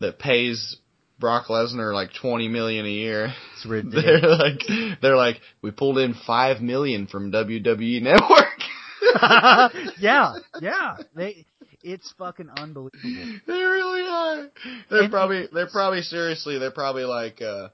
that 0.00 0.18
pays 0.18 0.76
Brock 1.20 1.46
Lesnar 1.48 1.92
like 1.94 2.10
twenty 2.20 2.48
million 2.48 2.86
a 2.86 2.90
year. 2.90 3.32
it's 3.54 3.66
ridiculous. 3.66 4.04
They're 4.22 4.36
like 4.36 5.00
they're 5.02 5.16
like 5.16 5.36
we 5.62 5.70
pulled 5.70 5.98
in 5.98 6.14
five 6.26 6.60
million 6.60 7.06
from 7.06 7.30
WWE 7.30 8.02
Network. 8.02 8.46
yeah, 9.98 10.34
yeah. 10.60 10.96
They, 11.14 11.44
it's 11.82 12.12
fucking 12.18 12.48
unbelievable. 12.56 13.00
they 13.46 13.52
really 13.62 14.02
are. 14.02 14.48
They're 14.90 15.02
And- 15.02 15.10
probably 15.12 15.46
they're 15.52 15.68
probably 15.70 16.02
seriously 16.02 16.58
they're 16.58 16.70
probably 16.70 17.04
like 17.04 17.40
uh 17.42 17.68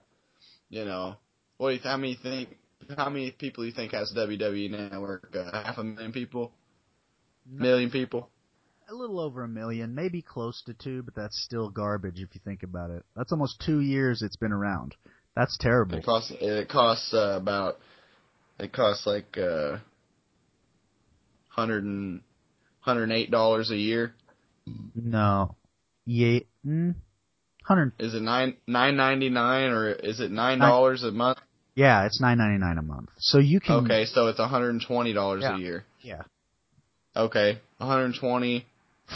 you 0.68 0.84
know 0.84 1.16
what 1.58 1.70
do 1.70 1.74
you 1.76 1.80
how 1.82 1.96
many 1.96 2.18
think 2.20 2.50
how 2.96 3.08
many 3.10 3.30
people 3.32 3.64
do 3.64 3.68
you 3.68 3.74
think 3.74 3.92
has 3.92 4.12
WWE 4.16 4.70
Network? 4.70 5.34
Uh, 5.34 5.50
half 5.50 5.78
a 5.78 5.84
million 5.84 6.12
people, 6.12 6.52
million 7.50 7.90
people. 7.90 8.28
A 8.88 8.94
little 8.94 9.18
over 9.18 9.42
a 9.42 9.48
million, 9.48 9.94
maybe 9.96 10.22
close 10.22 10.62
to 10.66 10.74
two, 10.74 11.02
but 11.02 11.14
that's 11.16 11.42
still 11.42 11.70
garbage 11.70 12.20
if 12.20 12.34
you 12.34 12.40
think 12.44 12.62
about 12.62 12.90
it. 12.90 13.02
That's 13.16 13.32
almost 13.32 13.60
two 13.66 13.80
years 13.80 14.22
it's 14.22 14.36
been 14.36 14.52
around. 14.52 14.94
That's 15.34 15.58
terrible. 15.58 15.98
It 15.98 16.04
costs 16.04 16.32
it 16.40 16.68
costs 16.68 17.12
uh, 17.12 17.36
about 17.36 17.78
it 18.60 18.72
costs 18.72 19.04
like 19.06 19.36
uh 19.36 19.78
hundred 21.48 21.82
and 21.84 22.20
hundred 22.80 23.10
eight 23.10 23.30
dollars 23.30 23.70
a 23.72 23.76
year. 23.76 24.14
No. 24.94 25.56
Yeah. 26.04 26.40
Mm, 26.64 26.94
Hundred. 27.64 27.92
Is 27.98 28.14
it 28.14 28.22
nine 28.22 28.56
nine 28.68 28.96
ninety 28.96 29.28
nine 29.28 29.70
or 29.70 29.90
is 29.90 30.20
it 30.20 30.30
nine 30.30 30.60
dollars 30.60 31.02
a 31.02 31.10
month? 31.10 31.38
Yeah, 31.74 32.06
it's 32.06 32.20
nine 32.20 32.38
ninety 32.38 32.58
nine 32.58 32.78
a 32.78 32.82
month. 32.82 33.08
So 33.18 33.38
you 33.38 33.58
can. 33.58 33.84
Okay, 33.84 34.04
so 34.04 34.28
it's 34.28 34.38
hundred 34.38 34.70
and 34.70 34.82
twenty 34.86 35.12
dollars 35.12 35.42
Yeah. 35.42 35.56
a 35.56 35.58
year. 35.58 35.84
Yeah. 36.00 36.22
Okay, 37.16 37.58
one 37.78 37.90
hundred 37.90 38.14
twenty 38.20 38.64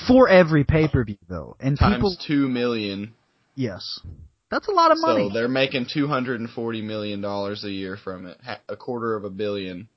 For 0.07 0.29
every 0.29 0.65
pay 0.65 0.89
per 0.89 1.05
view 1.05 1.19
though, 1.29 1.57
and 1.61 1.79
times 1.79 1.97
people. 1.97 2.17
two 2.27 2.49
million. 2.49 3.15
Yes. 3.55 4.01
That's 4.51 4.69
a 4.69 4.73
lot 4.73 4.91
of 4.91 4.99
money. 5.01 5.29
So 5.29 5.35
they're 5.35 5.49
making 5.49 5.87
two 5.93 6.09
hundred 6.09 6.41
and 6.41 6.51
forty 6.51 6.83
million 6.83 7.21
dollars 7.21 7.65
a 7.65 7.71
year 7.71 7.97
from 7.97 8.27
it, 8.27 8.39
a 8.69 8.77
quarter 8.77 9.17
of 9.17 9.25
a 9.25 9.31
billion. 9.31 9.89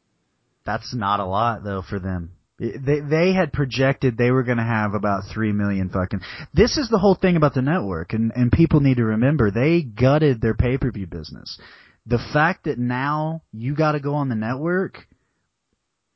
That's 0.66 0.94
not 0.94 1.20
a 1.20 1.26
lot 1.26 1.64
though 1.64 1.82
for 1.82 2.00
them. 2.00 2.32
They 2.60 3.00
they 3.00 3.34
had 3.34 3.52
projected 3.52 4.16
they 4.16 4.32
were 4.32 4.44
going 4.44 4.60
to 4.60 4.64
have 4.64 4.94
about 4.94 5.24
three 5.34 5.52
million 5.52 5.90
fucking. 5.90 6.22
This 6.54 6.78
is 6.78 6.88
the 6.90 7.00
whole 7.00 7.16
thing 7.16 7.36
about 7.36 7.56
the 7.56 7.64
network, 7.64 8.14
and 8.14 8.32
and 8.36 8.52
people 8.52 8.80
need 8.80 8.98
to 8.98 9.06
remember 9.06 9.50
they 9.50 9.82
gutted 9.82 10.40
their 10.40 10.54
pay 10.54 10.78
per 10.78 10.92
view 10.92 11.08
business. 11.08 11.60
The 12.06 12.20
fact 12.32 12.66
that 12.66 12.78
now 12.78 13.42
you 13.52 13.76
got 13.76 13.94
to 13.94 14.00
go 14.00 14.16
on 14.16 14.30
the 14.30 14.36
network, 14.36 15.08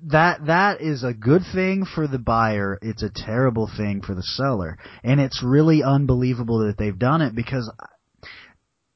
that 0.01 0.45
that 0.45 0.81
is 0.81 1.03
a 1.03 1.13
good 1.13 1.41
thing 1.53 1.85
for 1.85 2.07
the 2.07 2.19
buyer. 2.19 2.77
It's 2.81 3.03
a 3.03 3.09
terrible 3.09 3.69
thing 3.75 4.01
for 4.01 4.13
the 4.13 4.23
seller, 4.23 4.77
and 5.03 5.19
it's 5.19 5.43
really 5.43 5.83
unbelievable 5.83 6.67
that 6.67 6.77
they've 6.77 6.97
done 6.97 7.21
it 7.21 7.35
because 7.35 7.71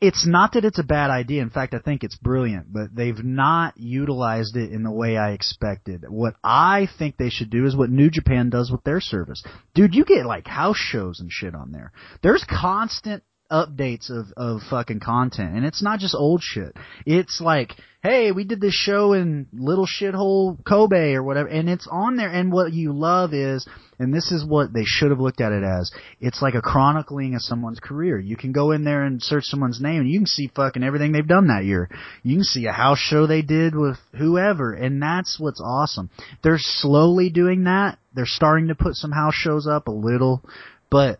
it's 0.02 0.26
not 0.28 0.54
that 0.54 0.66
it's 0.66 0.80
a 0.80 0.84
bad 0.84 1.12
idea. 1.12 1.44
In 1.44 1.52
fact, 1.52 1.76
I 1.76 1.80
think 1.80 2.04
it's 2.04 2.18
brilliant, 2.18 2.74
but 2.74 2.96
they've 2.96 3.24
not 3.24 3.78
utilized 3.78 4.56
it 4.56 4.72
in 4.72 4.82
the 4.82 4.92
way 4.92 5.16
I 5.16 5.32
expected. 5.32 6.06
What 6.08 6.36
I 6.44 6.88
think 6.98 7.18
they 7.18 7.30
should 7.30 7.52
do 7.52 7.68
is 7.68 7.76
what 7.76 7.92
New 7.92 8.10
Japan 8.10 8.50
does 8.50 8.72
with 8.72 8.84
their 8.84 9.00
service. 9.00 9.44
Dude, 9.76 9.94
you 9.94 10.04
get 10.04 10.26
like 10.26 10.48
house 10.48 10.78
shows 10.78 11.20
and 11.20 11.32
shit 11.32 11.54
on 11.54 11.72
there. 11.72 11.92
There's 12.24 12.44
constant 12.44 13.24
updates 13.52 14.10
of, 14.10 14.28
of 14.38 14.62
fucking 14.70 15.00
content. 15.00 15.56
And 15.56 15.66
it's 15.66 15.84
not 15.84 16.00
just 16.00 16.16
old 16.16 16.42
shit. 16.42 16.76
It's 17.06 17.42
like, 17.42 17.74
hey, 18.02 18.32
we 18.32 18.44
did 18.44 18.60
this 18.60 18.74
show 18.74 19.14
in 19.14 19.48
little 19.54 19.86
shithole 19.86 20.58
Kobe 20.66 21.14
or 21.14 21.22
whatever, 21.22 21.48
and 21.50 21.70
it's 21.70 21.88
on 21.90 22.16
there. 22.16 22.30
And 22.30 22.52
what 22.52 22.74
you 22.74 22.94
love 22.94 23.34
is, 23.34 23.68
and 24.00 24.12
this 24.12 24.32
is 24.32 24.44
what 24.44 24.74
they 24.74 24.84
should 24.86 25.12
have 25.12 25.20
looked 25.20 25.42
at 25.42 25.52
it 25.52 25.64
as, 25.64 25.92
it's 26.20 26.42
like 26.42 26.56
a 26.56 26.62
chronicling 26.62 27.36
of 27.36 27.42
someone's 27.44 27.80
career. 27.80 28.18
You 28.18 28.36
can 28.36 28.52
go 28.52 28.72
in 28.72 28.84
there 28.84 29.04
and 29.04 29.22
search 29.22 29.44
someone's 29.44 29.80
name 29.80 30.02
and 30.02 30.10
you 30.10 30.20
can 30.20 30.26
see 30.26 30.50
fucking 30.56 30.84
everything 30.84 31.12
they've 31.12 31.28
done 31.28 31.48
that 31.48 31.66
year. 31.66 31.90
You 32.24 32.38
can 32.38 32.44
see 32.44 32.66
a 32.66 32.72
house 32.72 32.98
show 32.98 33.28
they 33.28 33.44
did 33.44 33.76
with 33.76 33.98
whoever, 34.18 34.74
and 34.74 35.02
that's 35.02 35.40
what's 35.40 35.62
awesome. 35.64 36.10
They're 36.44 36.58
slowly 36.58 37.30
doing 37.30 37.66
that. 37.66 38.00
They're 38.14 38.26
starting 38.26 38.70
to 38.70 38.76
put 38.76 38.96
some 38.96 39.12
house 39.12 39.36
shows 39.36 39.68
up 39.68 39.88
a 39.88 39.92
little, 39.92 40.44
but 40.90 41.20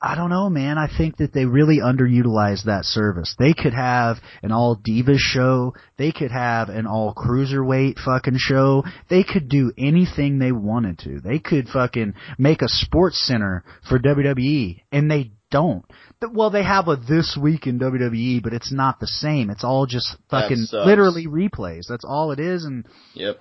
I 0.00 0.14
don't 0.14 0.30
know, 0.30 0.48
man. 0.48 0.78
I 0.78 0.88
think 0.96 1.16
that 1.16 1.32
they 1.32 1.44
really 1.44 1.78
underutilize 1.78 2.64
that 2.64 2.84
service. 2.84 3.34
They 3.38 3.52
could 3.52 3.74
have 3.74 4.18
an 4.42 4.52
all 4.52 4.76
divas 4.76 5.18
show. 5.18 5.74
They 5.96 6.12
could 6.12 6.30
have 6.30 6.68
an 6.68 6.86
all 6.86 7.14
cruiserweight 7.14 7.98
fucking 8.04 8.36
show. 8.38 8.84
They 9.10 9.24
could 9.24 9.48
do 9.48 9.72
anything 9.76 10.38
they 10.38 10.52
wanted 10.52 11.00
to. 11.00 11.20
They 11.20 11.40
could 11.40 11.68
fucking 11.68 12.14
make 12.38 12.62
a 12.62 12.68
sports 12.68 13.20
center 13.26 13.64
for 13.88 13.98
WWE 13.98 14.82
and 14.92 15.10
they 15.10 15.32
don't. 15.50 15.84
Well, 16.32 16.50
they 16.50 16.62
have 16.62 16.88
a 16.88 16.96
this 16.96 17.36
week 17.40 17.66
in 17.66 17.78
WWE, 17.78 18.42
but 18.42 18.52
it's 18.52 18.72
not 18.72 19.00
the 19.00 19.06
same. 19.06 19.50
It's 19.50 19.64
all 19.64 19.86
just 19.86 20.16
fucking 20.30 20.66
literally 20.72 21.26
replays. 21.26 21.86
That's 21.88 22.04
all 22.04 22.32
it 22.32 22.40
is 22.40 22.64
and 22.64 22.86
Yep. 23.14 23.40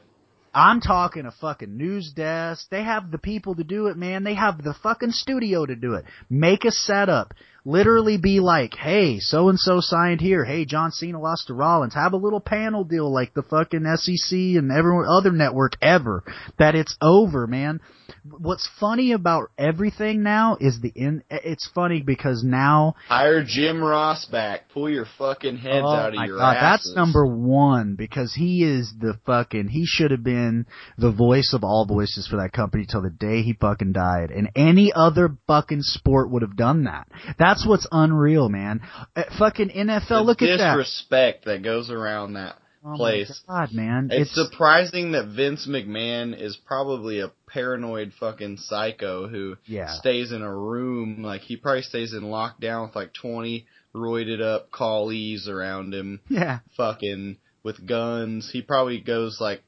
I'm 0.58 0.82
talking 0.82 1.28
a 1.28 1.32
fucking 1.32 1.78
news 1.78 2.12
desk. 2.16 2.66
They 2.72 2.82
have 2.82 3.12
the 3.12 3.20
people 3.20 3.54
to 3.54 3.64
do 3.64 3.88
it, 3.88 3.96
man. 3.96 4.24
They 4.24 4.34
have 4.34 4.64
the 4.64 4.74
fucking 4.74 5.12
studio 5.12 5.68
to 5.68 5.76
do 5.76 5.94
it. 5.94 6.06
Make 6.32 6.66
a 6.66 6.72
setup. 6.72 7.36
Literally 7.68 8.18
be 8.18 8.40
like, 8.40 8.74
hey, 8.76 9.20
so 9.20 9.50
and 9.50 9.60
so 9.60 9.82
signed 9.82 10.22
here. 10.22 10.46
Hey, 10.46 10.64
John 10.64 10.92
Cena 10.92 11.20
lost 11.20 11.48
to 11.48 11.54
Rollins. 11.54 11.96
Have 11.96 12.14
a 12.14 12.18
little 12.18 12.40
panel 12.40 12.86
deal 12.86 13.14
like 13.14 13.34
the 13.34 13.44
fucking 13.44 13.84
SEC 13.98 14.38
and 14.38 14.72
every 14.72 15.06
other 15.06 15.32
network 15.32 15.74
ever. 15.82 16.24
That 16.58 16.76
it's 16.76 16.96
over, 17.02 17.46
man. 17.46 17.82
What's 18.24 18.70
funny 18.80 19.12
about 19.12 19.52
everything 19.58 20.24
now 20.24 20.58
is 20.60 20.80
the 20.82 20.94
in. 20.96 21.24
It's 21.30 21.70
funny 21.76 22.02
because 22.02 22.42
now 22.44 22.96
Hire 23.08 23.44
Jim 23.46 23.84
Ross 23.84 24.26
back. 24.26 24.70
Pull 24.70 24.90
your 24.90 25.06
fucking 25.18 25.58
heads 25.58 25.84
Oh 25.86 25.94
out 25.94 26.18
of 26.18 26.26
your 26.26 26.38
God, 26.38 26.56
asses. 26.56 26.94
That's 26.94 26.96
number 26.96 27.26
one 27.26 27.96
because 27.96 28.34
he 28.34 28.64
is 28.64 28.94
the 28.98 29.20
fucking. 29.26 29.68
He 29.68 29.84
should 29.86 30.12
have 30.12 30.24
been 30.24 30.68
the 30.98 31.12
voice 31.12 31.52
of 31.54 31.64
all 31.64 31.86
voices 31.86 32.28
for 32.28 32.38
that 32.38 32.54
company 32.54 32.86
till 32.90 33.02
the 33.02 33.10
day 33.10 33.42
he 33.42 33.54
fucking 33.54 33.92
died. 33.92 34.32
And 34.32 34.52
any 34.56 34.92
other 34.94 35.38
fucking 35.48 35.82
sport 35.82 36.30
would 36.32 36.44
have 36.44 36.56
done 36.56 36.86
that. 36.86 37.08
That's 37.38 37.57
what's 37.66 37.88
unreal, 37.92 38.50
man. 38.50 38.82
Uh, 39.16 39.24
fucking 39.40 39.70
NFL. 39.70 40.08
The 40.10 40.22
look 40.22 40.42
at 40.42 40.58
that. 40.58 40.76
disrespect 40.76 41.46
that 41.46 41.64
goes 41.64 41.90
around 41.90 42.34
that 42.34 42.56
Oh 42.86 42.92
my 42.92 42.96
place. 42.98 43.42
God, 43.48 43.74
man. 43.74 44.10
It's, 44.12 44.30
It's, 44.38 44.50
surprising 44.50 45.12
that 45.12 45.28
Vince 45.36 45.68
McMahon 45.68 46.40
is 46.40 46.56
probably 46.56 47.20
a 47.20 47.32
paranoid 47.48 48.14
fucking 48.20 48.58
psycho 48.58 49.28
who 49.28 49.58
Yeah. 49.66 49.92
stays 49.94 50.32
in 50.32 50.42
a 50.42 50.56
room 50.56 51.22
like 51.24 51.42
he 51.42 51.58
probably 51.58 51.82
stays 51.82 52.14
in 52.14 52.22
lockdown 52.22 52.88
with 52.88 52.96
like 52.96 53.14
twenty 53.14 53.66
roided 53.96 54.42
up 54.42 54.72
collies 54.72 55.48
around 55.50 55.94
him, 55.94 56.20
yeah. 56.30 56.60
fucking 56.78 57.38
with 57.64 57.86
guns. 57.86 58.50
He 58.52 58.62
probably 58.62 59.00
goes 59.02 59.42
like 59.42 59.64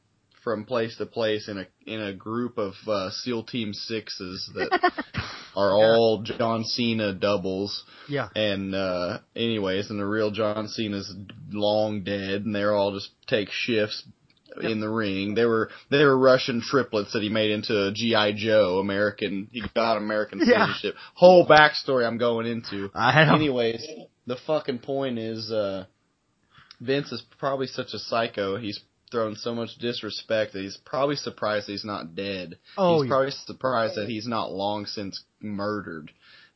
from 0.49 0.65
place 0.65 0.97
to 0.97 1.05
place 1.05 1.47
in 1.47 1.59
a 1.59 1.67
in 1.85 2.01
a 2.01 2.11
group 2.13 2.57
of 2.57 2.73
uh, 2.87 3.09
SEAL 3.11 3.43
Team 3.43 3.71
Sixes 3.73 4.49
that 4.55 4.69
are 5.55 5.71
all 5.71 6.23
John 6.23 6.63
Cena 6.63 7.13
doubles. 7.13 7.83
Yeah. 8.07 8.29
And 8.35 8.73
uh 8.73 9.19
anyways, 9.35 9.91
and 9.91 9.99
the 9.99 10.05
real 10.07 10.31
John 10.31 10.67
Cena's 10.67 11.13
long 11.51 12.03
dead, 12.03 12.45
and 12.45 12.55
they're 12.55 12.73
all 12.75 12.93
just 12.93 13.11
take 13.27 13.49
shifts 13.51 14.03
in 14.61 14.79
the 14.79 14.89
ring. 14.89 15.35
They 15.35 15.45
were 15.45 15.69
they 15.91 16.03
were 16.03 16.17
Russian 16.17 16.61
triplets 16.61 17.13
that 17.13 17.21
he 17.21 17.29
made 17.29 17.51
into 17.51 17.87
a 17.87 17.91
GI 17.91 18.33
Joe 18.43 18.79
American. 18.79 19.49
He 19.51 19.61
got 19.75 19.97
American 19.97 20.39
Yeah. 20.39 20.65
citizenship. 20.65 20.95
Whole 21.13 21.47
backstory 21.47 22.07
I'm 22.07 22.17
going 22.17 22.47
into. 22.47 22.89
I. 22.95 23.21
Anyways, 23.35 23.85
the 24.25 24.37
fucking 24.47 24.79
point 24.79 25.19
is, 25.19 25.51
uh 25.51 25.85
Vince 26.81 27.11
is 27.11 27.21
probably 27.37 27.67
such 27.67 27.93
a 27.93 27.99
psycho. 27.99 28.55
He's 28.57 28.79
thrown 29.11 29.35
so 29.35 29.53
much 29.55 29.77
disrespect 29.79 30.53
that 30.53 30.61
he's 30.61 30.77
probably 30.77 31.15
surprised 31.15 31.67
that 31.67 31.73
he's 31.73 31.85
not 31.85 32.15
dead. 32.15 32.57
Oh, 32.77 33.01
he's 33.01 33.07
yeah. 33.07 33.09
probably 33.15 33.31
surprised 33.31 33.95
that 33.95 34.07
he's 34.09 34.27
not 34.27 34.51
long 34.51 34.85
since 34.85 35.23
murdered. 35.41 36.11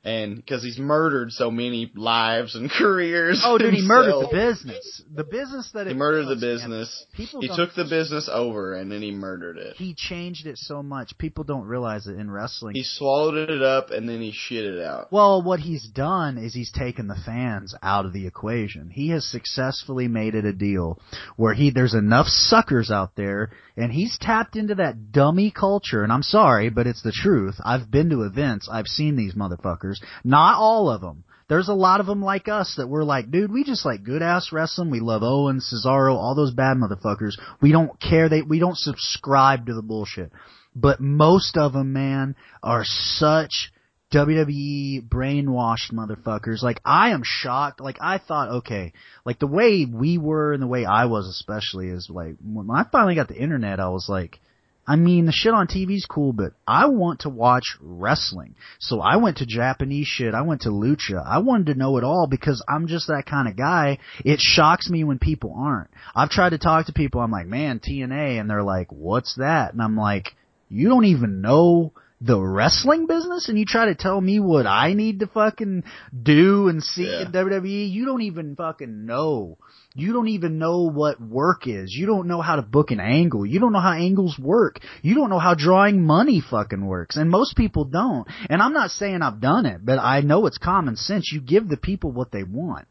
And 0.06 0.36
because 0.36 0.62
he's 0.62 0.78
murdered 0.78 1.32
so 1.32 1.50
many 1.50 1.90
lives 1.96 2.56
and 2.56 2.70
careers. 2.78 3.42
Oh, 3.46 3.58
dude, 3.58 3.74
he 3.74 3.82
murdered 3.82 4.28
the 4.28 4.34
business. 4.34 5.02
The 5.16 5.24
business 5.24 5.72
that 5.74 5.88
He 5.88 5.94
murdered 5.94 6.26
the 6.26 6.36
man. 6.36 6.42
business. 6.42 7.06
People 7.14 7.40
He 7.42 7.48
took 7.48 7.74
the 7.74 7.86
business 7.86 8.30
over 8.32 8.74
and 8.74 8.92
then 8.92 9.02
he 9.02 9.12
murdered 9.12 9.58
it. 9.58 9.78
He 9.78 9.94
changed 9.96 10.46
it 10.46 10.58
so 10.58 10.84
much. 10.84 11.18
People 11.18 11.46
don't 11.46 11.64
realize 11.66 12.06
it 12.08 12.18
in 12.20 12.30
wrestling. 12.30 12.76
He 12.76 12.84
swallowed 12.84 13.50
it 13.50 13.62
up 13.62 13.92
and 13.92 14.10
then 14.10 14.20
he 14.22 14.34
shit 14.34 14.66
it 14.66 14.82
out. 14.84 15.12
Well, 15.12 15.42
what 15.42 15.62
he's 15.62 15.88
done 15.88 16.38
is 16.38 16.54
he's 16.54 16.72
taken 16.72 17.08
the 17.08 17.16
fans 17.26 17.74
out 17.82 18.06
of 18.06 18.12
the 18.12 18.28
equation. 18.28 18.90
He 18.90 19.10
has 19.12 19.26
successfully 19.26 20.10
made 20.10 20.36
it 20.36 20.44
a 20.44 20.54
deal 20.54 21.00
where 21.38 21.54
he 21.54 21.70
there's 21.72 21.94
enough 21.94 22.28
suckers 22.28 22.92
out 22.92 23.16
there 23.16 23.52
and 23.78 23.92
he's 23.92 24.18
tapped 24.20 24.58
into 24.58 24.76
that 24.76 25.12
dummy 25.14 25.50
culture 25.50 26.04
and 26.04 26.12
I'm 26.12 26.24
sorry, 26.24 26.70
but 26.70 26.88
it's 26.88 27.04
the 27.04 27.14
truth. 27.14 27.56
I've 27.64 27.90
been 27.90 28.10
to 28.10 28.24
events, 28.24 28.68
I've 28.70 28.88
seen 28.88 29.16
these 29.16 29.34
motherfuckers. 29.34 29.93
Not 30.24 30.58
all 30.58 30.90
of 30.90 31.02
them. 31.02 31.24
There's 31.50 31.68
a 31.68 31.74
lot 31.74 32.00
of 32.00 32.06
them 32.06 32.22
like 32.22 32.48
us 32.48 32.76
that 32.78 32.88
we're 32.88 33.04
like, 33.04 33.30
dude, 33.30 33.52
we 33.52 33.64
just 33.64 33.86
like 33.86 34.04
good 34.04 34.22
ass 34.22 34.52
wrestling. 34.52 34.90
We 34.90 35.02
love 35.02 35.24
Owen, 35.24 35.60
Cesaro, 35.60 36.16
all 36.16 36.36
those 36.36 36.54
bad 36.54 36.78
motherfuckers. 36.78 37.34
We 37.62 37.72
don't 37.72 38.00
care. 38.00 38.30
They 38.30 38.42
we 38.42 38.60
don't 38.60 38.78
subscribe 38.78 39.66
to 39.68 39.74
the 39.74 39.82
bullshit. 39.82 40.32
but 40.76 41.00
most 41.02 41.58
of 41.58 41.74
them, 41.74 41.94
man, 41.94 42.36
are 42.64 42.84
such 42.86 43.72
WWE 44.14 45.08
brainwashed 45.08 45.92
motherfuckers. 45.92 46.62
Like 46.62 46.80
I 46.86 47.10
am 47.10 47.24
shocked. 47.24 47.82
Like 47.82 47.98
I 48.00 48.20
thought, 48.20 48.50
okay, 48.58 48.94
like 49.26 49.40
the 49.40 49.48
way 49.48 49.86
we 49.86 50.18
were 50.18 50.54
and 50.54 50.62
the 50.62 50.68
way 50.68 50.86
I 50.86 51.06
was 51.06 51.28
especially 51.28 51.90
is 51.90 52.10
like 52.10 52.36
when 52.44 52.70
I 52.70 52.86
finally 52.92 53.16
got 53.16 53.28
the 53.28 53.42
internet, 53.42 53.80
I 53.80 53.90
was 53.90 54.08
like, 54.08 54.40
I 54.86 54.98
mean, 54.98 55.26
the 55.26 55.32
shit 55.32 55.54
on 55.54 55.68
TV's 55.68 56.06
cool, 56.06 56.34
but 56.34 56.52
I 56.68 56.88
want 56.88 57.22
to 57.22 57.30
watch 57.30 57.78
wrestling. 57.80 58.56
So 58.80 59.00
I 59.00 59.16
went 59.16 59.38
to 59.38 59.46
Japanese 59.46 60.08
shit. 60.08 60.34
I 60.34 60.42
went 60.42 60.62
to 60.64 60.70
lucha. 60.70 61.24
I 61.26 61.38
wanted 61.38 61.68
to 61.68 61.76
know 61.76 61.98
it 61.98 62.04
all 62.04 62.28
because 62.30 62.62
I'm 62.68 62.88
just 62.88 63.08
that 63.08 63.26
kind 63.26 63.48
of 63.48 63.56
guy. 63.56 64.00
It 64.26 64.40
shocks 64.42 64.90
me 64.90 65.06
when 65.06 65.20
people 65.20 65.56
aren't. 65.58 65.90
I've 66.14 66.30
tried 66.30 66.50
to 66.50 66.58
talk 66.58 66.88
to 66.88 66.94
people. 66.94 67.22
I'm 67.22 67.32
like, 67.32 67.48
man, 67.48 67.80
TNA, 67.80 68.40
and 68.42 68.50
they're 68.50 68.62
like, 68.64 68.92
what's 68.92 69.36
that? 69.36 69.72
And 69.72 69.82
I'm 69.82 69.96
like, 69.96 70.36
you 70.68 70.90
don't 70.90 71.06
even 71.06 71.40
know 71.42 71.94
the 72.20 72.40
wrestling 72.40 73.06
business 73.06 73.50
and 73.50 73.60
you 73.60 73.66
try 73.66 73.86
to 73.86 73.96
tell 73.96 74.20
me 74.20 74.40
what 74.40 74.66
I 74.66 74.94
need 74.94 75.20
to 75.20 75.28
fucking 75.28 75.84
do 76.22 76.70
and 76.70 76.82
see 76.82 77.04
Yeah. 77.06 77.24
in 77.26 77.32
WWE, 77.34 77.92
you 77.92 78.06
don't 78.06 78.22
even 78.22 78.56
fucking 78.56 79.06
know. 79.06 79.58
You 79.96 80.12
don't 80.12 80.30
even 80.30 80.58
know 80.58 80.90
what 80.90 81.22
work 81.22 81.68
is. 81.68 81.94
You 81.94 82.08
don't 82.08 82.28
know 82.28 82.42
how 82.42 82.56
to 82.56 82.64
book 82.64 82.90
an 82.90 83.00
angle. 83.00 83.46
You 83.46 83.60
don't 83.60 83.74
know 83.74 83.80
how 83.80 83.94
angles 83.94 84.40
work. 84.40 84.80
You 85.04 85.14
don't 85.14 85.30
know 85.30 85.38
how 85.38 85.54
drawing 85.54 86.04
money 86.04 86.42
fucking 86.42 86.84
works. 86.84 87.16
And 87.16 87.30
most 87.30 87.56
people 87.56 87.86
don't. 87.86 88.28
And 88.50 88.60
I'm 88.60 88.74
not 88.74 88.90
saying 88.90 89.22
I've 89.22 89.40
done 89.40 89.68
it, 89.68 89.86
but 89.86 90.00
I 90.00 90.22
know 90.22 90.48
it's 90.48 90.58
common 90.58 90.96
sense. 90.96 91.32
You 91.32 91.42
give 91.42 91.70
the 91.70 91.78
people 91.78 92.12
what 92.12 92.32
they 92.32 92.44
want. 92.44 92.88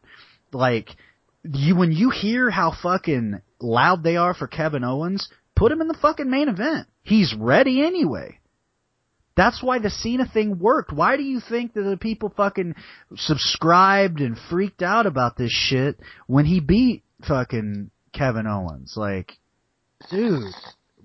Like, 0.53 0.91
you, 1.43 1.75
when 1.75 1.91
you 1.91 2.09
hear 2.09 2.49
how 2.49 2.71
fucking 2.81 3.41
loud 3.59 4.03
they 4.03 4.15
are 4.15 4.33
for 4.33 4.47
Kevin 4.47 4.85
Owens, 4.85 5.29
put 5.57 5.73
him 5.73 5.81
in 5.81 5.89
the 5.89 5.97
fucking 6.01 6.29
main 6.29 6.47
event. 6.47 6.87
He's 7.01 7.35
ready 7.37 7.85
anyway. 7.85 8.39
That's 9.35 9.63
why 9.63 9.79
the 9.79 9.89
Cena 9.89 10.27
thing 10.31 10.59
worked. 10.59 10.93
Why 10.93 11.17
do 11.17 11.23
you 11.23 11.39
think 11.39 11.73
that 11.73 11.81
the 11.81 11.97
people 11.97 12.33
fucking 12.35 12.75
subscribed 13.15 14.21
and 14.21 14.37
freaked 14.49 14.83
out 14.83 15.05
about 15.05 15.37
this 15.37 15.51
shit 15.51 15.99
when 16.27 16.45
he 16.45 16.59
beat 16.59 17.03
fucking 17.27 17.89
Kevin 18.13 18.45
Owens? 18.45 18.93
Like, 18.95 19.33
dude, 20.11 20.53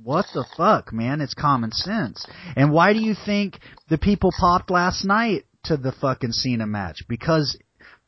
what 0.03 0.26
the 0.35 0.45
fuck, 0.57 0.93
man? 0.93 1.20
It's 1.20 1.35
common 1.35 1.72
sense. 1.72 2.26
And 2.55 2.70
why 2.70 2.93
do 2.93 3.01
you 3.01 3.14
think 3.14 3.59
the 3.89 3.99
people 3.99 4.31
popped 4.39 4.70
last 4.70 5.05
night 5.05 5.47
to 5.64 5.76
the 5.76 5.93
fucking 5.93 6.33
Cena 6.33 6.66
match? 6.66 7.05
Because 7.09 7.59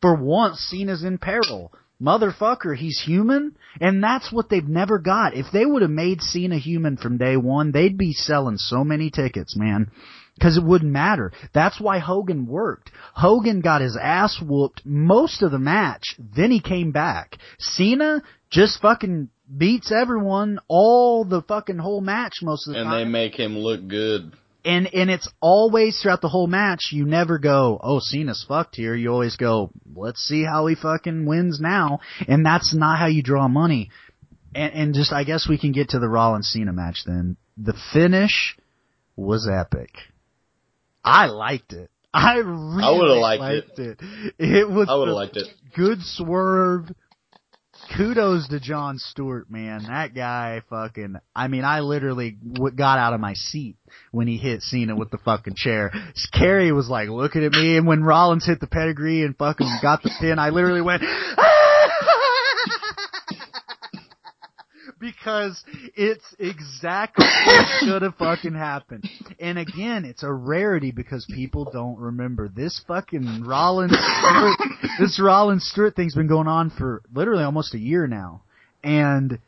for 0.02 0.14
once, 0.14 0.60
Cena's 0.60 1.02
in 1.02 1.18
peril. 1.18 1.72
Motherfucker, 2.00 2.76
he's 2.76 3.00
human, 3.00 3.56
and 3.80 4.02
that's 4.02 4.32
what 4.32 4.48
they've 4.48 4.66
never 4.66 4.98
got. 4.98 5.34
If 5.34 5.46
they 5.52 5.66
would 5.66 5.82
have 5.82 5.90
made 5.90 6.22
Cena 6.22 6.56
human 6.56 6.96
from 6.96 7.18
day 7.18 7.36
one, 7.36 7.72
they'd 7.72 7.98
be 7.98 8.12
selling 8.12 8.56
so 8.56 8.84
many 8.84 9.10
tickets, 9.10 9.56
man. 9.56 9.90
Cause 10.40 10.56
it 10.56 10.64
wouldn't 10.64 10.90
matter. 10.90 11.32
That's 11.52 11.78
why 11.78 11.98
Hogan 11.98 12.46
worked. 12.46 12.90
Hogan 13.12 13.60
got 13.60 13.82
his 13.82 13.98
ass 14.00 14.40
whooped 14.40 14.80
most 14.86 15.42
of 15.42 15.50
the 15.50 15.58
match, 15.58 16.16
then 16.18 16.50
he 16.50 16.60
came 16.60 16.92
back. 16.92 17.36
Cena 17.58 18.22
just 18.48 18.80
fucking 18.80 19.28
beats 19.54 19.92
everyone 19.92 20.58
all 20.66 21.24
the 21.24 21.42
fucking 21.42 21.78
whole 21.78 22.00
match 22.00 22.38
most 22.40 22.66
of 22.66 22.72
the 22.72 22.80
and 22.80 22.88
time 22.88 23.00
And 23.00 23.06
they 23.06 23.10
make 23.10 23.34
him 23.34 23.58
look 23.58 23.86
good. 23.86 24.32
And 24.64 24.92
and 24.94 25.10
it's 25.10 25.28
always 25.40 26.00
throughout 26.00 26.20
the 26.20 26.28
whole 26.28 26.46
match. 26.46 26.90
You 26.92 27.04
never 27.04 27.38
go, 27.38 27.80
oh, 27.82 28.00
Cena's 28.00 28.44
fucked 28.46 28.76
here. 28.76 28.94
You 28.94 29.10
always 29.10 29.36
go, 29.36 29.70
let's 29.94 30.20
see 30.20 30.44
how 30.44 30.66
he 30.66 30.74
fucking 30.74 31.26
wins 31.26 31.60
now. 31.60 32.00
And 32.28 32.44
that's 32.44 32.74
not 32.74 32.98
how 32.98 33.06
you 33.06 33.22
draw 33.22 33.48
money. 33.48 33.90
And 34.54 34.72
and 34.74 34.94
just 34.94 35.12
I 35.12 35.24
guess 35.24 35.48
we 35.48 35.58
can 35.58 35.72
get 35.72 35.90
to 35.90 35.98
the 35.98 36.08
Rollins 36.08 36.48
Cena 36.48 36.72
match 36.72 37.02
then. 37.06 37.36
The 37.56 37.74
finish 37.92 38.56
was 39.16 39.48
epic. 39.50 39.90
I 41.04 41.26
liked 41.26 41.72
it. 41.72 41.90
I 42.12 42.38
really 42.38 43.18
I 43.18 43.20
liked 43.20 43.40
liked 43.40 43.78
it. 43.78 44.00
It 44.38 44.68
was 44.68 44.88
I 44.88 44.96
would 44.96 45.08
have 45.08 45.14
liked 45.14 45.36
it. 45.36 45.48
good 45.76 45.98
swerve. 46.02 46.90
Kudos 47.96 48.48
to 48.48 48.60
Jon 48.60 48.98
Stewart, 48.98 49.50
man. 49.50 49.84
That 49.88 50.14
guy 50.14 50.62
fucking, 50.70 51.16
I 51.34 51.48
mean, 51.48 51.64
I 51.64 51.80
literally 51.80 52.36
w- 52.52 52.74
got 52.74 52.98
out 52.98 53.14
of 53.14 53.20
my 53.20 53.34
seat 53.34 53.76
when 54.12 54.26
he 54.26 54.36
hit 54.36 54.62
Cena 54.62 54.94
with 54.94 55.10
the 55.10 55.18
fucking 55.18 55.54
chair. 55.56 55.90
Carrie 56.32 56.72
was 56.72 56.88
like 56.88 57.08
looking 57.08 57.44
at 57.44 57.52
me 57.52 57.76
and 57.76 57.86
when 57.86 58.04
Rollins 58.04 58.46
hit 58.46 58.60
the 58.60 58.66
pedigree 58.66 59.24
and 59.24 59.36
fucking 59.36 59.78
got 59.82 60.02
the 60.02 60.10
pin, 60.20 60.38
I 60.38 60.50
literally 60.50 60.82
went, 60.82 61.02
because 65.00 65.64
it's 65.96 66.34
exactly 66.38 67.26
what 67.46 67.66
should 67.80 68.02
have 68.02 68.14
fucking 68.16 68.54
happened. 68.54 69.08
And 69.40 69.58
again, 69.58 70.04
it's 70.04 70.22
a 70.22 70.32
rarity 70.32 70.92
because 70.92 71.26
people 71.34 71.68
don't 71.72 71.98
remember 71.98 72.48
this 72.48 72.80
fucking 72.86 73.44
Rollins 73.44 73.96
this 74.98 75.20
Rollins 75.20 75.68
Stewart 75.70 75.94
thing's 75.94 76.14
been 76.14 76.26
going 76.26 76.48
on 76.48 76.70
for 76.70 77.02
literally 77.14 77.44
almost 77.44 77.74
a 77.74 77.78
year 77.78 78.06
now. 78.06 78.42
And 78.82 79.38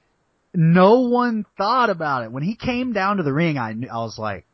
no 0.55 1.01
one 1.01 1.47
thought 1.57 1.90
about 1.90 2.24
it. 2.24 2.32
When 2.32 2.43
he 2.43 2.55
came 2.55 2.93
down 2.93 3.16
to 3.16 3.22
the 3.22 3.32
ring, 3.32 3.59
I 3.59 3.72
knew, 3.72 3.88
I 3.88 3.99
was 3.99 4.18
like, 4.18 4.45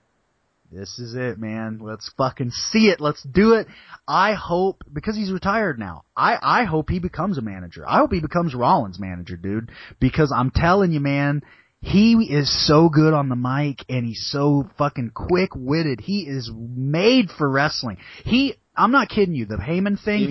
this 0.70 0.98
is 0.98 1.14
it, 1.14 1.38
man. 1.38 1.80
Let's 1.82 2.10
fucking 2.16 2.50
see 2.50 2.88
it. 2.88 3.00
Let's 3.00 3.22
do 3.22 3.54
it. 3.54 3.66
I 4.06 4.34
hope, 4.34 4.84
because 4.92 5.16
he's 5.16 5.32
retired 5.32 5.78
now, 5.78 6.04
I, 6.16 6.36
I 6.40 6.64
hope 6.64 6.90
he 6.90 6.98
becomes 6.98 7.38
a 7.38 7.42
manager. 7.42 7.84
I 7.88 7.98
hope 7.98 8.12
he 8.12 8.20
becomes 8.20 8.54
Rollins 8.54 9.00
manager, 9.00 9.36
dude. 9.36 9.70
Because 9.98 10.32
I'm 10.34 10.50
telling 10.50 10.92
you, 10.92 11.00
man, 11.00 11.42
he 11.80 12.14
is 12.14 12.66
so 12.66 12.88
good 12.88 13.14
on 13.14 13.28
the 13.28 13.36
mic 13.36 13.84
and 13.88 14.04
he's 14.04 14.28
so 14.30 14.68
fucking 14.76 15.12
quick 15.14 15.50
witted. 15.54 16.00
He 16.00 16.22
is 16.22 16.50
made 16.54 17.30
for 17.30 17.48
wrestling. 17.48 17.98
He, 18.24 18.56
I'm 18.78 18.92
not 18.92 19.08
kidding 19.08 19.34
you, 19.34 19.46
the 19.46 19.56
Heyman 19.56 20.02
thing, 20.02 20.20
he, 20.20 20.26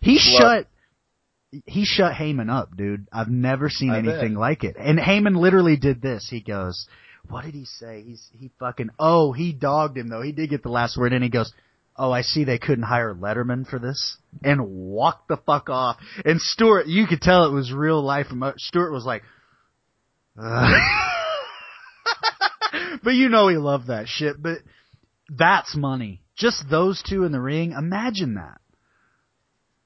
he 0.00 0.32
love. 0.34 0.36
shut, 0.40 0.66
he 1.66 1.84
shut 1.84 2.14
Heyman 2.14 2.50
up, 2.50 2.76
dude. 2.76 3.06
I've 3.12 3.28
never 3.28 3.68
seen 3.68 3.90
I 3.90 3.98
anything 3.98 4.32
bet. 4.32 4.40
like 4.40 4.64
it. 4.64 4.76
And 4.78 4.98
Heyman 4.98 5.36
literally 5.36 5.76
did 5.76 6.00
this. 6.00 6.28
He 6.30 6.40
goes, 6.40 6.86
what 7.28 7.44
did 7.44 7.54
he 7.54 7.66
say? 7.66 8.02
He's, 8.02 8.26
he 8.38 8.50
fucking, 8.58 8.90
oh, 8.98 9.32
he 9.32 9.52
dogged 9.52 9.96
him 9.96 10.08
though. 10.08 10.22
He 10.22 10.32
did 10.32 10.50
get 10.50 10.62
the 10.62 10.70
last 10.70 10.96
word 10.96 11.12
and 11.12 11.22
he 11.22 11.30
goes, 11.30 11.52
oh, 11.96 12.10
I 12.10 12.22
see 12.22 12.44
they 12.44 12.58
couldn't 12.58 12.84
hire 12.84 13.14
Letterman 13.14 13.66
for 13.68 13.78
this 13.78 14.16
and 14.42 14.66
walked 14.66 15.28
the 15.28 15.36
fuck 15.36 15.68
off. 15.68 15.98
And 16.24 16.40
Stewart, 16.40 16.86
you 16.86 17.06
could 17.06 17.20
tell 17.20 17.44
it 17.44 17.52
was 17.52 17.72
real 17.72 18.02
life. 18.02 18.28
Stewart 18.56 18.92
was 18.92 19.04
like, 19.04 19.22
but 23.04 23.10
you 23.10 23.28
know 23.28 23.48
he 23.48 23.56
loved 23.56 23.88
that 23.88 24.08
shit. 24.08 24.42
But 24.42 24.58
that's 25.28 25.76
money. 25.76 26.21
Just 26.36 26.68
those 26.70 27.02
two 27.02 27.24
in 27.24 27.32
the 27.32 27.40
ring. 27.40 27.72
Imagine 27.72 28.34
that. 28.34 28.58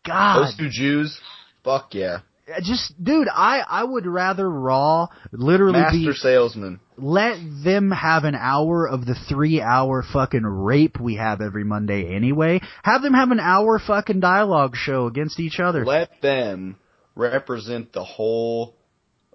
God, 0.06 0.44
Those 0.44 0.56
two 0.56 0.68
Jews, 0.70 1.20
fuck 1.64 1.94
yeah. 1.94 2.18
Uh, 2.48 2.60
just 2.62 2.94
dude, 3.02 3.26
I 3.28 3.58
I 3.68 3.82
would 3.82 4.06
rather 4.06 4.48
Raw 4.48 5.08
literally 5.32 5.80
Master 5.80 5.98
be 5.98 6.12
salesman. 6.12 6.78
let 6.96 7.38
them 7.64 7.90
have 7.90 8.22
an 8.22 8.36
hour 8.36 8.88
of 8.88 9.04
the 9.04 9.16
three 9.28 9.60
hour 9.60 10.04
fucking 10.12 10.44
rape 10.44 11.00
we 11.00 11.16
have 11.16 11.40
every 11.40 11.64
Monday 11.64 12.14
anyway. 12.14 12.60
Have 12.84 13.02
them 13.02 13.14
have 13.14 13.32
an 13.32 13.40
hour 13.40 13.80
fucking 13.80 14.20
dialogue 14.20 14.76
show 14.76 15.06
against 15.06 15.40
each 15.40 15.58
other. 15.58 15.84
Let 15.84 16.22
them 16.22 16.76
represent 17.16 17.92
the 17.92 18.04
whole. 18.04 18.75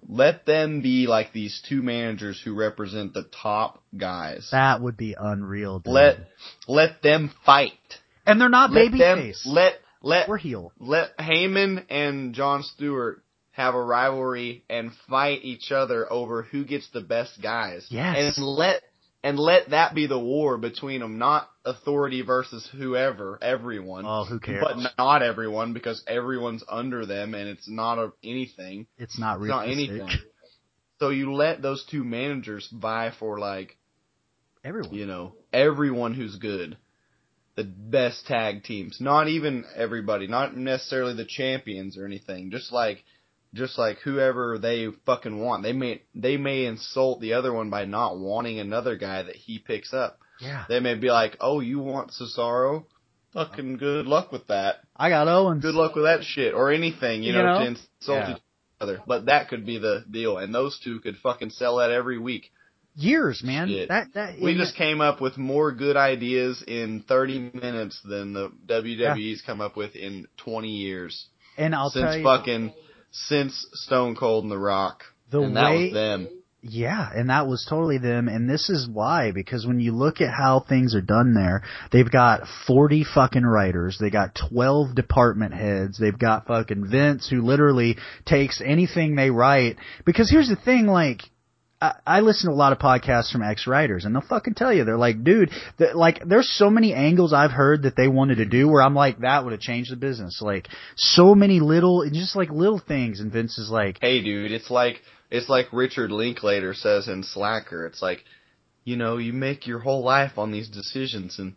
Let 0.07 0.45
them 0.45 0.81
be 0.81 1.07
like 1.07 1.31
these 1.33 1.61
two 1.67 1.81
managers 1.81 2.41
who 2.43 2.53
represent 2.55 3.13
the 3.13 3.23
top 3.41 3.83
guys. 3.97 4.49
that 4.51 4.81
would 4.81 4.97
be 4.97 5.15
unreal. 5.19 5.79
Dude. 5.79 5.93
Let 5.93 6.17
let 6.67 7.01
them 7.01 7.31
fight. 7.45 7.73
and 8.25 8.39
they're 8.41 8.49
not 8.49 8.71
Let 8.71 8.91
babyface. 8.91 9.41
let 9.45 9.73
let 10.01 10.27
We're 10.27 10.37
heel. 10.37 10.73
let 10.79 11.17
Heyman 11.17 11.85
and 11.89 12.33
Jon 12.33 12.63
Stewart 12.63 13.23
have 13.51 13.75
a 13.75 13.83
rivalry 13.83 14.63
and 14.69 14.91
fight 15.09 15.41
each 15.43 15.71
other 15.71 16.11
over 16.11 16.43
who 16.43 16.63
gets 16.65 16.89
the 16.91 17.01
best 17.01 17.41
guys. 17.41 17.85
Yes. 17.89 18.37
And 18.37 18.45
let 18.45 18.81
and 19.23 19.37
let 19.37 19.69
that 19.69 19.93
be 19.93 20.07
the 20.07 20.19
war 20.19 20.57
between 20.57 21.01
them, 21.01 21.17
not 21.17 21.49
authority 21.63 22.21
versus 22.21 22.67
whoever, 22.75 23.37
everyone. 23.41 24.05
Oh, 24.07 24.25
who 24.25 24.39
cares? 24.39 24.63
But 24.63 24.93
not 24.97 25.21
everyone 25.21 25.73
because 25.73 26.03
everyone's 26.07 26.63
under 26.67 27.05
them 27.05 27.33
and 27.33 27.47
it's 27.47 27.69
not 27.69 27.99
a, 27.99 28.11
anything. 28.23 28.87
it's 28.97 29.19
not 29.19 29.39
It's 29.39 29.47
not 29.47 29.67
anything. 29.67 30.09
So 30.99 31.09
you 31.09 31.33
let 31.33 31.61
those 31.61 31.85
two 31.89 32.03
managers 32.03 32.67
vie 32.71 33.11
for 33.17 33.39
like, 33.39 33.77
Everyone. 34.63 34.93
you 34.93 35.05
know, 35.05 35.33
everyone 35.51 36.13
who's 36.13 36.35
good. 36.35 36.77
The 37.55 37.63
best 37.63 38.27
tag 38.27 38.63
teams. 38.63 39.01
Not 39.01 39.27
even 39.27 39.65
everybody, 39.75 40.27
not 40.27 40.55
necessarily 40.55 41.15
the 41.15 41.25
champions 41.25 41.97
or 41.97 42.05
anything. 42.05 42.49
Just 42.49 42.71
like 42.71 43.03
just 43.53 43.77
like 43.77 43.99
whoever 43.99 44.57
they 44.57 44.87
fucking 45.05 45.39
want. 45.39 45.63
They 45.63 45.73
may 45.73 46.01
they 46.15 46.37
may 46.37 46.65
insult 46.65 47.19
the 47.21 47.33
other 47.33 47.51
one 47.53 47.69
by 47.69 47.85
not 47.85 48.17
wanting 48.19 48.59
another 48.59 48.95
guy 48.95 49.23
that 49.23 49.35
he 49.35 49.59
picks 49.59 49.93
up. 49.93 50.19
Yeah. 50.39 50.65
They 50.69 50.79
may 50.79 50.95
be 50.95 51.11
like, 51.11 51.37
"Oh, 51.39 51.59
you 51.59 51.79
want 51.79 52.11
Cesaro? 52.11 52.85
Fucking 53.33 53.77
good 53.77 54.07
luck 54.07 54.31
with 54.31 54.47
that. 54.47 54.81
I 54.95 55.09
got 55.09 55.27
Owens. 55.27 55.61
Good 55.61 55.75
luck 55.75 55.95
with 55.95 56.03
that 56.05 56.23
shit 56.23 56.53
or 56.53 56.71
anything, 56.71 57.23
you, 57.23 57.31
You 57.31 57.37
know, 57.37 57.53
know? 57.53 57.59
to 57.59 57.65
insult 57.67 57.87
Yeah. 58.27 58.35
each 58.35 58.41
other." 58.79 59.01
But 59.07 59.25
that 59.27 59.49
could 59.49 59.65
be 59.65 59.77
the 59.77 60.03
deal, 60.09 60.37
and 60.37 60.53
those 60.53 60.79
two 60.79 60.99
could 60.99 61.17
fucking 61.17 61.51
sell 61.51 61.77
that 61.77 61.91
every 61.91 62.17
week. 62.17 62.51
years, 62.93 63.41
man. 63.41 63.69
Shit. 63.69 63.87
That 63.87 64.07
that 64.15 64.39
We 64.41 64.55
just 64.57 64.75
came 64.75 64.99
up 64.99 65.21
with 65.21 65.37
more 65.37 65.71
good 65.71 65.95
ideas 65.95 66.61
in 66.67 67.03
30 67.07 67.51
minutes 67.53 68.01
than 68.03 68.33
the 68.33 68.51
WWE's 68.67 69.41
come 69.43 69.61
up 69.61 69.77
with 69.77 69.95
in 69.95 70.27
20 70.37 70.67
years. 70.69 71.27
and 71.57 71.73
I'll 71.73 71.89
tell 71.89 72.03
since 72.03 72.17
you 72.17 72.23
fucking 72.23 72.73
since 73.11 73.67
Stone 73.73 74.15
Cold 74.15 74.43
and 74.43 74.51
The 74.51 74.57
Rock. 74.57 75.03
the 75.29 75.41
and 75.41 75.55
that 75.55 75.71
was 75.71 75.93
them. 75.93 76.29
Yeah, 76.63 77.09
and 77.11 77.31
that 77.31 77.47
was 77.47 77.65
totally 77.67 77.97
them, 77.97 78.27
and 78.27 78.47
this 78.47 78.69
is 78.69 78.87
why, 78.87 79.31
because 79.31 79.65
when 79.65 79.79
you 79.79 79.93
look 79.93 80.21
at 80.21 80.29
how 80.29 80.59
things 80.59 80.93
are 80.93 81.01
done 81.01 81.33
there, 81.33 81.63
they've 81.91 82.09
got 82.09 82.41
40 82.67 83.03
fucking 83.03 83.43
writers, 83.43 83.97
they 83.99 84.11
got 84.11 84.37
12 84.51 84.93
department 84.93 85.55
heads, 85.55 85.97
they've 85.97 86.17
got 86.17 86.45
fucking 86.45 86.87
Vince 86.87 87.27
who 87.27 87.41
literally 87.41 87.97
takes 88.27 88.61
anything 88.63 89.15
they 89.15 89.31
write, 89.31 89.77
because 90.05 90.29
here's 90.29 90.49
the 90.49 90.55
thing, 90.55 90.85
like, 90.85 91.23
I, 91.81 91.95
I 92.05 92.19
listen 92.19 92.49
to 92.49 92.53
a 92.53 92.57
lot 92.57 92.71
of 92.71 92.79
podcasts 92.79 93.31
from 93.31 93.41
ex-writers, 93.41 94.05
and 94.05 94.13
they'll 94.13 94.21
fucking 94.21 94.53
tell 94.53 94.71
you, 94.71 94.85
they're 94.85 94.97
like, 94.97 95.23
dude, 95.23 95.51
that, 95.79 95.95
like, 95.95 96.21
there's 96.25 96.49
so 96.49 96.69
many 96.69 96.93
angles 96.93 97.33
I've 97.33 97.51
heard 97.51 97.83
that 97.83 97.95
they 97.95 98.07
wanted 98.07 98.35
to 98.35 98.45
do 98.45 98.67
where 98.67 98.81
I'm 98.81 98.95
like, 98.95 99.19
that 99.19 99.43
would 99.43 99.51
have 99.51 99.61
changed 99.61 99.91
the 99.91 99.95
business, 99.97 100.41
like, 100.41 100.67
so 100.95 101.33
many 101.33 101.59
little, 101.59 102.07
just 102.11 102.35
like 102.35 102.49
little 102.49 102.79
things, 102.79 103.19
and 103.19 103.31
Vince 103.31 103.57
is 103.57 103.69
like, 103.69 103.97
Hey 104.01 104.21
dude, 104.21 104.51
it's 104.51 104.69
like 104.69 105.01
it's 105.31 105.49
like 105.49 105.71
Richard 105.71 106.11
Linklater 106.11 106.73
says 106.73 107.07
in 107.07 107.23
Slacker. 107.23 107.85
It's 107.87 108.01
like, 108.01 108.23
you 108.83 108.97
know, 108.97 109.17
you 109.17 109.33
make 109.33 109.65
your 109.65 109.79
whole 109.79 110.03
life 110.03 110.37
on 110.37 110.51
these 110.51 110.69
decisions 110.69 111.39
and 111.39 111.55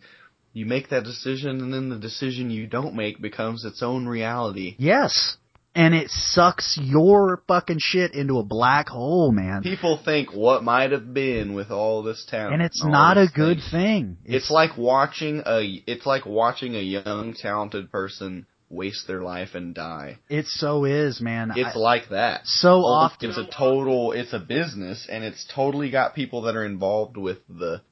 you 0.52 0.64
make 0.64 0.90
that 0.90 1.04
decision 1.04 1.60
and 1.60 1.74
then 1.74 1.88
the 1.88 1.98
decision 1.98 2.50
you 2.50 2.68
don't 2.68 2.94
make 2.94 3.20
becomes 3.20 3.64
its 3.64 3.82
own 3.82 4.06
reality. 4.06 4.76
Yes. 4.78 5.36
And 5.74 5.94
it 5.94 6.10
sucks 6.10 6.78
your 6.80 7.42
fucking 7.48 7.78
shit 7.80 8.14
into 8.14 8.38
a 8.38 8.44
black 8.44 8.88
hole, 8.88 9.32
man. 9.32 9.62
People 9.62 10.00
think 10.04 10.32
what 10.32 10.62
might 10.62 10.92
have 10.92 11.12
been 11.12 11.52
with 11.54 11.70
all 11.70 12.02
this 12.02 12.24
talent. 12.30 12.54
And 12.54 12.62
it's 12.62 12.80
all 12.82 12.90
not 12.90 13.18
a 13.18 13.26
good 13.34 13.58
thing. 13.58 13.70
thing. 13.70 14.18
It's 14.24 14.50
like 14.50 14.76
watching 14.78 15.42
a 15.44 15.82
it's 15.86 16.06
like 16.06 16.26
watching 16.26 16.76
a 16.76 16.80
young 16.80 17.34
talented 17.34 17.90
person 17.90 18.46
waste 18.70 19.06
their 19.06 19.22
life 19.22 19.54
and 19.54 19.74
die. 19.74 20.18
it 20.28 20.46
so 20.46 20.84
is, 20.84 21.20
man. 21.20 21.52
It's 21.56 21.76
I- 21.76 21.78
like 21.78 22.08
that. 22.10 22.46
so 22.46 22.78
Well, 22.78 22.86
often. 22.86 23.30
It's 23.30 23.38
a 23.38 23.46
total, 23.46 24.12
it's 24.12 24.32
a 24.32 24.38
business, 24.38 25.06
and 25.10 25.22
it's 25.24 25.46
totally 25.54 25.90
got 25.90 26.14
people 26.14 26.42
that 26.42 26.56
are 26.56 26.64
involved 26.64 27.16
with 27.16 27.38
the 27.48 27.82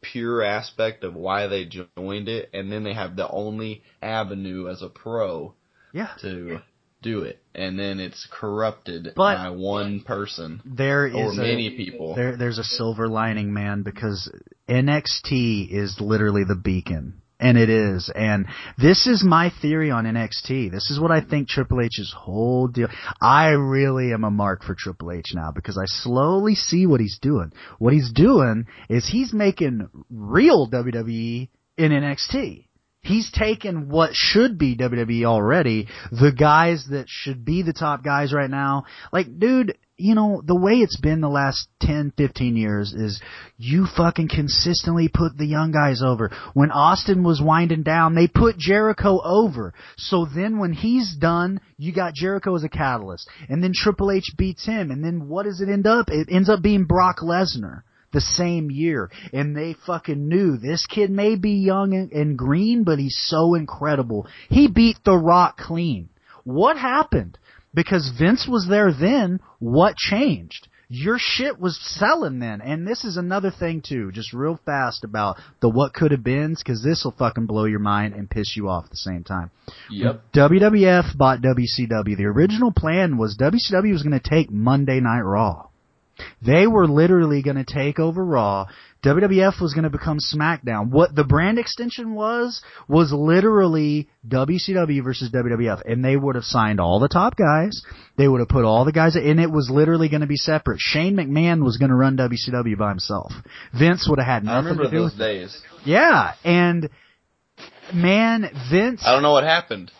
pure 0.00 0.42
aspect 0.42 1.04
of 1.04 1.14
why 1.14 1.46
they 1.46 1.64
joined 1.64 2.28
it, 2.28 2.50
and 2.52 2.72
then 2.72 2.82
they 2.82 2.92
have 2.94 3.14
the 3.14 3.28
only 3.28 3.82
avenue 4.00 4.68
as 4.68 4.82
a 4.82 4.88
pro 4.88 5.54
yeah. 5.92 6.08
to 6.20 6.60
do 7.02 7.22
it, 7.22 7.40
and 7.54 7.78
then 7.78 8.00
it's 8.00 8.26
corrupted 8.30 9.12
But- 9.16 9.36
by 9.36 9.50
one 9.50 10.00
person 10.00 10.60
There 10.64 11.04
or 11.14 11.32
is 11.32 11.38
a, 11.38 11.42
many 11.42 11.70
people. 11.76 12.14
there 12.14 12.36
there's 12.36 12.58
a 12.58 12.64
silver 12.64 13.08
lining, 13.08 13.52
man, 13.52 13.82
because 13.82 14.30
NXT 14.68 15.68
is 15.70 16.00
literally 16.00 16.44
the 16.44 16.56
beacon. 16.56 17.14
And 17.40 17.58
it 17.58 17.68
is. 17.68 18.08
And 18.14 18.46
this 18.78 19.08
is 19.08 19.24
my 19.24 19.50
theory 19.60 19.90
on 19.90 20.04
NXT. 20.04 20.70
This 20.70 20.92
is 20.92 21.00
what 21.00 21.10
I 21.10 21.20
think 21.20 21.48
Triple 21.48 21.80
H's 21.80 22.12
whole 22.16 22.68
deal. 22.68 22.86
I 23.20 23.48
really 23.48 24.12
am 24.12 24.22
a 24.22 24.30
mark 24.30 24.62
for 24.62 24.76
Triple 24.76 25.10
H 25.10 25.32
now 25.34 25.50
because 25.52 25.76
I 25.76 25.82
slowly 25.86 26.54
see 26.54 26.86
what 26.86 27.00
he's 27.00 27.18
doing. 27.20 27.52
What 27.80 27.94
he's 27.94 28.12
doing 28.12 28.66
is 28.88 29.08
he's 29.08 29.32
making 29.32 29.88
real 30.08 30.70
WWE 30.70 31.48
in 31.78 31.90
NXT. 31.90 32.66
He's 33.02 33.32
taken 33.32 33.88
what 33.88 34.10
should 34.12 34.58
be 34.58 34.76
WWE 34.76 35.24
already, 35.24 35.88
the 36.12 36.30
guys 36.30 36.86
that 36.90 37.06
should 37.08 37.44
be 37.44 37.62
the 37.62 37.72
top 37.72 38.04
guys 38.04 38.32
right 38.32 38.48
now. 38.50 38.84
Like, 39.12 39.40
dude, 39.40 39.76
you 39.96 40.14
know, 40.14 40.40
the 40.44 40.54
way 40.54 40.74
it's 40.74 41.00
been 41.00 41.20
the 41.20 41.28
last 41.28 41.66
10, 41.80 42.12
15 42.16 42.56
years 42.56 42.92
is 42.92 43.20
you 43.56 43.86
fucking 43.96 44.28
consistently 44.28 45.08
put 45.12 45.36
the 45.36 45.46
young 45.46 45.72
guys 45.72 46.00
over. 46.00 46.30
When 46.54 46.70
Austin 46.70 47.24
was 47.24 47.42
winding 47.42 47.82
down, 47.82 48.14
they 48.14 48.28
put 48.28 48.56
Jericho 48.56 49.20
over. 49.20 49.74
So 49.96 50.24
then 50.24 50.58
when 50.58 50.72
he's 50.72 51.16
done, 51.16 51.60
you 51.78 51.92
got 51.92 52.14
Jericho 52.14 52.54
as 52.54 52.62
a 52.62 52.68
catalyst. 52.68 53.28
And 53.48 53.62
then 53.64 53.72
Triple 53.74 54.12
H 54.12 54.32
beats 54.38 54.64
him. 54.64 54.92
And 54.92 55.04
then 55.04 55.28
what 55.28 55.44
does 55.44 55.60
it 55.60 55.68
end 55.68 55.88
up? 55.88 56.08
It 56.08 56.28
ends 56.30 56.48
up 56.48 56.62
being 56.62 56.84
Brock 56.84 57.18
Lesnar 57.20 57.82
the 58.12 58.20
same 58.20 58.70
year. 58.70 59.10
And 59.32 59.56
they 59.56 59.74
fucking 59.86 60.28
knew 60.28 60.56
this 60.56 60.86
kid 60.86 61.10
may 61.10 61.36
be 61.36 61.52
young 61.52 61.94
and, 61.94 62.12
and 62.12 62.38
green, 62.38 62.84
but 62.84 62.98
he's 62.98 63.18
so 63.26 63.54
incredible. 63.54 64.26
He 64.48 64.68
beat 64.68 64.98
The 65.04 65.16
Rock 65.16 65.58
clean. 65.58 66.08
What 66.44 66.76
happened? 66.76 67.38
Because 67.74 68.12
Vince 68.18 68.46
was 68.48 68.66
there 68.68 68.92
then, 68.92 69.40
what 69.58 69.96
changed? 69.96 70.68
Your 70.94 71.16
shit 71.18 71.58
was 71.58 71.80
selling 71.80 72.38
then. 72.38 72.60
And 72.60 72.86
this 72.86 73.02
is 73.04 73.16
another 73.16 73.50
thing 73.50 73.80
too, 73.80 74.12
just 74.12 74.34
real 74.34 74.60
fast 74.66 75.04
about 75.04 75.38
the 75.60 75.70
what 75.70 75.94
could 75.94 76.10
have 76.10 76.22
beens, 76.22 76.62
cause 76.62 76.82
this 76.84 77.02
will 77.02 77.12
fucking 77.12 77.46
blow 77.46 77.64
your 77.64 77.78
mind 77.78 78.12
and 78.12 78.28
piss 78.28 78.54
you 78.54 78.68
off 78.68 78.84
at 78.84 78.90
the 78.90 78.98
same 78.98 79.24
time. 79.24 79.50
Yep. 79.90 80.20
WWF 80.34 81.16
bought 81.16 81.40
WCW. 81.40 82.14
The 82.14 82.26
original 82.26 82.72
plan 82.72 83.16
was 83.16 83.38
WCW 83.38 83.92
was 83.92 84.02
going 84.02 84.20
to 84.20 84.28
take 84.28 84.50
Monday 84.50 85.00
Night 85.00 85.22
Raw. 85.22 85.68
They 86.44 86.66
were 86.66 86.86
literally 86.86 87.42
going 87.42 87.56
to 87.56 87.64
take 87.64 87.98
over 87.98 88.24
Raw. 88.24 88.66
WWF 89.04 89.60
was 89.60 89.74
going 89.74 89.82
to 89.82 89.90
become 89.90 90.18
SmackDown. 90.18 90.90
What 90.90 91.12
the 91.14 91.24
brand 91.24 91.58
extension 91.58 92.14
was, 92.14 92.62
was 92.86 93.12
literally 93.12 94.08
WCW 94.28 95.02
versus 95.02 95.30
WWF. 95.32 95.82
And 95.84 96.04
they 96.04 96.16
would 96.16 96.36
have 96.36 96.44
signed 96.44 96.78
all 96.80 97.00
the 97.00 97.08
top 97.08 97.34
guys. 97.36 97.82
They 98.16 98.28
would 98.28 98.38
have 98.38 98.48
put 98.48 98.64
all 98.64 98.84
the 98.84 98.92
guys, 98.92 99.16
and 99.16 99.40
it 99.40 99.50
was 99.50 99.68
literally 99.70 100.08
going 100.08 100.20
to 100.20 100.28
be 100.28 100.36
separate. 100.36 100.78
Shane 100.80 101.16
McMahon 101.16 101.64
was 101.64 101.78
going 101.78 101.88
to 101.88 101.96
run 101.96 102.16
WCW 102.16 102.78
by 102.78 102.90
himself. 102.90 103.32
Vince 103.76 104.06
would 104.08 104.20
have 104.20 104.26
had 104.26 104.42
I 104.48 104.60
nothing 104.60 104.78
remember 104.78 104.84
to 104.84 104.90
do 104.90 104.98
those 105.02 105.12
with 105.12 105.20
it. 105.20 105.24
days. 105.24 105.62
Yeah, 105.84 106.34
and 106.44 106.88
man, 107.92 108.48
Vince 108.70 109.02
I 109.04 109.12
don't 109.12 109.22
know 109.22 109.32
what 109.32 109.44
happened. 109.44 109.90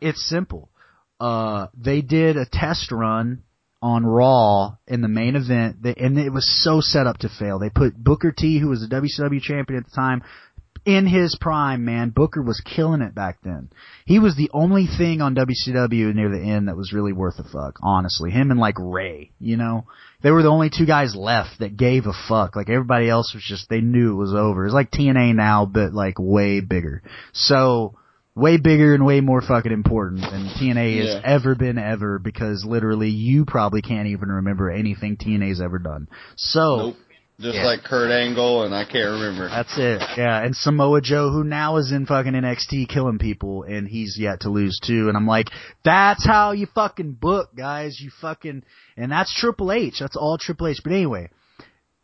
it's 0.00 0.24
simple. 0.28 0.68
Uh, 1.18 1.66
they 1.76 2.00
did 2.00 2.36
a 2.36 2.46
test 2.46 2.92
run 2.92 3.42
on 3.82 4.06
Raw 4.06 4.76
in 4.86 5.00
the 5.00 5.08
main 5.08 5.34
event, 5.34 5.82
they, 5.82 5.94
and 5.94 6.16
it 6.16 6.32
was 6.32 6.48
so 6.62 6.80
set 6.80 7.06
up 7.06 7.18
to 7.18 7.28
fail. 7.28 7.58
They 7.58 7.68
put 7.68 7.96
Booker 7.96 8.32
T, 8.32 8.58
who 8.58 8.68
was 8.68 8.80
the 8.80 8.94
WCW 8.94 9.42
champion 9.42 9.80
at 9.80 9.90
the 9.90 9.94
time, 9.94 10.22
in 10.84 11.06
his 11.06 11.36
prime, 11.40 11.84
man. 11.84 12.10
Booker 12.10 12.42
was 12.42 12.60
killing 12.60 13.02
it 13.02 13.14
back 13.14 13.38
then. 13.42 13.70
He 14.04 14.18
was 14.18 14.36
the 14.36 14.50
only 14.52 14.86
thing 14.86 15.20
on 15.20 15.34
WCW 15.34 16.14
near 16.14 16.28
the 16.28 16.42
end 16.42 16.68
that 16.68 16.76
was 16.76 16.92
really 16.92 17.12
worth 17.12 17.38
a 17.38 17.44
fuck, 17.44 17.78
honestly. 17.82 18.30
Him 18.30 18.50
and 18.50 18.58
like 18.58 18.76
Ray, 18.78 19.32
you 19.38 19.56
know? 19.56 19.86
They 20.22 20.30
were 20.30 20.42
the 20.42 20.48
only 20.48 20.70
two 20.70 20.86
guys 20.86 21.14
left 21.14 21.58
that 21.60 21.76
gave 21.76 22.06
a 22.06 22.12
fuck. 22.28 22.56
Like 22.56 22.68
everybody 22.68 23.08
else 23.08 23.32
was 23.34 23.44
just, 23.44 23.68
they 23.68 23.80
knew 23.80 24.12
it 24.12 24.16
was 24.16 24.34
over. 24.34 24.64
It's 24.64 24.74
like 24.74 24.90
TNA 24.90 25.34
now, 25.34 25.66
but 25.66 25.92
like 25.92 26.14
way 26.18 26.60
bigger. 26.60 27.02
So, 27.32 27.96
way 28.34 28.56
bigger 28.56 28.94
and 28.94 29.04
way 29.04 29.20
more 29.20 29.42
fucking 29.42 29.72
important 29.72 30.20
than 30.22 30.48
TNA 30.58 30.98
has 31.00 31.20
ever 31.24 31.54
been 31.54 31.78
ever 31.78 32.18
because 32.18 32.64
literally 32.64 33.10
you 33.10 33.44
probably 33.44 33.82
can't 33.82 34.08
even 34.08 34.28
remember 34.30 34.70
anything 34.70 35.16
TNA's 35.16 35.60
ever 35.60 35.78
done. 35.78 36.08
So, 36.36 36.76
Nope. 36.76 36.96
Just 37.40 37.56
Yeah. 37.56 37.64
like 37.64 37.82
Kurt 37.82 38.12
Angle, 38.12 38.62
and 38.64 38.74
I 38.74 38.84
can't 38.84 39.10
remember. 39.10 39.48
that's 39.48 39.76
it. 39.76 40.00
Yeah, 40.16 40.44
and 40.44 40.54
Samoa 40.54 41.00
Joe, 41.00 41.30
who 41.30 41.42
now 41.42 41.76
is 41.78 41.90
in 41.90 42.06
fucking 42.06 42.34
NXT 42.34 42.86
killing 42.88 43.18
people, 43.18 43.64
and 43.64 43.88
he's 43.88 44.16
yet 44.18 44.40
to 44.40 44.50
lose 44.50 44.78
too. 44.80 45.08
And 45.08 45.16
I'm 45.16 45.26
like, 45.26 45.48
that's 45.82 46.24
how 46.24 46.52
you 46.52 46.66
fucking 46.66 47.12
book, 47.20 47.48
guys. 47.56 47.98
You 48.00 48.10
fucking, 48.20 48.62
and 48.96 49.10
that's 49.10 49.34
Triple 49.34 49.72
H. 49.72 49.98
That's 49.98 50.14
all 50.14 50.38
Triple 50.38 50.68
H. 50.68 50.82
But 50.84 50.92
anyway, 50.92 51.30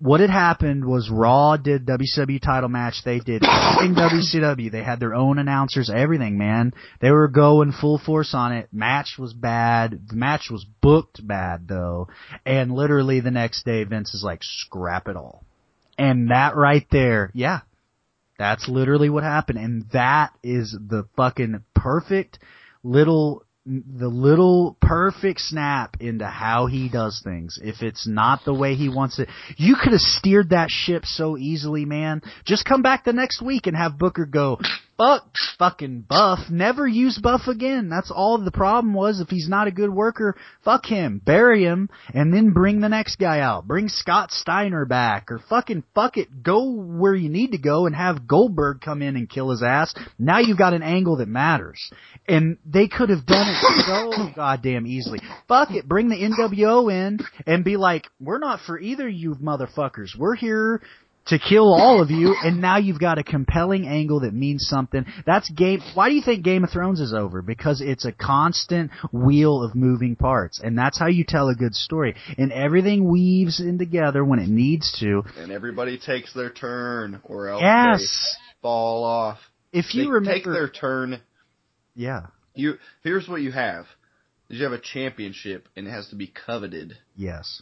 what 0.01 0.21
had 0.21 0.31
happened 0.31 0.85
was 0.85 1.11
Raw 1.11 1.57
did 1.57 1.85
WCW 1.85 2.41
title 2.41 2.69
match. 2.69 3.03
They 3.05 3.19
did 3.19 3.43
everything 3.45 3.97
WCW. 3.97 4.71
They 4.71 4.83
had 4.83 5.01
their 5.01 5.15
own 5.15 5.39
announcers, 5.39 5.91
everything, 5.93 6.39
man. 6.39 6.73
They 7.01 7.11
were 7.11 7.27
going 7.27 7.73
full 7.73 7.99
force 7.99 8.33
on 8.33 8.53
it. 8.53 8.69
Match 8.73 9.17
was 9.19 9.33
bad. 9.33 10.09
The 10.09 10.17
match 10.17 10.49
was 10.51 10.65
booked 10.81 11.27
bad 11.27 11.67
though. 11.67 12.09
And 12.47 12.71
literally 12.71 13.21
the 13.21 13.33
next 13.33 13.65
day 13.65 13.83
Vince 13.85 14.15
is 14.15 14.23
like, 14.23 14.41
scrap 14.43 15.09
it 15.09 15.17
all. 15.17 15.45
And 15.99 16.31
that 16.31 16.55
right 16.55 16.87
there, 16.93 17.33
yeah, 17.35 17.61
that's 18.39 18.69
literally 18.69 19.11
what 19.11 19.25
happened. 19.25 19.59
And 19.59 19.91
that 19.93 20.33
is 20.45 20.71
the 20.79 21.09
fucking 21.17 21.65
perfect 21.75 22.39
little, 22.85 23.45
the 23.69 24.09
little 24.09 24.79
perfect 24.81 25.41
snap 25.41 25.99
into 26.01 26.27
how 26.27 26.67
he 26.67 26.89
does 26.89 27.21
things. 27.23 27.59
If 27.63 27.83
it's 27.83 28.07
not 28.07 28.45
the 28.45 28.55
way 28.55 28.75
he 28.75 28.89
wants 28.89 29.19
it, 29.19 29.29
you 29.59 29.77
could 29.81 29.93
have 29.93 30.01
steered 30.01 30.51
that 30.51 30.71
ship 30.71 31.05
so 31.05 31.37
easily, 31.37 31.85
man. 31.85 32.23
Just 32.45 32.65
come 32.65 32.81
back 32.81 33.05
the 33.05 33.13
next 33.13 33.43
week 33.43 33.67
and 33.67 33.77
have 33.77 33.99
Booker 33.99 34.25
go, 34.25 34.59
fuck 34.99 35.31
fucking 35.59 36.05
Buff. 36.09 36.41
Never 36.51 36.87
use 36.87 37.19
Buff 37.23 37.43
again. 37.47 37.89
That's 37.89 38.11
all 38.11 38.37
the 38.39 38.51
problem 38.51 38.93
was. 38.93 39.21
If 39.21 39.29
he's 39.29 39.49
not 39.49 39.69
a 39.69 39.73
good 39.73 39.91
worker, 39.91 40.37
fuck 40.65 40.85
him. 40.85 41.23
Bury 41.25 41.63
him 41.63 41.89
and 42.13 42.35
then 42.35 42.51
bring 42.51 42.81
the 42.81 42.89
next 42.89 43.17
guy 43.17 43.41
out. 43.41 43.67
Bring 43.67 43.89
Scott 43.89 44.31
Steiner 44.33 44.85
back 44.85 45.31
or 45.31 45.41
fucking 45.49 45.85
fuck 45.95 46.17
it. 46.19 46.43
Go 46.43 46.73
where 46.73 47.15
you 47.15 47.31
need 47.31 47.53
to 47.53 47.59
go 47.59 47.87
and 47.87 47.95
have 47.95 48.27
Goldberg 48.27 48.81
come 48.81 49.01
in 49.01 49.17
and 49.17 49.31
kill 49.31 49.51
his 49.51 49.63
ass. 49.63 49.95
Now 50.19 50.41
you've 50.41 50.59
got 50.59 50.75
an 50.75 50.83
angle 50.83 51.17
that 51.19 51.29
matters. 51.29 51.91
And 52.27 52.59
they 52.67 52.89
could 52.89 53.09
have 53.11 53.25
done 53.25 53.49
it 53.49 53.85
so 53.87 54.31
goddamn 54.37 54.87
easily. 54.87 55.21
Fuck 55.47 55.71
it. 55.71 55.89
Bring 55.89 56.09
the 56.09 56.17
NWO 56.17 56.93
in 56.93 57.21
and 57.47 57.65
be 57.65 57.77
like, 57.77 58.07
we're 58.21 58.39
not 58.39 58.61
for 58.67 58.79
either 58.79 59.09
you 59.09 59.37
motherfuckers. 59.37 60.19
We're 60.19 60.35
here 60.35 60.83
to 61.29 61.39
kill 61.39 61.73
all 61.75 62.01
of 62.03 62.11
you, 62.11 62.35
and 62.43 62.61
now 62.61 62.79
you've 62.79 62.99
got 63.01 63.19
a 63.19 63.23
compelling 63.25 63.87
angle 63.87 64.21
that 64.21 64.33
means 64.35 64.67
something. 64.67 65.05
That's 65.27 65.51
game. 65.51 65.81
Why 65.95 66.09
do 66.09 66.15
you 66.15 66.23
think 66.23 66.43
Game 66.45 66.65
of 66.65 66.71
Thrones 66.71 67.01
is 67.01 67.13
over? 67.13 67.43
Because 67.43 67.81
it's 67.81 68.05
a 68.05 68.13
constant 68.13 68.91
wheel 69.13 69.63
of 69.63 69.75
moving 69.75 70.17
parts, 70.17 70.61
and 70.63 70.77
that's 70.77 70.99
how 70.99 71.09
you 71.09 71.25
tell 71.27 71.49
a 71.49 71.55
good 71.55 71.75
story. 71.75 72.15
And 72.37 72.53
everything 72.53 73.09
weaves 73.11 73.61
in 73.61 73.79
together 73.79 74.25
when 74.25 74.39
it 74.39 74.49
needs 74.49 74.97
to. 75.01 75.23
And 75.37 75.53
everybody 75.53 75.99
takes 75.99 76.33
their 76.35 76.51
turn, 76.51 77.21
or 77.25 77.49
else 77.49 77.63
Yes. 77.63 78.01
they 78.01 78.63
fall 78.63 79.05
off. 79.05 79.39
If 79.73 79.95
you 79.95 80.05
they 80.05 80.11
remember, 80.11 80.33
take 80.35 80.45
their 80.45 80.69
turn. 80.69 81.21
yeah, 81.95 82.27
You 82.55 82.79
here's 83.03 83.29
what 83.29 83.43
you 83.43 83.53
have: 83.53 83.85
you 84.49 84.63
have 84.65 84.73
a 84.73 84.81
championship, 84.81 85.69
and 85.77 85.87
it 85.87 85.91
has 85.91 86.09
to 86.09 86.17
be 86.17 86.27
coveted, 86.29 86.97
yes, 87.17 87.61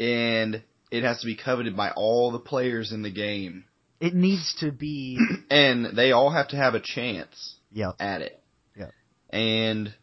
and 0.00 0.62
it 0.90 1.02
has 1.02 1.20
to 1.20 1.26
be 1.26 1.36
coveted 1.36 1.76
by 1.76 1.90
all 1.90 2.30
the 2.30 2.38
players 2.38 2.92
in 2.92 3.02
the 3.02 3.10
game, 3.10 3.64
it 4.00 4.14
needs 4.14 4.54
to 4.60 4.70
be. 4.72 5.18
and 5.50 5.96
they 5.96 6.12
all 6.12 6.30
have 6.30 6.48
to 6.48 6.56
have 6.56 6.74
a 6.74 6.80
chance 6.80 7.56
Yeah, 7.72 7.92
at 7.98 8.22
it. 8.22 8.40
Yeah. 8.76 8.90
And 9.30 9.94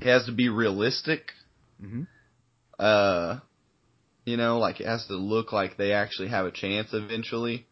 it 0.00 0.06
has 0.06 0.26
to 0.26 0.32
be 0.32 0.48
realistic. 0.48 1.32
Mhm. 1.82 2.06
Uh, 2.78 3.40
you 4.24 4.36
know, 4.36 4.58
like 4.58 4.80
it 4.80 4.86
has 4.86 5.06
to 5.06 5.14
look 5.14 5.52
like 5.52 5.76
they 5.76 5.92
actually 5.92 6.28
have 6.28 6.46
a 6.46 6.50
chance 6.52 6.88
eventually. 6.92 7.66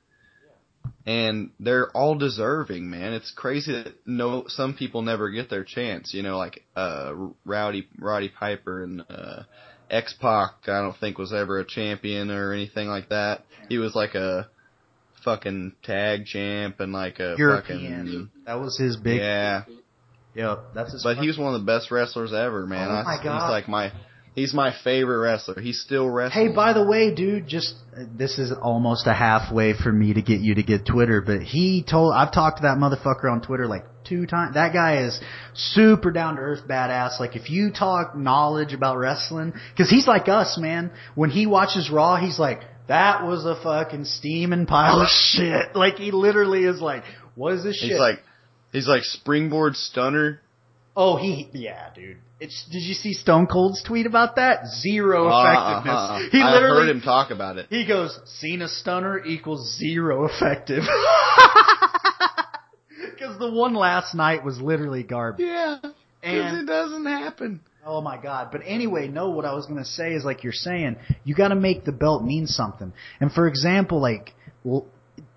And 1.06 1.50
they're 1.60 1.90
all 1.90 2.16
deserving, 2.16 2.88
man. 2.90 3.12
It's 3.12 3.32
crazy 3.32 3.72
that 3.72 3.94
no 4.06 4.44
some 4.48 4.74
people 4.74 5.02
never 5.02 5.30
get 5.30 5.50
their 5.50 5.64
chance. 5.64 6.12
You 6.14 6.22
know, 6.22 6.38
like 6.38 6.64
uh 6.76 7.12
Rowdy 7.44 7.88
Roddy 7.98 8.28
Piper 8.28 8.82
and 8.82 9.02
uh 9.08 9.42
X 9.90 10.14
Pac. 10.20 10.52
I 10.68 10.80
don't 10.80 10.96
think 10.96 11.18
was 11.18 11.32
ever 11.32 11.58
a 11.58 11.64
champion 11.66 12.30
or 12.30 12.52
anything 12.52 12.88
like 12.88 13.08
that. 13.10 13.42
He 13.68 13.78
was 13.78 13.94
like 13.94 14.14
a 14.14 14.48
fucking 15.24 15.72
tag 15.82 16.24
champ 16.26 16.80
and 16.80 16.92
like 16.92 17.18
a 17.20 17.34
European. 17.36 18.04
fucking 18.06 18.30
That 18.46 18.60
was 18.60 18.78
his 18.78 18.96
big. 18.96 19.18
yeah. 19.18 19.64
yeah 20.34 20.56
that's 20.74 20.92
his. 20.92 21.02
But 21.02 21.18
he 21.18 21.26
was 21.26 21.36
one 21.38 21.54
of 21.54 21.60
the 21.60 21.66
best 21.66 21.90
wrestlers 21.90 22.32
ever, 22.32 22.66
man. 22.66 22.88
Oh 22.88 22.92
I- 22.92 23.02
my 23.18 23.22
God. 23.22 23.42
He's 23.42 23.50
like 23.50 23.68
my, 23.68 23.92
he's 24.34 24.54
my 24.54 24.74
favorite 24.84 25.18
wrestler. 25.18 25.60
He's 25.60 25.80
still 25.80 26.08
wrestling. 26.08 26.48
Hey, 26.48 26.54
by 26.54 26.72
the 26.72 26.84
way, 26.84 27.14
dude, 27.14 27.46
just 27.46 27.74
this 28.16 28.38
is 28.38 28.52
almost 28.52 29.06
a 29.06 29.14
halfway 29.14 29.74
for 29.74 29.92
me 29.92 30.14
to 30.14 30.22
get 30.22 30.40
you 30.40 30.54
to 30.54 30.62
get 30.62 30.86
Twitter, 30.86 31.20
but 31.20 31.42
he 31.42 31.84
told 31.88 32.14
I've 32.14 32.32
talked 32.32 32.58
to 32.58 32.62
that 32.62 32.78
motherfucker 32.78 33.30
on 33.30 33.42
Twitter 33.42 33.66
like 33.66 33.84
two 34.04 34.26
times. 34.26 34.54
That 34.54 34.72
guy 34.72 35.04
is 35.04 35.20
super 35.54 36.10
down 36.10 36.36
to 36.36 36.42
earth 36.42 36.66
badass. 36.68 37.20
Like 37.20 37.36
if 37.36 37.50
you 37.50 37.70
talk 37.72 38.16
knowledge 38.16 38.72
about 38.72 38.98
wrestling, 38.98 39.52
cuz 39.76 39.90
he's 39.90 40.06
like 40.06 40.28
us, 40.28 40.58
man. 40.58 40.90
When 41.14 41.30
he 41.30 41.46
watches 41.46 41.90
Raw, 41.90 42.16
he's 42.16 42.38
like 42.38 42.62
that 42.88 43.24
was 43.24 43.44
a 43.44 43.54
fucking 43.62 44.04
steaming 44.04 44.66
pile 44.66 45.02
of 45.02 45.08
shit. 45.08 45.76
Like 45.76 45.96
he 45.96 46.10
literally 46.10 46.64
is 46.64 46.80
like, 46.80 47.04
what 47.36 47.54
is 47.54 47.62
this 47.62 47.76
shit? 47.76 47.90
he's 47.90 47.98
like, 47.98 48.20
he's 48.72 48.88
like 48.88 49.04
springboard 49.04 49.76
stunner. 49.76 50.40
Oh, 51.02 51.16
he, 51.16 51.48
yeah, 51.54 51.88
dude. 51.94 52.18
It's, 52.40 52.62
did 52.70 52.82
you 52.82 52.92
see 52.94 53.14
Stone 53.14 53.46
Cold's 53.46 53.82
tweet 53.82 54.04
about 54.04 54.36
that? 54.36 54.66
Zero 54.82 55.28
Uh, 55.28 55.40
effectiveness. 55.50 55.96
uh-huh. 55.96 56.28
He 56.30 56.42
I 56.42 56.52
literally, 56.52 56.86
heard 56.88 56.96
him 56.96 57.00
talk 57.02 57.30
about 57.30 57.56
it. 57.56 57.66
he 57.70 57.86
goes, 57.86 58.18
Cena 58.26 58.68
stunner 58.68 59.24
equals 59.24 59.76
zero 59.78 60.26
effective. 60.26 60.82
Cause 63.18 63.38
the 63.38 63.50
one 63.50 63.74
last 63.74 64.14
night 64.14 64.44
was 64.44 64.60
literally 64.60 65.02
garbage. 65.02 65.44
Yeah, 65.46 65.76
because 65.80 65.92
And- 66.22 66.58
it 66.58 66.66
doesn't 66.66 67.06
happen. 67.06 67.60
Oh 67.84 68.02
my 68.02 68.18
god. 68.20 68.48
But 68.52 68.60
anyway, 68.66 69.08
no, 69.08 69.30
what 69.30 69.46
I 69.46 69.54
was 69.54 69.64
gonna 69.66 69.84
say 69.86 70.12
is 70.12 70.22
like 70.24 70.44
you're 70.44 70.52
saying, 70.52 70.96
you 71.24 71.34
gotta 71.34 71.54
make 71.54 71.84
the 71.86 71.92
belt 71.92 72.22
mean 72.22 72.46
something. 72.46 72.92
And 73.20 73.32
for 73.32 73.46
example, 73.46 74.00
like, 74.02 74.34
well, 74.64 74.86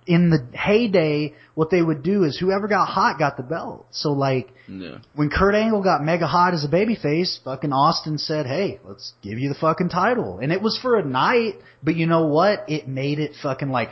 in 0.08 0.30
the 0.30 0.46
heyday, 0.58 1.34
what 1.56 1.70
they 1.70 1.82
would 1.82 2.04
do 2.04 2.24
is 2.24 2.38
whoever 2.38 2.68
got 2.68 2.88
hot 2.88 3.18
got 3.20 3.38
the 3.38 3.44
belt. 3.44 3.86
So 3.92 4.12
like, 4.12 4.50
No. 4.68 4.98
when 5.16 5.30
Kurt 5.30 5.56
Angle 5.56 5.82
got 5.84 6.04
mega 6.04 6.28
hot 6.28 6.54
as 6.54 6.64
a 6.64 6.68
babyface, 6.68 7.42
fucking 7.44 7.72
Austin 7.74 8.18
said, 8.18 8.46
"Hey, 8.46 8.80
let's 8.84 9.14
give 9.22 9.40
you 9.40 9.50
the 9.50 9.56
fucking 9.56 9.90
title." 9.90 10.40
And 10.42 10.52
it 10.52 10.62
was 10.62 10.78
for 10.78 10.98
a 10.98 11.06
night, 11.06 11.56
but 11.84 11.96
you 11.96 12.06
know 12.08 12.28
what? 12.28 12.66
It 12.68 12.88
made 12.88 13.20
it 13.20 13.36
fucking 13.42 13.70
like, 13.70 13.90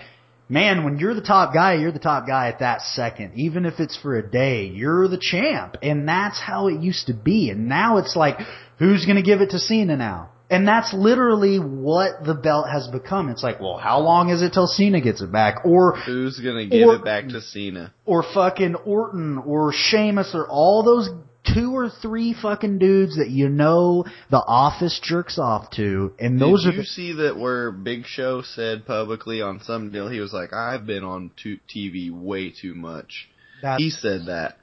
man, 0.49 0.83
when 0.83 0.97
you're 0.99 1.13
the 1.13 1.21
top 1.21 1.53
guy, 1.53 1.75
you're 1.75 1.93
the 1.93 1.99
top 1.99 2.27
guy 2.27 2.47
at 2.49 2.59
that 2.59 2.81
second. 2.81 3.31
Even 3.35 3.65
if 3.65 3.79
it's 3.79 3.95
for 3.95 4.17
a 4.17 4.29
day, 4.29 4.65
you're 4.65 5.07
the 5.07 5.17
champ. 5.17 5.77
And 5.81 6.07
that's 6.07 6.39
how 6.39 6.67
it 6.67 6.81
used 6.81 7.07
to 7.07 7.13
be. 7.13 7.49
And 7.49 7.69
now 7.69 7.97
it's 7.97 8.15
like, 8.17 8.37
who's 8.77 9.05
gonna 9.05 9.21
give 9.21 9.39
it 9.41 9.51
to 9.51 9.59
Cena 9.59 9.95
now? 9.95 10.29
And 10.51 10.67
that's 10.67 10.93
literally 10.93 11.57
what 11.59 12.25
the 12.25 12.33
belt 12.35 12.67
has 12.69 12.87
become. 12.89 13.29
It's 13.29 13.41
like, 13.41 13.61
well, 13.61 13.77
how 13.77 13.99
long 14.01 14.29
is 14.29 14.41
it 14.41 14.51
till 14.51 14.67
Cena 14.67 14.99
gets 14.99 15.21
it 15.21 15.31
back? 15.31 15.63
Or 15.65 15.95
Who's 15.95 16.39
gonna 16.39 16.65
give 16.65 16.87
Or- 16.87 16.95
it 16.95 17.05
back 17.05 17.29
to 17.29 17.39
Cena? 17.41 17.93
or 18.05 18.21
fucking 18.21 18.75
Orton 18.75 19.37
or 19.39 19.71
Sheamus 19.71 20.31
or 20.35 20.45
all 20.49 20.83
those 20.83 21.09
two 21.55 21.71
or 21.75 21.89
three 21.89 22.33
fucking 22.33 22.77
dudes 22.79 23.15
that 23.15 23.29
you 23.29 23.47
know 23.49 24.03
the 24.29 24.43
office 24.45 24.99
jerks 25.01 25.39
off 25.39 25.71
to, 25.71 26.13
and 26.19 26.39
those 26.39 26.63
Did 26.63 26.69
are 26.69 26.75
you 26.75 26.81
the, 26.81 26.85
see 26.85 27.13
that 27.13 27.35
where 27.37 27.71
Big 27.71 28.05
Show 28.05 28.41
said 28.43 28.85
publicly 28.85 29.41
on 29.41 29.59
some 29.63 29.89
deal? 29.91 30.07
He 30.09 30.19
was 30.19 30.33
like, 30.33 30.53
"I've 30.53 30.85
been 30.85 31.03
on 31.03 31.31
TV 31.39 32.11
way 32.11 32.49
too 32.51 32.75
much." 32.75 33.27
that, 33.63 33.79
he 33.79 33.89
said 33.89 34.25
that, 34.27 34.57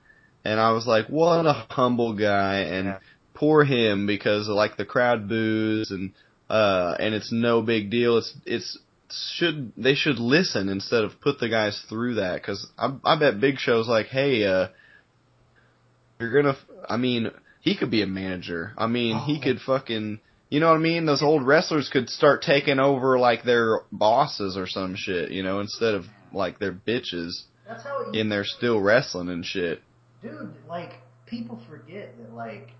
and 0.44 0.60
I 0.60 0.70
was 0.72 0.86
like, 0.86 1.06
"What 1.08 1.46
a 1.46 1.52
humble 1.70 2.12
guy!" 2.12 2.58
And 2.58 2.86
Yeah. 2.86 2.98
Poor 3.38 3.64
him 3.64 4.06
because 4.06 4.48
like 4.48 4.76
the 4.76 4.84
crowd 4.84 5.28
boos 5.28 5.90
and 5.90 6.12
uh 6.50 6.94
and 6.98 7.14
it's 7.14 7.30
no 7.32 7.62
big 7.62 7.90
deal. 7.90 8.18
It's 8.18 8.34
it's 8.46 8.78
should 9.34 9.72
they 9.76 9.94
should 9.94 10.18
listen 10.18 10.68
instead 10.68 11.04
of 11.04 11.20
put 11.20 11.38
the 11.38 11.48
guys 11.48 11.80
through 11.88 12.14
that 12.16 12.34
because 12.42 12.66
I 12.78 12.92
I 13.04 13.18
bet 13.18 13.40
Big 13.40 13.58
Show's 13.58 13.88
like, 13.88 14.06
"Hey, 14.06 14.44
uh, 14.44 14.68
you're 16.18 16.32
gonna." 16.32 16.54
f- 16.54 16.70
I 16.88 16.96
mean, 16.96 17.30
he 17.60 17.76
could 17.76 17.90
be 17.90 18.02
a 18.02 18.06
manager. 18.06 18.72
I 18.76 18.86
mean, 18.86 19.18
he 19.18 19.38
Oh. 19.38 19.42
could 19.42 19.60
fucking. 19.60 20.20
You 20.50 20.60
know 20.60 20.68
what 20.68 20.76
I 20.76 20.80
mean? 20.80 21.04
Those 21.04 21.22
old 21.22 21.46
wrestlers 21.46 21.90
could 21.90 22.08
start 22.08 22.40
taking 22.42 22.78
over 22.80 23.18
like 23.18 23.44
their 23.44 23.80
bosses 23.92 24.56
or 24.56 24.66
some 24.66 24.94
shit, 24.96 25.30
you 25.30 25.42
know, 25.42 25.60
instead 25.60 25.94
of 25.94 26.06
like 26.32 26.58
their 26.58 26.72
bitches 26.72 27.42
that's 27.66 27.82
how 27.84 28.10
it 28.10 28.18
and 28.18 28.32
they're 28.32 28.44
still 28.44 28.80
wrestling 28.80 29.28
and 29.28 29.44
shit. 29.44 29.82
dude, 30.22 30.54
like 30.66 30.94
people 31.26 31.60
forget 31.68 32.14
that 32.18 32.34
like 32.34 32.70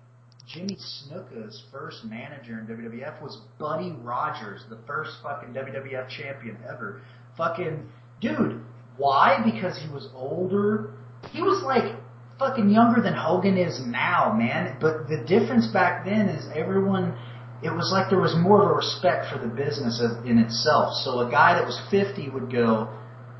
Jimmy 0.48 0.76
Snuka's 0.76 1.62
first 1.70 2.04
manager 2.04 2.58
in 2.58 2.66
WWF 2.66 3.20
was 3.20 3.38
Buddy 3.58 3.94
Rogers, 4.02 4.64
the 4.70 4.78
first 4.86 5.10
fucking 5.22 5.50
WWF 5.50 6.08
champion 6.08 6.56
ever. 6.66 7.02
Fucking 7.36 7.86
dude, 8.22 8.62
why? 8.96 9.42
Because 9.44 9.78
he 9.78 9.92
was 9.92 10.08
older. 10.14 10.94
He 11.32 11.42
was 11.42 11.62
like 11.62 11.94
fucking 12.38 12.70
younger 12.70 13.02
than 13.02 13.12
Hogan 13.12 13.58
is 13.58 13.78
now, 13.84 14.32
man. 14.32 14.78
But 14.80 15.06
the 15.08 15.22
difference 15.26 15.66
back 15.66 16.06
then 16.06 16.28
is 16.28 16.48
everyone. 16.54 17.18
It 17.62 17.70
was 17.70 17.90
like 17.92 18.08
there 18.08 18.20
was 18.20 18.34
more 18.34 18.62
of 18.62 18.70
a 18.70 18.74
respect 18.74 19.26
for 19.30 19.38
the 19.38 19.52
business 19.52 20.00
in 20.24 20.38
itself. 20.38 20.94
So 21.04 21.20
a 21.20 21.30
guy 21.30 21.58
that 21.58 21.66
was 21.66 21.78
50 21.90 22.30
would 22.30 22.50
go, 22.50 22.88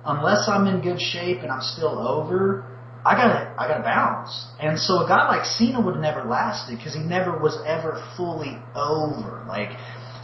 unless 0.05 0.47
I'm 0.47 0.67
in 0.67 0.83
good 0.83 1.01
shape 1.01 1.39
and 1.39 1.51
I'm 1.51 1.63
still 1.63 1.99
over, 1.99 2.67
I 3.05 3.15
gotta, 3.15 3.55
I 3.57 3.69
gotta 3.69 3.83
bounce. 3.83 4.47
And 4.61 4.79
so 4.79 5.05
a 5.05 5.09
guy 5.09 5.29
like 5.29 5.45
Cena 5.45 5.81
would 5.81 5.95
have 5.95 6.03
never 6.03 6.25
lasted 6.25 6.77
because 6.77 6.95
he 6.95 7.01
never 7.01 7.39
was 7.39 7.59
ever 7.67 8.03
fully 8.17 8.59
over. 8.75 9.45
Like, 9.49 9.71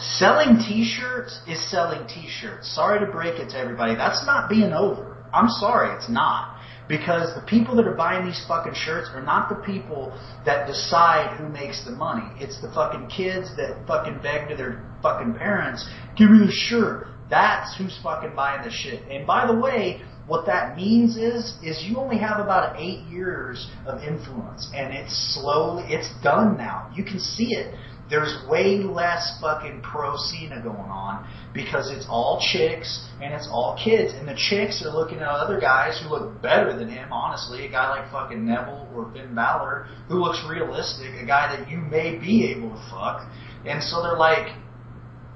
selling 0.01 0.59
t-shirts 0.59 1.41
is 1.49 1.63
selling 1.71 2.07
t-shirts. 2.09 2.75
Sorry 2.75 2.99
to 3.05 3.11
break 3.11 3.39
it 3.39 3.51
to 3.51 3.59
everybody. 3.59 3.95
That's 3.95 4.27
not 4.27 4.49
being 4.49 4.73
over. 4.73 5.17
I'm 5.33 5.49
sorry, 5.49 5.97
it's 5.97 6.09
not. 6.09 6.59
Because 6.87 7.35
the 7.35 7.41
people 7.47 7.77
that 7.77 7.87
are 7.87 7.95
buying 7.95 8.27
these 8.27 8.45
fucking 8.47 8.75
shirts 8.75 9.09
are 9.15 9.23
not 9.23 9.49
the 9.49 9.55
people 9.55 10.13
that 10.45 10.67
decide 10.67 11.39
who 11.39 11.49
makes 11.49 11.85
the 11.85 11.93
money. 11.93 12.29
It's 12.39 12.61
the 12.61 12.71
fucking 12.73 13.09
kids 13.09 13.57
that 13.57 13.85
fucking 13.87 14.21
beg 14.23 14.49
to 14.51 14.57
their 14.57 14.85
fucking 15.03 15.35
parents, 15.35 15.89
give 16.17 16.31
me 16.31 16.45
the 16.45 16.53
shirt. 16.53 17.07
That's 17.31 17.75
who's 17.77 17.99
fucking 18.03 18.35
buying 18.37 18.65
the 18.65 18.71
shit. 18.71 19.03
And 19.09 19.27
by 19.27 19.47
the 19.47 19.59
way, 19.59 20.03
what 20.27 20.47
that 20.47 20.77
means 20.77 21.17
is, 21.17 21.55
is 21.63 21.85
you 21.85 21.99
only 21.99 22.17
have 22.19 22.41
about 22.41 22.81
eight 22.81 23.01
years 23.11 23.71
of 23.87 24.03
influence, 24.03 24.71
and 24.75 24.95
it's 24.95 25.35
slowly, 25.35 25.85
it's 25.89 26.11
done 26.23 26.57
now. 26.57 26.91
You 26.95 27.05
can 27.05 27.21
see 27.21 27.55
it. 27.55 27.75
there's 28.11 28.37
way 28.49 28.79
less 28.79 29.39
fucking 29.41 29.81
pro 29.83 30.17
Cena 30.17 30.63
going 30.63 30.77
on 30.77 31.27
because 31.55 31.91
it's 31.91 32.07
all 32.09 32.39
chicks 32.53 33.09
and 33.23 33.33
it's 33.33 33.49
all 33.51 33.79
kids, 33.83 34.13
and 34.13 34.29
the 34.29 34.35
chicks 34.37 34.85
are 34.85 34.93
looking 34.93 35.19
at 35.19 35.29
other 35.29 35.59
guys 35.61 36.01
who 36.03 36.11
look 36.11 36.41
better 36.43 36.77
than 36.77 36.89
him. 36.89 37.13
Honestly, 37.13 37.67
a 37.67 37.71
guy 37.71 37.99
like 37.99 38.11
fucking 38.11 38.45
Neville 38.45 38.89
or 38.95 39.11
Finn 39.13 39.35
Balor 39.35 39.89
who 40.09 40.17
looks 40.17 40.43
realistic, 40.49 41.15
a 41.21 41.27
guy 41.27 41.57
that 41.57 41.71
you 41.71 41.79
may 41.79 42.19
be 42.19 42.51
able 42.51 42.71
to 42.71 42.91
fuck, 42.91 43.27
and 43.65 43.83
so 43.83 44.03
they're 44.03 44.19
like, 44.19 44.55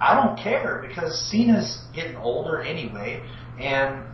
I 0.01 0.15
don't 0.15 0.39
care 0.39 0.85
because 0.87 1.19
Cena's 1.31 1.83
getting 1.95 2.17
older 2.17 2.61
anyway, 2.61 3.23
and 3.59 4.05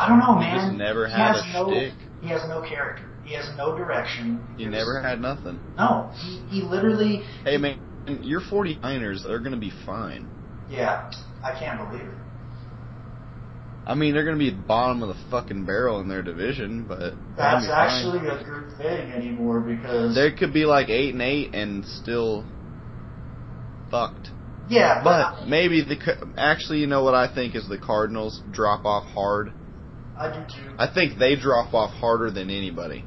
I 0.00 0.08
don't 0.08 0.18
know, 0.18 0.34
He 0.40 0.46
man. 0.46 0.68
just 0.68 0.78
never 0.78 1.06
He 1.06 1.12
had 1.12 1.36
a 1.36 1.52
no, 1.52 1.70
shtick. 1.70 1.92
He 2.22 2.28
has 2.28 2.42
no 2.48 2.62
character. 2.66 3.04
He 3.24 3.34
has 3.34 3.48
no 3.56 3.76
direction. 3.76 4.40
He 4.56 4.64
never 4.64 5.00
had 5.02 5.20
nothing. 5.20 5.60
No, 5.76 6.10
he, 6.16 6.38
he 6.48 6.62
literally. 6.62 7.22
Hey 7.44 7.58
man, 7.58 7.78
your 8.22 8.40
49ers, 8.40 9.24
they're 9.26 9.38
gonna 9.40 9.58
be 9.58 9.72
fine. 9.84 10.26
Yeah, 10.70 11.10
I 11.44 11.52
can't 11.58 11.78
believe 11.90 12.06
it. 12.06 12.14
I 13.86 13.94
mean, 13.94 14.14
they're 14.14 14.24
gonna 14.24 14.38
be 14.38 14.48
at 14.48 14.56
the 14.56 14.66
bottom 14.66 15.02
of 15.02 15.08
the 15.08 15.22
fucking 15.30 15.64
barrel 15.66 16.00
in 16.00 16.08
their 16.08 16.22
division, 16.22 16.86
but 16.88 17.12
That's 17.36 17.66
actually 17.70 18.26
a 18.26 18.42
good 18.44 18.76
thing 18.78 19.12
anymore 19.12 19.60
because. 19.60 20.14
They 20.14 20.32
could 20.32 20.52
be 20.52 20.64
like 20.64 20.88
eight 20.88 21.12
and 21.12 21.22
eight 21.22 21.54
and 21.54 21.84
still 21.84 22.44
fucked. 23.90 24.28
yeah, 24.68 25.02
but, 25.04 25.40
But 25.40 25.48
maybe 25.48 25.82
the 25.82 26.32
actually, 26.36 26.78
you 26.78 26.86
know 26.86 27.02
what 27.04 27.14
I 27.14 27.32
think 27.32 27.54
is 27.54 27.68
the 27.68 27.78
Cardinals 27.78 28.42
drop 28.50 28.84
off 28.84 29.04
hard. 29.12 29.52
I 30.20 30.28
do 30.28 30.44
too. 30.52 30.74
I 30.78 30.86
think 30.92 31.18
they 31.18 31.34
drop 31.34 31.72
off 31.72 31.92
harder 31.96 32.30
than 32.30 32.50
anybody. 32.50 33.04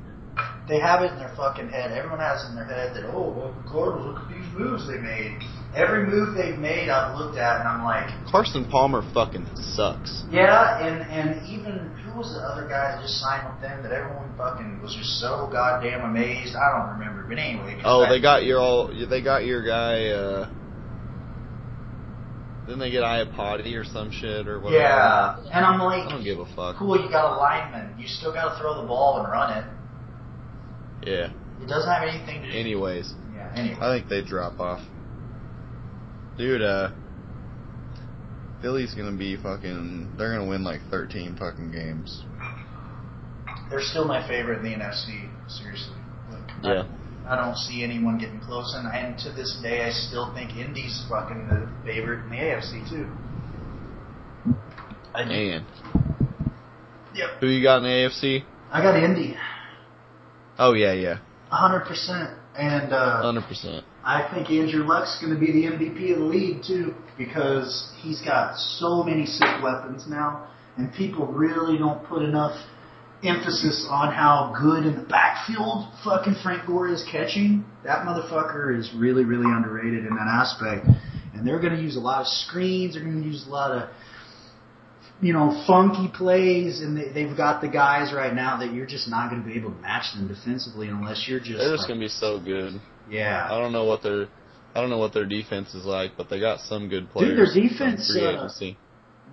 They 0.68 0.80
have 0.80 1.04
it 1.04 1.12
in 1.12 1.20
their 1.20 1.34
fucking 1.36 1.70
head. 1.70 1.92
Everyone 1.92 2.20
has 2.20 2.42
it 2.44 2.50
in 2.50 2.56
their 2.56 2.66
head 2.66 2.96
that, 2.96 3.06
oh, 3.14 3.30
well, 3.30 3.54
the 3.54 3.70
Cardinals, 3.70 4.16
look 4.16 4.24
at 4.24 4.30
these 4.34 4.50
moves 4.58 4.88
they 4.88 4.98
made. 4.98 5.38
Every 5.76 6.08
move 6.08 6.34
they've 6.38 6.58
made, 6.58 6.90
I've 6.90 7.18
looked 7.18 7.38
at 7.38 7.60
and 7.60 7.68
I'm 7.68 7.84
like, 7.84 8.10
Carson 8.32 8.66
Palmer 8.66 9.04
fucking 9.14 9.46
sucks. 9.76 10.24
yeah, 10.32 10.80
and, 10.82 11.02
and 11.12 11.46
even, 11.52 11.92
who 12.02 12.18
was 12.18 12.34
the 12.34 12.40
other 12.40 12.66
guy 12.68 12.96
that 12.96 13.02
just 13.02 13.20
signed 13.20 13.46
with 13.52 13.62
them 13.62 13.84
that 13.84 13.92
everyone 13.92 14.32
fucking 14.38 14.82
was 14.82 14.96
just 14.96 15.20
so 15.20 15.50
goddamn 15.52 16.02
amazed? 16.02 16.56
I 16.56 16.80
don't 16.80 16.98
remember, 16.98 17.28
but 17.28 17.38
anyway. 17.38 17.82
Oh, 17.84 18.08
they 18.10 18.22
got 18.22 18.44
your 18.46 18.60
all. 18.60 18.88
They 18.88 19.22
got 19.22 19.46
your 19.46 19.62
guy. 19.62 20.10
uh 20.10 20.50
Didn't 22.66 22.80
they 22.80 22.92
get 22.92 23.04
Iupati 23.04 23.76
or 23.76 23.84
some 23.84 24.10
shit 24.12 24.48
or 24.48 24.60
whatever? 24.60 24.82
Yeah, 24.82 25.38
and 25.52 25.66
I'm 25.66 25.80
like, 25.80 26.04
I 26.08 26.10
don't 26.12 26.24
give 26.24 26.40
a 26.40 26.46
fuck. 26.56 26.78
cool, 26.78 27.00
you 27.00 27.10
got 27.10 27.34
a 27.34 27.38
lineman. 27.38 28.00
You 28.00 28.08
still 28.08 28.34
got 28.34 28.54
to 28.54 28.60
throw 28.62 28.82
the 28.82 28.88
ball 28.88 29.20
and 29.20 29.30
run 29.32 29.58
it. 29.58 29.66
Yeah. 31.06 31.30
It 31.62 31.68
doesn't 31.68 31.90
have 31.90 32.08
anything 32.08 32.42
to 32.42 32.52
do. 32.52 32.58
Anyways, 32.58 33.14
Yeah. 33.36 33.52
Anyway. 33.56 33.78
I 33.82 33.98
think 33.98 34.10
they 34.10 34.22
drop 34.24 34.60
off. 34.60 34.82
Dude, 36.38 36.62
uh, 36.62 36.92
Philly's 38.62 38.94
gonna 38.96 39.12
be 39.12 39.36
fucking. 39.36 40.14
They're 40.18 40.34
gonna 40.34 40.50
win 40.50 40.64
like 40.64 40.80
13 40.90 41.36
fucking 41.38 41.72
games. 41.72 42.24
They're 43.70 43.82
still 43.82 44.06
my 44.06 44.26
favorite 44.28 44.60
in 44.60 44.64
the 44.64 44.76
NFC. 44.78 45.30
Seriously. 45.48 45.96
Like, 46.32 46.52
Yeah. 46.64 46.84
I, 47.28 47.36
don't 47.36 47.56
see 47.56 47.84
anyone 47.84 48.18
getting 48.18 48.40
close, 48.42 48.74
and, 48.78 48.88
and 48.88 49.18
to 49.20 49.32
this 49.32 49.58
day, 49.62 49.84
I 49.86 49.92
still 49.92 50.34
think 50.34 50.56
Indy's 50.58 51.06
fucking 51.10 51.48
the 51.48 51.70
favorite 51.86 52.24
in 52.26 52.30
the 52.30 52.36
AFC 52.36 52.90
too. 52.90 53.08
I 55.16 55.24
do. 55.24 55.30
Man, 55.30 55.66
Yep. 57.16 57.30
who 57.40 57.48
you 57.48 57.62
got 57.62 57.78
in 57.78 57.84
the 57.84 57.90
AFC? 57.90 58.44
I 58.72 58.82
got 58.82 58.96
Indy, 59.02 59.38
Oh 60.58 60.74
yeah, 60.74 60.94
yeah, 60.94 61.18
hundred 61.50 61.86
percent, 61.86 62.32
and 62.58 62.92
uh, 62.92 63.22
100. 63.22 63.48
percent 63.48 63.86
I 64.04 64.28
think 64.34 64.50
Andrew 64.50 64.84
Luck's 64.86 65.20
going 65.22 65.34
to 65.34 65.40
be 65.40 65.52
the 65.52 65.64
MVP 65.66 66.14
of 66.14 66.20
the 66.20 66.26
league 66.26 66.62
too 66.66 66.94
because 67.18 67.92
he's 68.02 68.22
got 68.22 68.58
so 68.58 69.02
many 69.04 69.26
sick 69.26 69.62
weapons 69.64 70.06
now, 70.08 70.48
and 70.78 70.92
people 70.94 71.28
really 71.28 71.78
don't 71.78 72.04
put 72.06 72.22
enough 72.24 72.58
emphasis 73.24 73.88
on 73.90 74.14
how 74.14 74.54
good 74.60 74.86
in 74.86 74.96
the 74.96 75.04
backfield 75.08 75.88
fucking 76.04 76.36
Frank 76.44 76.66
Gore 76.68 76.90
is 76.90 77.04
catching. 77.12 77.64
That 77.84 78.06
motherfucker 78.06 78.78
is 78.78 78.92
really, 78.96 79.24
really 79.26 79.46
underrated 79.46 80.06
in 80.06 80.16
that 80.16 80.28
aspect. 80.28 80.88
And 81.34 81.48
they're 81.48 81.60
going 81.60 81.76
to 81.76 81.82
use 81.82 81.96
a 81.96 82.00
lot 82.00 82.22
of 82.22 82.28
screens. 82.28 82.94
They're 82.94 83.04
going 83.04 83.22
to 83.22 83.28
use 83.28 83.46
a 83.48 83.50
lot 83.50 83.72
of, 83.72 83.90
you 85.22 85.34
know, 85.34 85.64
funky 85.66 86.10
plays, 86.14 86.82
and 86.82 86.98
they, 86.98 87.10
they've 87.12 87.36
got 87.36 87.62
the 87.62 87.68
guys 87.70 88.14
right 88.14 88.34
now 88.34 88.58
that 88.60 88.74
you're 88.74 88.86
just 88.86 89.10
not 89.10 89.30
going 89.30 89.42
to 89.42 89.48
be 89.48 89.56
able 89.58 89.72
to 89.72 89.80
match 89.82 90.14
them 90.16 90.28
defensively 90.28 90.88
unless 90.90 91.26
you're 91.28 91.40
just. 91.40 91.58
They're 91.60 91.72
just 91.72 91.82
like- 91.84 91.88
gonna 91.90 92.00
be 92.02 92.08
so 92.10 92.40
good. 92.40 92.80
yeah. 93.10 93.48
I 93.50 93.58
don't 93.60 93.72
know 93.72 93.86
what 93.86 94.04
their, 94.04 94.28
I 94.76 94.82
don't 94.82 94.90
know 94.90 94.98
what 94.98 95.14
their 95.14 95.26
defense 95.26 95.74
is 95.74 95.86
like, 95.86 96.12
but 96.18 96.30
they 96.30 96.40
got 96.40 96.60
some 96.60 96.90
good 96.90 97.04
Dude, 97.06 97.12
players. 97.12 97.54
their 97.54 97.68
from 97.70 97.70
defense, 97.70 98.16
uh. 98.16 98.50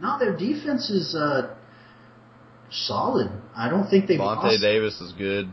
No, 0.01 0.19
their 0.19 0.37
defense 0.37 0.89
is 0.91 1.15
uh, 1.15 1.55
solid. 2.71 3.31
I 3.57 3.69
don't 3.69 3.89
think 3.89 4.07
they've 4.07 4.19
Vontae 4.19 4.43
lost. 4.45 4.61
Davis 4.61 5.01
is 5.01 5.13
good. 5.13 5.49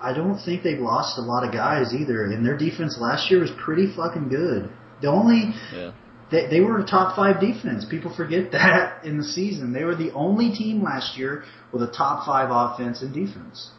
I 0.00 0.14
don't 0.14 0.38
think 0.42 0.62
they've 0.62 0.78
lost 0.80 1.18
a 1.18 1.20
lot 1.22 1.44
of 1.46 1.52
guys 1.52 1.92
either, 1.94 2.24
and 2.24 2.44
their 2.44 2.56
defense 2.56 2.96
last 2.98 3.30
year 3.30 3.40
was 3.40 3.50
pretty 3.62 3.92
fucking 3.94 4.28
good. 4.28 4.70
The 5.02 5.08
only 5.08 5.52
Yeah. 5.74 5.92
they 6.30 6.46
they 6.48 6.60
were 6.60 6.78
a 6.78 6.86
top 6.86 7.14
five 7.16 7.40
defense. 7.40 7.84
People 7.84 8.14
forget 8.14 8.52
that 8.58 9.04
in 9.04 9.18
the 9.18 9.24
season. 9.24 9.72
They 9.72 9.84
were 9.84 9.94
the 9.96 10.12
only 10.12 10.50
team 10.52 10.82
last 10.82 11.18
year 11.18 11.44
with 11.72 11.82
a 11.82 11.90
top 11.90 12.24
five 12.26 12.48
offense 12.50 13.02
and 13.02 13.12
defense. 13.12 13.70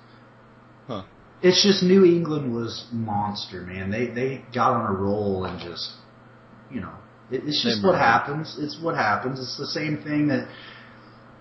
Huh. 0.88 1.04
It's 1.42 1.64
just 1.64 1.82
New 1.82 2.06
England 2.06 2.54
was 2.54 2.86
monster, 2.92 3.62
man. 3.62 3.90
They 3.90 4.06
they 4.08 4.46
got 4.54 4.74
on 4.74 4.86
a 4.96 4.98
roll 4.98 5.46
and 5.46 5.60
just 5.60 5.90
you 6.70 6.82
know 6.82 6.94
it, 7.32 7.42
it's 7.48 7.64
just 7.64 7.82
They 7.82 7.88
what 7.88 7.94
murdered. 7.94 8.04
happens. 8.06 8.58
It's 8.60 8.80
what 8.80 8.96
happens. 8.96 9.40
It's 9.40 9.58
the 9.58 9.66
same 9.68 9.98
thing 10.04 10.28
that 10.28 10.48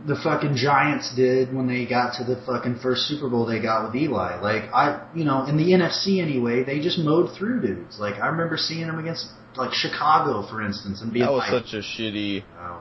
the 0.07 0.17
fucking 0.17 0.57
Giants 0.57 1.15
did 1.15 1.55
when 1.55 1.67
they 1.67 1.85
got 1.85 2.15
to 2.15 2.25
the 2.25 2.41
fucking 2.47 2.79
first 2.83 3.03
Super 3.03 3.29
Bowl 3.29 3.45
they 3.47 3.61
got 3.61 3.87
with 3.87 3.95
Eli. 3.95 4.41
Like 4.41 4.71
I, 4.73 5.07
you 5.15 5.25
know, 5.25 5.45
in 5.45 5.57
the 5.57 5.65
NFC 5.65 6.23
anyway, 6.23 6.65
they 6.65 6.81
just 6.81 6.99
mowed 6.99 7.37
through 7.37 7.61
dudes. 7.61 7.99
Like 7.99 8.15
I 8.15 8.29
remember 8.29 8.57
seeing 8.57 8.87
them 8.87 8.99
against 8.99 9.27
like 9.57 9.73
Chicago, 9.73 10.49
for 10.49 10.63
instance, 10.63 11.03
and 11.03 11.13
being 11.13 11.27
That 11.27 11.33
was 11.33 11.49
like, 11.51 11.65
such 11.65 11.75
a 11.75 11.83
shitty. 11.83 12.45
oh, 12.59 12.81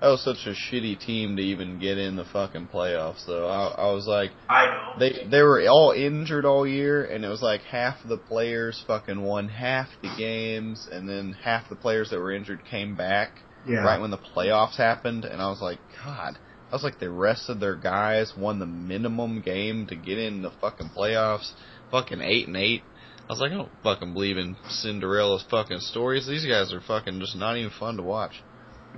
That 0.00 0.08
was 0.08 0.22
such 0.22 0.46
a 0.46 0.54
shitty 0.54 1.04
team 1.04 1.36
to 1.36 1.42
even 1.42 1.80
get 1.80 1.98
in 1.98 2.14
the 2.14 2.24
fucking 2.24 2.68
playoffs. 2.72 3.26
Though 3.26 3.48
I, 3.48 3.86
I 3.88 3.92
was 3.92 4.06
like, 4.06 4.30
I 4.48 4.66
know. 4.66 4.98
they 5.00 5.26
they 5.28 5.42
were 5.42 5.66
all 5.68 5.90
injured 5.90 6.44
all 6.44 6.66
year, 6.66 7.04
and 7.04 7.24
it 7.24 7.28
was 7.28 7.42
like 7.42 7.62
half 7.62 7.96
the 8.06 8.18
players 8.18 8.82
fucking 8.86 9.20
won 9.20 9.48
half 9.48 9.88
the 10.02 10.14
games, 10.16 10.88
and 10.90 11.08
then 11.08 11.34
half 11.42 11.68
the 11.68 11.76
players 11.76 12.10
that 12.10 12.20
were 12.20 12.32
injured 12.32 12.64
came 12.64 12.94
back 12.94 13.40
yeah. 13.66 13.78
right 13.78 14.00
when 14.00 14.10
the 14.10 14.18
playoffs 14.18 14.76
happened, 14.76 15.24
and 15.24 15.40
I 15.40 15.48
was 15.48 15.60
like, 15.60 15.78
God. 16.04 16.38
I 16.74 16.76
was 16.76 16.82
like, 16.82 16.98
they 16.98 17.06
rested 17.06 17.60
their 17.60 17.76
guys, 17.76 18.32
won 18.36 18.58
the 18.58 18.66
minimum 18.66 19.42
game 19.42 19.86
to 19.86 19.94
get 19.94 20.18
in 20.18 20.42
the 20.42 20.50
fucking 20.60 20.90
playoffs, 20.96 21.52
fucking 21.92 22.20
eight 22.20 22.48
and 22.48 22.56
eight. 22.56 22.82
I 23.28 23.32
was 23.32 23.38
like, 23.38 23.52
I 23.52 23.54
don't 23.54 23.70
fucking 23.84 24.12
believe 24.12 24.38
in 24.38 24.56
Cinderella's 24.68 25.44
fucking 25.48 25.78
stories. 25.78 26.26
These 26.26 26.44
guys 26.44 26.72
are 26.72 26.80
fucking 26.80 27.20
just 27.20 27.36
not 27.36 27.56
even 27.56 27.70
fun 27.78 27.96
to 27.98 28.02
watch. 28.02 28.32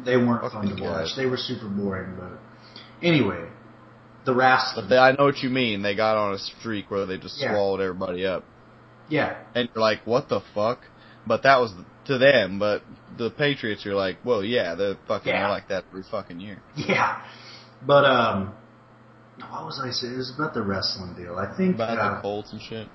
They 0.07 0.17
weren't 0.17 0.41
Fuck 0.41 0.53
fun 0.53 0.69
to 0.71 0.75
these 0.75 0.83
watch. 0.83 1.09
They 1.19 1.27
were 1.27 1.37
super 1.37 1.69
boring, 1.69 2.17
but 2.19 2.39
anyway, 3.07 3.47
the 4.25 4.35
Rascals. 4.35 4.91
I 4.91 5.13
know 5.13 5.25
what 5.27 5.43
you 5.43 5.51
mean. 5.51 5.83
They 5.83 5.95
got 5.95 6.17
on 6.17 6.33
a 6.33 6.39
streak 6.39 6.91
where 6.91 7.05
they 7.05 7.19
just 7.19 7.39
Yeah. 7.39 7.53
swallowed 7.53 7.83
everybody 7.83 8.25
up, 8.27 8.43
yeah, 9.11 9.37
and 9.55 9.69
you're 9.75 9.83
like, 9.83 10.07
what 10.07 10.31
the 10.31 10.41
fuck? 10.55 10.79
But 11.27 11.43
that 11.43 11.61
was 11.61 11.75
to 12.07 12.17
them. 12.17 12.59
But 12.59 12.83
the 13.19 13.31
Patriots, 13.31 13.85
you're 13.85 13.95
like, 13.95 14.17
well, 14.25 14.43
yeah, 14.43 14.75
they're 14.77 14.97
fucking 15.07 15.33
Yeah. 15.33 15.51
like 15.51 15.69
that 15.69 15.85
every 15.91 16.05
fucking 16.11 16.41
year. 16.41 16.63
yeah. 16.75 17.21
But 17.85 18.05
um, 18.05 18.55
what 19.51 19.65
was 19.67 19.81
I 19.83 19.91
saying? 19.91 20.15
It 20.15 20.17
was 20.17 20.33
about 20.35 20.55
the 20.55 20.63
wrestling 20.63 21.15
deal. 21.15 21.37
I 21.37 21.55
think. 21.57 21.75
About 21.75 21.99
uh, 21.99 22.17
the 22.17 22.23
Colts 22.23 22.53
and 22.53 22.61
shit. 22.61 22.89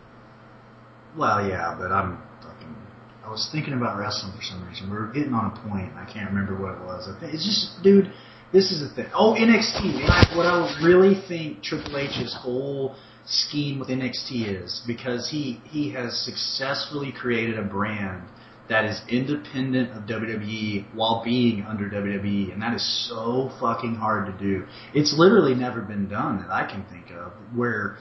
Well, 1.18 1.46
yeah, 1.48 1.76
but 1.78 1.92
I'm 1.92 2.22
fucking. 2.42 2.76
I 3.24 3.30
was 3.30 3.50
thinking 3.52 3.74
about 3.74 3.98
wrestling 3.98 4.34
for 4.36 4.42
some 4.42 4.68
reason. 4.68 4.90
We 4.90 4.98
were 4.98 5.12
getting 5.12 5.34
on 5.34 5.52
a 5.52 5.70
point. 5.70 5.94
I 5.96 6.10
can't 6.12 6.30
remember 6.30 6.60
what 6.60 6.74
it 6.74 6.82
was. 6.82 7.08
I 7.08 7.20
think 7.20 7.34
it's 7.34 7.46
just, 7.46 7.84
dude. 7.84 8.12
This 8.52 8.72
is 8.72 8.82
the 8.82 8.94
thing. 8.94 9.10
Oh, 9.14 9.34
NXT. 9.34 10.04
I, 10.10 10.36
what 10.36 10.46
I 10.46 10.84
really 10.84 11.16
think 11.28 11.64
Triple 11.64 11.98
H's 11.98 12.36
whole 12.42 12.96
scheme 13.26 13.80
with 13.80 13.88
NXT 13.88 14.64
is 14.64 14.82
because 14.86 15.30
he 15.30 15.62
he 15.70 15.92
has 15.92 16.18
successfully 16.26 17.14
created 17.14 17.58
a 17.58 17.64
brand 17.64 18.24
that 18.72 18.86
is 18.86 19.02
independent 19.10 19.92
of 19.92 20.04
WWE 20.04 20.96
while 20.96 21.22
being 21.26 21.62
under 21.64 21.90
WWE, 21.90 22.54
and 22.54 22.62
that 22.62 22.74
is 22.74 23.10
so 23.10 23.52
fucking 23.60 23.96
hard 23.96 24.28
to 24.28 24.32
do. 24.44 24.66
It's 24.94 25.14
literally 25.18 25.54
never 25.54 25.82
been 25.82 26.08
done 26.08 26.40
that 26.42 26.50
I 26.50 26.66
can 26.72 26.86
think 26.86 27.12
of 27.12 27.34
where 27.54 27.98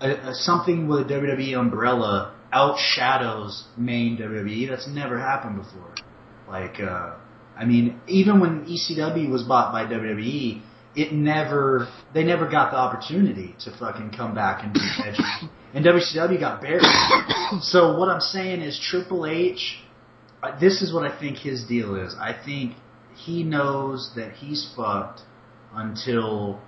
a, 0.00 0.10
a, 0.10 0.34
something 0.34 0.86
with 0.86 1.00
a 1.00 1.04
WWE 1.12 1.58
umbrella 1.58 2.36
outshadows 2.54 3.64
main 3.76 4.16
WWE. 4.16 4.68
That's 4.68 4.86
never 4.88 5.18
happened 5.18 5.56
before. 5.56 5.92
Like, 6.48 6.78
uh, 6.78 7.16
I 7.56 7.64
mean, 7.64 8.00
even 8.06 8.38
when 8.38 8.64
ECW 8.64 9.28
was 9.28 9.42
bought 9.42 9.72
by 9.72 9.86
WWE, 9.86 10.62
it 10.94 11.12
never, 11.12 11.88
they 12.14 12.22
never 12.22 12.48
got 12.48 12.70
the 12.70 12.76
opportunity 12.76 13.56
to 13.64 13.76
fucking 13.76 14.12
come 14.16 14.36
back 14.36 14.62
and 14.62 14.72
be 14.72 14.80
edgy. 15.04 15.50
And 15.74 15.84
WCW 15.84 16.38
got 16.38 16.62
buried. 16.62 16.82
so 17.62 17.98
what 17.98 18.08
I'm 18.08 18.20
saying 18.20 18.62
is 18.62 18.78
Triple 18.78 19.26
H 19.26 19.80
this 20.60 20.82
is 20.82 20.92
what 20.92 21.10
I 21.10 21.18
think 21.18 21.38
his 21.38 21.64
deal 21.64 21.94
is. 21.96 22.14
I 22.18 22.32
think 22.32 22.74
he 23.14 23.42
knows 23.42 24.12
that 24.16 24.32
he's 24.32 24.72
fucked 24.76 25.22
until 25.72 26.60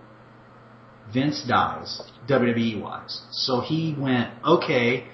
Vince 1.13 1.45
dies, 1.47 2.03
WWE 2.29 2.81
wise. 2.81 3.23
So 3.31 3.61
he 3.61 3.95
went, 3.99 4.31
okay, 4.45 5.05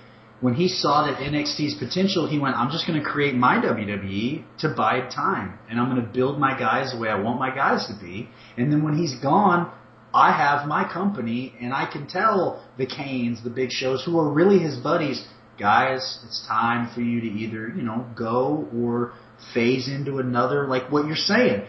when 0.40 0.54
he 0.54 0.68
saw 0.68 1.06
that 1.06 1.18
NXT's 1.18 1.74
potential, 1.74 2.28
he 2.28 2.38
went, 2.38 2.56
I'm 2.56 2.70
just 2.70 2.86
going 2.86 3.00
to 3.00 3.04
create 3.04 3.34
my 3.34 3.56
WWE 3.56 4.44
to 4.58 4.68
bide 4.68 5.10
time. 5.10 5.58
And 5.70 5.80
I'm 5.80 5.88
going 5.90 6.04
to 6.04 6.12
build 6.12 6.38
my 6.38 6.58
guys 6.58 6.92
the 6.92 6.98
way 6.98 7.08
I 7.08 7.20
want 7.20 7.38
my 7.38 7.54
guys 7.54 7.86
to 7.86 7.94
be. 8.04 8.28
And 8.56 8.72
then 8.72 8.82
when 8.82 8.96
he's 8.96 9.14
gone, 9.20 9.72
I 10.12 10.32
have 10.32 10.68
my 10.68 10.90
company 10.90 11.54
and 11.60 11.72
I 11.72 11.90
can 11.90 12.06
tell 12.06 12.64
the 12.78 12.86
Kanes, 12.86 13.42
the 13.42 13.50
big 13.50 13.70
shows, 13.70 14.04
who 14.04 14.18
are 14.18 14.30
really 14.30 14.58
his 14.58 14.76
buddies, 14.76 15.26
guys, 15.58 16.20
it's 16.26 16.46
time 16.46 16.92
for 16.94 17.00
you 17.00 17.20
to 17.20 17.26
either, 17.26 17.68
you 17.68 17.82
know, 17.82 18.06
go 18.16 18.68
or 18.76 19.12
phase 19.52 19.88
into 19.88 20.18
another, 20.18 20.66
like 20.66 20.90
what 20.90 21.06
you're 21.06 21.16
saying. 21.16 21.66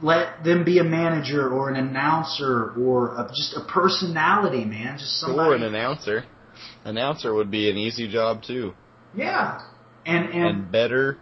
Let 0.00 0.44
them 0.44 0.64
be 0.64 0.78
a 0.78 0.84
manager 0.84 1.48
or 1.48 1.70
an 1.70 1.76
announcer 1.76 2.72
or 2.78 3.16
a, 3.16 3.28
just 3.28 3.56
a 3.56 3.64
personality, 3.64 4.64
man. 4.64 4.98
Just 4.98 5.18
somebody. 5.18 5.50
Or 5.50 5.54
an 5.56 5.62
announcer. 5.62 6.24
Announcer 6.84 7.34
would 7.34 7.50
be 7.50 7.68
an 7.68 7.76
easy 7.76 8.10
job 8.10 8.42
too, 8.42 8.74
yeah. 9.14 9.60
And 10.06 10.30
and 10.30 10.46
and 10.46 10.72
better. 10.72 11.18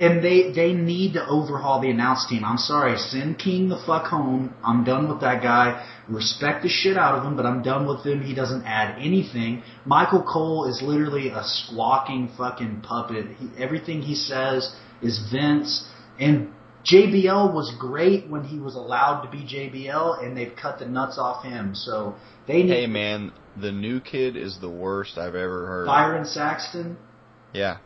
And 0.00 0.24
they 0.24 0.50
they 0.52 0.72
need 0.72 1.12
to 1.12 1.26
overhaul 1.28 1.80
the 1.80 1.90
announce 1.90 2.26
team. 2.26 2.42
I'm 2.44 2.56
sorry, 2.56 2.96
send 2.98 3.38
King 3.38 3.68
the 3.68 3.80
fuck 3.86 4.06
home. 4.06 4.54
I'm 4.64 4.82
done 4.82 5.08
with 5.08 5.20
that 5.20 5.42
guy. 5.42 5.86
Respect 6.08 6.62
the 6.62 6.68
shit 6.68 6.96
out 6.96 7.18
of 7.18 7.24
him, 7.24 7.36
but 7.36 7.44
I'm 7.46 7.62
done 7.62 7.86
with 7.86 8.04
him. 8.04 8.22
He 8.22 8.34
doesn't 8.34 8.64
add 8.64 8.98
anything. 8.98 9.62
Michael 9.84 10.22
Cole 10.22 10.64
is 10.68 10.80
literally 10.82 11.28
a 11.28 11.42
squawking 11.44 12.30
fucking 12.36 12.80
puppet. 12.80 13.26
He, 13.38 13.62
everything 13.62 14.00
he 14.00 14.14
says 14.14 14.74
is 15.02 15.30
Vince. 15.30 15.86
And 16.18 16.52
JBL 16.90 17.52
was 17.54 17.74
great 17.78 18.28
when 18.28 18.44
he 18.44 18.58
was 18.58 18.74
allowed 18.74 19.22
to 19.22 19.30
be 19.30 19.38
JBL, 19.38 20.24
and 20.24 20.36
they've 20.36 20.54
cut 20.60 20.78
the 20.78 20.86
nuts 20.86 21.18
off 21.18 21.44
him. 21.44 21.74
So 21.74 22.14
they 22.48 22.62
need 22.62 22.72
Hey 22.72 22.86
man, 22.86 23.32
the 23.60 23.70
new 23.70 24.00
kid 24.00 24.34
is 24.34 24.58
the 24.60 24.70
worst 24.70 25.18
I've 25.18 25.34
ever 25.34 25.66
heard. 25.66 25.86
Byron 25.86 26.24
Saxton. 26.24 26.96
Yeah. 27.52 27.78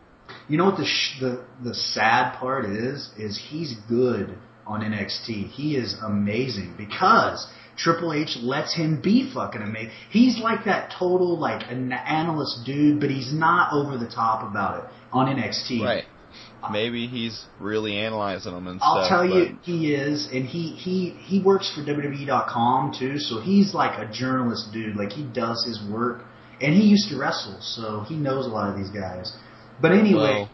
You 0.47 0.57
know 0.57 0.65
what 0.65 0.77
the 0.77 0.85
sh- 0.85 1.19
the 1.19 1.43
the 1.63 1.73
sad 1.73 2.35
part 2.37 2.65
is? 2.65 3.09
Is 3.17 3.39
he's 3.49 3.75
good 3.87 4.37
on 4.67 4.81
NXT. 4.81 5.49
He 5.49 5.75
is 5.75 5.95
amazing 6.03 6.75
because 6.77 7.47
Triple 7.77 8.13
H 8.13 8.37
lets 8.41 8.73
him 8.75 9.01
be 9.01 9.31
fucking 9.33 9.61
amazing. 9.61 9.91
He's 10.09 10.39
like 10.39 10.65
that 10.65 10.93
total 10.97 11.37
like 11.37 11.69
an 11.69 11.91
analyst 11.91 12.65
dude, 12.65 12.99
but 12.99 13.09
he's 13.09 13.33
not 13.33 13.73
over 13.73 13.97
the 13.97 14.07
top 14.07 14.49
about 14.49 14.83
it 14.83 14.89
on 15.11 15.27
NXT. 15.27 15.83
Right. 15.83 16.05
Uh, 16.63 16.69
Maybe 16.71 17.07
he's 17.07 17.45
really 17.59 17.95
analyzing 17.97 18.53
them 18.53 18.67
and 18.67 18.79
stuff. 18.79 18.89
I'll 18.97 19.09
tell 19.09 19.25
you, 19.25 19.57
he 19.63 19.93
is, 19.93 20.27
and 20.31 20.45
he 20.45 20.69
he 20.75 21.11
he 21.23 21.41
works 21.41 21.73
for 21.73 21.81
WWE.com 21.81 22.93
too, 22.97 23.19
so 23.19 23.41
he's 23.41 23.73
like 23.73 23.97
a 23.99 24.11
journalist 24.11 24.71
dude. 24.73 24.95
Like 24.95 25.11
he 25.11 25.23
does 25.23 25.63
his 25.65 25.81
work, 25.89 26.23
and 26.61 26.73
he 26.73 26.83
used 26.83 27.09
to 27.09 27.17
wrestle, 27.17 27.57
so 27.61 28.01
he 28.07 28.15
knows 28.15 28.45
a 28.45 28.49
lot 28.49 28.69
of 28.69 28.77
these 28.77 28.89
guys. 28.89 29.33
But 29.81 29.91
anyway, 29.91 30.47
well, 30.47 30.49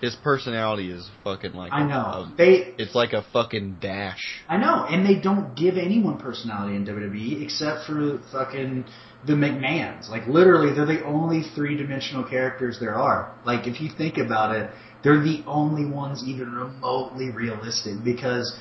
his 0.00 0.14
personality 0.16 0.90
is 0.90 1.08
fucking 1.24 1.52
like 1.52 1.72
I 1.72 1.82
know 1.86 1.94
a- 1.94 2.34
they 2.36 2.74
it's 2.78 2.94
like 2.94 3.12
a 3.12 3.24
fucking 3.32 3.78
dash. 3.80 4.42
I 4.48 4.56
know, 4.58 4.86
and 4.88 5.06
they 5.06 5.20
don't 5.20 5.56
give 5.56 5.76
anyone 5.76 6.18
personality 6.18 6.76
in 6.76 6.84
WWE 6.84 7.42
except 7.42 7.86
for 7.86 8.20
fucking 8.32 8.84
the 9.26 9.32
McMahons. 9.32 10.08
Like 10.08 10.26
literally, 10.26 10.74
they're 10.74 10.86
the 10.86 11.04
only 11.04 11.42
three-dimensional 11.54 12.24
characters 12.24 12.78
there 12.78 12.94
are. 12.94 13.34
Like 13.44 13.66
if 13.66 13.80
you 13.80 13.90
think 13.96 14.18
about 14.18 14.54
it, 14.54 14.70
they're 15.02 15.22
the 15.22 15.42
only 15.46 15.86
ones 15.86 16.22
even 16.26 16.52
remotely 16.52 17.30
realistic 17.30 18.04
because 18.04 18.58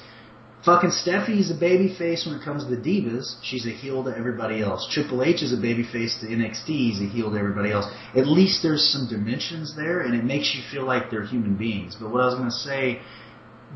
fucking 0.65 0.89
Steffi's 0.89 1.51
a 1.51 1.53
babyface 1.53 2.25
when 2.25 2.35
it 2.35 2.43
comes 2.43 2.65
to 2.65 2.75
the 2.75 2.81
divas. 2.81 3.35
She's 3.43 3.65
a 3.65 3.69
heel 3.69 4.03
to 4.03 4.17
everybody 4.17 4.61
else. 4.61 4.87
Triple 4.91 5.23
H 5.23 5.41
is 5.43 5.53
a 5.53 5.57
babyface 5.57 6.19
to 6.21 6.25
NXT. 6.25 6.67
He's 6.67 7.01
a 7.01 7.05
heel 7.05 7.31
to 7.31 7.37
everybody 7.37 7.71
else. 7.71 7.85
At 8.15 8.27
least 8.27 8.63
there's 8.63 8.83
some 8.91 9.07
dimensions 9.07 9.75
there, 9.75 10.01
and 10.01 10.15
it 10.15 10.23
makes 10.23 10.55
you 10.55 10.63
feel 10.71 10.85
like 10.85 11.11
they're 11.11 11.25
human 11.25 11.55
beings. 11.55 11.95
But 11.99 12.11
what 12.11 12.21
I 12.21 12.25
was 12.25 12.35
gonna 12.35 12.51
say 12.51 12.99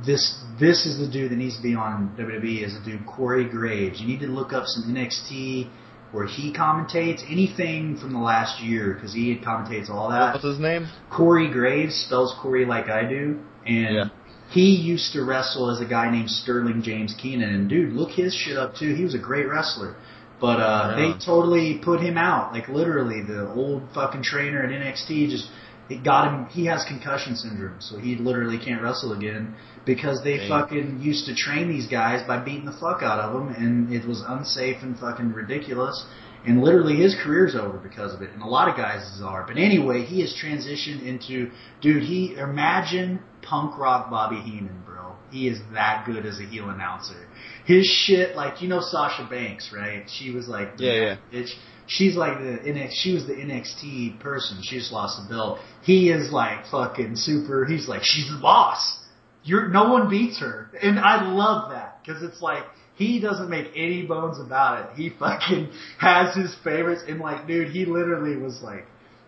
this 0.06 0.36
this 0.60 0.86
is 0.86 0.98
the 0.98 1.08
dude 1.12 1.32
that 1.32 1.38
needs 1.38 1.58
to 1.58 1.64
be 1.64 1.76
on 1.76 2.16
WWE 2.18 2.66
is 2.66 2.76
a 2.76 2.84
dude 2.84 3.06
Corey 3.06 3.48
Graves. 3.48 4.00
You 4.00 4.08
need 4.08 4.20
to 4.22 4.28
look 4.28 4.54
up 4.54 4.66
some 4.66 4.94
NXT 4.94 5.70
where 6.12 6.26
he 6.26 6.52
commentates 6.52 7.22
anything 7.30 7.96
from 7.98 8.14
the 8.14 8.20
last 8.20 8.62
year 8.64 8.94
because 8.94 9.14
he 9.14 9.36
commentates 9.38 9.90
all 9.90 10.10
that. 10.10 10.34
What's 10.34 10.46
his 10.46 10.60
name? 10.60 10.88
Corey 11.12 11.52
Graves 11.52 11.96
spells 11.96 12.34
Corey 12.42 12.66
like 12.66 12.90
I 12.90 13.08
do, 13.08 13.40
and 13.66 13.96
Yeah. 13.96 14.04
He 14.52 14.76
used 14.76 15.14
to 15.14 15.24
wrestle 15.24 15.70
as 15.70 15.80
a 15.80 15.86
guy 15.86 16.10
named 16.12 16.30
Sterling 16.30 16.82
James 16.82 17.14
Keenan. 17.22 17.50
And 17.54 17.70
dude, 17.70 17.94
look 17.94 18.12
his 18.12 18.34
shit 18.34 18.58
up 18.58 18.76
too. 18.76 18.96
He 18.96 19.04
was 19.04 19.14
a 19.14 19.20
great 19.20 19.48
wrestler. 19.48 19.96
But 20.42 20.60
uh, 20.60 20.96
Yeah. 20.98 21.14
they 21.14 21.26
totally 21.26 21.80
put 21.84 22.00
him 22.02 22.18
out. 22.18 22.54
Like 22.54 22.68
literally, 22.70 23.22
the 23.22 23.52
old 23.54 23.84
fucking 23.94 24.24
trainer 24.24 24.64
at 24.64 24.70
NXT 24.72 25.30
just 25.30 25.50
it 25.90 26.04
got 26.04 26.28
him. 26.32 26.46
He 26.50 26.66
has 26.68 26.86
concussion 26.88 27.36
syndrome, 27.36 27.78
so 27.80 27.98
he 27.98 28.16
literally 28.16 28.58
can't 28.64 28.82
wrestle 28.82 29.12
again 29.14 29.56
because 29.86 30.22
they 30.24 30.38
Dang. 30.38 30.50
fucking 30.50 31.00
used 31.02 31.26
to 31.26 31.36
train 31.36 31.68
these 31.68 31.88
guys 31.88 32.26
by 32.28 32.38
beating 32.38 32.66
the 32.66 32.78
fuck 32.80 33.02
out 33.02 33.20
of 33.20 33.34
them, 33.34 33.50
and 33.50 33.92
it 33.92 34.08
was 34.08 34.24
unsafe 34.28 34.78
and 34.84 34.98
fucking 35.00 35.34
ridiculous. 35.34 36.06
And 36.46 36.62
literally, 36.62 36.96
his 36.96 37.16
career's 37.22 37.56
over 37.56 37.78
because 37.78 38.14
of 38.14 38.22
it, 38.22 38.30
and 38.32 38.42
a 38.42 38.48
lot 38.48 38.70
of 38.70 38.78
guys 38.78 39.20
are. 39.24 39.46
But 39.46 39.58
anyway, 39.58 40.04
he 40.06 40.22
has 40.22 40.34
transitioned 40.42 41.06
into 41.06 41.52
dude. 41.82 42.04
He 42.04 42.36
imagine 42.38 43.20
punk 43.42 43.78
rock 43.78 44.10
Bobby 44.10 44.38
Heenan, 44.38 44.84
bro. 44.86 45.16
He 45.32 45.48
is 45.48 45.60
that 45.74 46.06
good 46.06 46.26
as 46.26 46.40
a 46.40 46.44
heel 46.44 46.70
announcer. 46.70 47.28
His 47.66 47.86
shit, 47.86 48.36
like 48.36 48.62
you 48.62 48.70
know 48.70 48.80
Sasha 48.80 49.28
Banks, 49.30 49.72
right? 49.76 50.06
She 50.10 50.32
was 50.32 50.48
like, 50.48 50.78
the 50.78 50.84
Yeah, 50.86 50.94
yeah. 50.94 51.16
bitch. 51.42 51.50
She's 51.88 52.16
like 52.16 52.38
the 52.40 52.58
NX. 52.72 52.92
She 52.94 53.14
was 53.14 53.26
the 53.26 53.34
NXT 53.34 54.20
person. 54.20 54.60
She 54.64 54.78
just 54.78 54.92
lost 54.92 55.20
the 55.22 55.28
belt. 55.34 55.60
He 55.84 56.10
is 56.10 56.32
like 56.32 56.68
fucking 56.72 57.16
super. 57.16 57.66
He's 57.66 57.88
like 57.88 58.04
she's 58.04 58.30
the 58.30 58.40
boss. 58.42 58.98
You're 59.44 59.68
no 59.70 59.90
one 59.90 60.10
beats 60.10 60.40
her, 60.40 60.70
and 60.82 61.00
I 61.00 61.32
love 61.32 61.72
that 61.72 62.00
because 62.06 62.22
it's 62.24 62.42
like 62.42 62.64
he 63.00 63.20
doesn't 63.20 63.50
make 63.50 63.68
any 63.76 64.06
bones 64.06 64.40
about 64.40 64.92
it. 64.92 64.96
He 64.98 65.10
fucking 65.18 65.72
has 66.00 66.36
his 66.36 66.54
favorites, 66.64 67.02
and 67.08 67.20
like, 67.20 67.48
dude, 67.48 67.70
he 67.72 67.86
literally 67.86 68.36
was 68.36 68.62
like, 68.62 68.86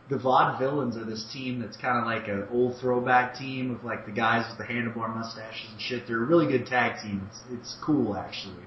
the 0.09 0.17
Vaudevillains 0.17 0.97
are 0.97 1.05
this 1.05 1.25
team 1.31 1.61
that's 1.61 1.77
kind 1.77 1.97
of 1.97 2.05
like 2.05 2.27
an 2.27 2.45
old 2.51 2.77
throwback 2.81 3.35
team 3.37 3.73
of 3.73 3.85
like 3.85 4.05
the 4.05 4.11
guys 4.11 4.45
with 4.49 4.57
the 4.67 4.71
handlebar 4.71 5.15
mustaches 5.15 5.69
and 5.71 5.79
shit. 5.81 6.05
They're 6.05 6.21
a 6.21 6.25
really 6.25 6.47
good 6.47 6.65
tag 6.67 7.01
team. 7.01 7.25
It's, 7.29 7.39
it's 7.49 7.77
cool 7.81 8.17
actually. 8.17 8.61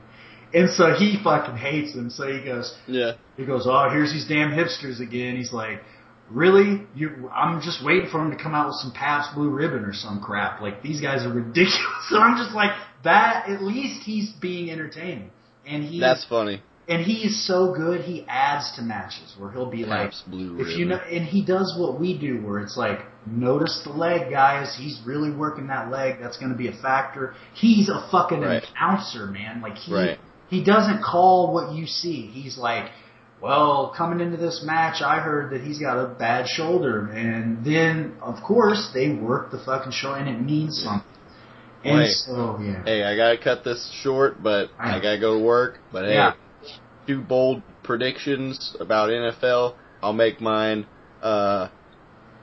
And 0.55 0.71
so 0.71 0.95
he 0.95 1.19
fucking 1.23 1.57
hates 1.57 1.95
them. 1.95 2.09
So 2.09 2.27
he 2.33 2.43
goes, 2.43 2.75
Yeah. 2.87 3.13
he 3.37 3.45
goes, 3.45 3.67
oh, 3.69 3.91
here's 3.91 4.11
these 4.11 4.27
damn 4.27 4.53
hipsters 4.53 5.01
again. 5.01 5.37
He's 5.37 5.53
like, 5.53 5.83
really? 6.31 6.87
You? 6.95 7.29
I'm 7.35 7.61
just 7.61 7.85
waiting 7.85 8.09
for 8.11 8.23
him 8.25 8.31
to 8.35 8.43
come 8.43 8.55
out 8.55 8.69
with 8.69 8.77
some 8.77 8.93
Pabst 8.93 9.35
Blue 9.35 9.51
Ribbon 9.51 9.85
or 9.85 9.93
some 9.93 10.23
crap. 10.23 10.63
Like 10.63 10.83
these 10.83 11.03
guys 11.03 11.27
are 11.27 11.33
ridiculous. 11.33 11.75
So 12.09 12.17
I'm 12.21 12.39
just 12.43 12.55
like, 12.55 12.71
that. 13.05 13.49
At 13.49 13.63
least 13.63 14.03
he's 14.03 14.31
being 14.33 14.71
entertaining, 14.71 15.31
and 15.67 15.85
he 15.85 16.01
That's 16.01 16.25
funny. 16.25 16.63
and 16.89 17.03
he 17.03 17.25
is 17.27 17.47
so 17.47 17.73
good. 17.75 18.03
He 18.03 18.25
adds 18.29 18.73
to 18.77 18.83
matches 18.83 19.35
where 19.39 19.51
he'll 19.51 19.71
be 19.71 19.85
like, 19.85 20.11
Pabst 20.11 20.31
Blue 20.31 20.61
if 20.61 20.77
you 20.79 20.85
know, 20.87 20.97
and 20.97 21.25
he 21.25 21.45
does 21.45 21.75
what 21.79 21.99
we 22.01 22.19
do, 22.19 22.39
where 22.47 22.61
it's 22.61 22.77
like, 22.77 23.01
notice 23.27 23.81
the 23.85 23.91
leg, 23.93 24.31
guys. 24.31 24.77
He's 24.79 25.01
really 25.07 25.31
working 25.31 25.69
that 25.69 25.91
leg. 25.91 26.17
That's 26.21 26.37
going 26.37 26.53
to 26.53 26.59
be 26.59 26.69
a 26.69 26.73
factor. 26.83 27.35
He's 27.55 27.89
a 27.89 28.07
fucking 28.11 28.41
Right. 28.41 28.63
announcer, 28.77 29.27
man. 29.27 29.61
Like 29.63 29.77
he 29.77 29.95
Right. 29.95 30.19
he 30.51 30.63
doesn't 30.63 31.03
call 31.03 31.53
what 31.55 31.73
you 31.73 31.87
see. 31.87 32.27
He's 32.27 32.59
like, 32.59 32.91
well, 33.41 33.93
coming 33.97 34.21
into 34.21 34.37
this 34.39 34.63
match, 34.65 35.03
I 35.03 35.19
heard 35.19 35.51
that 35.53 35.61
he's 35.63 35.79
got 35.79 35.99
a 35.99 36.07
bad 36.09 36.47
shoulder, 36.49 37.07
and 37.11 37.65
then 37.65 38.13
of 38.23 38.43
course 38.43 38.91
they 38.95 39.11
work 39.11 39.51
the 39.51 39.59
fucking 39.59 39.93
shoulder, 39.93 40.19
and 40.21 40.29
it 40.29 40.41
means 40.41 40.83
something. 40.83 41.09
And 41.85 42.09
so 42.11 42.59
yeah, 42.63 42.83
Hey, 42.85 43.05
I 43.05 43.17
gotta 43.17 43.39
cut 43.39 43.65
this 43.65 43.91
short, 44.03 44.43
but 44.43 44.71
I. 44.79 44.97
I 44.97 45.01
gotta 45.03 45.21
go 45.21 45.39
to 45.39 45.45
work. 45.45 45.79
But 45.93 46.07
hey, 46.07 46.15
Yeah. 46.15 46.33
two 47.07 47.21
bold 47.21 47.63
predictions 47.83 48.75
about 48.81 49.11
NFL. 49.11 49.75
I'll 50.03 50.13
make 50.13 50.41
mine. 50.41 50.87
Uh, 51.23 51.69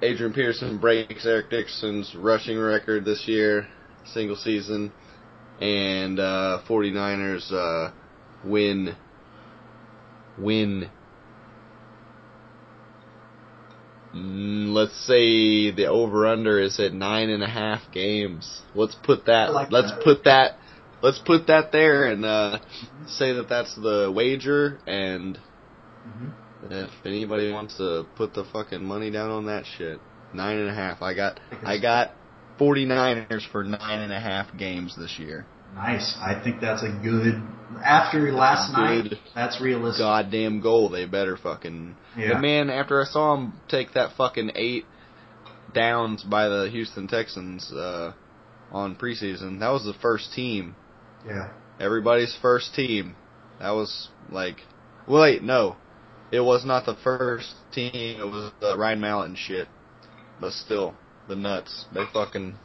Adrian 0.01 0.33
Peterson 0.33 0.77
breaks 0.77 1.25
Eric 1.25 1.49
Dickerson's 1.49 2.15
rushing 2.15 2.57
record 2.57 3.05
this 3.05 3.27
year, 3.27 3.67
single 4.13 4.35
season, 4.35 4.91
and 5.59 6.19
uh, 6.19 6.59
49ers 6.67 7.51
uh, 7.51 7.91
win. 8.43 8.95
Win. 10.39 10.81
Mm, 10.81 10.89
Let's 14.13 14.95
say 15.07 15.71
the 15.71 15.87
over 15.87 16.27
under 16.27 16.59
is 16.59 16.79
at 16.79 16.93
nine 16.93 17.29
and 17.29 17.41
a 17.43 17.47
half 17.47 17.81
games. 17.93 18.61
Let's 18.75 18.95
put 18.95 19.25
that. 19.25 19.53
Like 19.53 19.71
let's 19.71 19.91
that. 19.91 20.03
put 20.03 20.23
that. 20.25 20.57
Let's 21.01 21.19
put 21.19 21.47
that 21.47 21.71
there 21.71 22.05
and 22.05 22.25
uh, 22.25 22.59
say 23.07 23.33
that 23.33 23.47
that's 23.49 23.73
the 23.75 24.11
wager. 24.13 24.79
And 24.85 25.39
Mhm. 26.07 26.31
if 26.69 26.89
anybody 27.05 27.51
wants 27.51 27.77
to 27.77 28.05
put 28.15 28.33
the 28.33 28.43
fucking 28.43 28.83
money 28.83 29.11
down 29.11 29.29
on 29.29 29.45
that 29.45 29.65
shit, 29.65 29.99
nine 30.33 30.57
and 30.57 30.69
a 30.69 30.73
half. 30.73 31.01
I 31.01 31.13
got. 31.13 31.39
I 31.65 31.77
got. 31.77 32.11
49ers 32.59 33.43
for 33.51 33.63
nine 33.63 34.01
and 34.01 34.13
a 34.13 34.19
half 34.19 34.55
games 34.55 34.95
this 34.95 35.17
year. 35.17 35.45
Nice. 35.73 36.15
I 36.19 36.39
think 36.43 36.61
that's 36.61 36.83
a 36.83 36.89
good. 37.03 37.41
After 37.83 38.31
last 38.33 38.73
night, 38.73 39.13
that's 39.33 39.61
realistic. 39.61 40.01
Goddamn 40.01 40.61
goal. 40.61 40.89
They 40.89 41.05
better 41.05 41.37
fucking. 41.37 41.95
Yeah. 42.17 42.33
But 42.33 42.41
man, 42.41 42.69
after 42.69 43.01
I 43.01 43.05
saw 43.05 43.35
him 43.35 43.53
take 43.69 43.93
that 43.93 44.11
fucking 44.17 44.51
eight 44.55 44.85
downs 45.73 46.23
by 46.23 46.49
the 46.49 46.69
Houston 46.69 47.07
Texans 47.07 47.71
uh, 47.71 48.13
on 48.71 48.95
preseason, 48.95 49.59
that 49.61 49.69
was 49.69 49.85
the 49.85 49.95
first 50.01 50.33
team. 50.33 50.75
Yeah. 51.25 51.51
Everybody's 51.79 52.37
first 52.41 52.75
team. 52.75 53.15
That 53.59 53.71
was 53.71 54.09
like. 54.29 54.57
Wait, 55.07 55.41
no. 55.41 55.77
It 56.31 56.41
was 56.41 56.65
not 56.65 56.85
the 56.85 56.95
first 57.03 57.53
team. 57.73 58.19
It 58.19 58.25
was 58.25 58.51
the 58.59 58.77
Ryan 58.77 59.01
Mallett 59.01 59.29
and 59.29 59.37
shit. 59.37 59.67
But 60.39 60.53
still, 60.53 60.95
the 61.27 61.35
nuts. 61.35 61.85
They 61.93 62.03
fucking. 62.11 62.55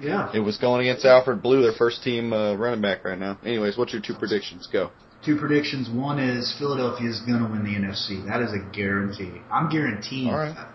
Yeah. 0.00 0.30
It 0.34 0.40
was 0.40 0.58
going 0.58 0.86
against 0.86 1.04
Alfred 1.04 1.42
Blue, 1.42 1.62
their 1.62 1.72
first 1.72 2.02
team 2.02 2.32
uh, 2.32 2.54
running 2.54 2.82
back 2.82 3.04
right 3.04 3.18
now. 3.18 3.38
Anyways, 3.44 3.76
what's 3.76 3.92
your 3.92 4.02
two 4.02 4.14
predictions? 4.14 4.68
Go. 4.70 4.90
Two 5.24 5.36
predictions. 5.36 5.88
One 5.88 6.18
is 6.18 6.54
Philadelphia 6.58 7.08
is 7.08 7.20
going 7.20 7.42
to 7.42 7.50
win 7.50 7.64
the 7.64 7.70
NFC. 7.70 8.26
That 8.26 8.42
is 8.42 8.52
a 8.52 8.58
guarantee. 8.74 9.40
I'm 9.50 9.70
guaranteeing 9.70 10.30
All 10.30 10.38
right. 10.38 10.54
that. 10.54 10.72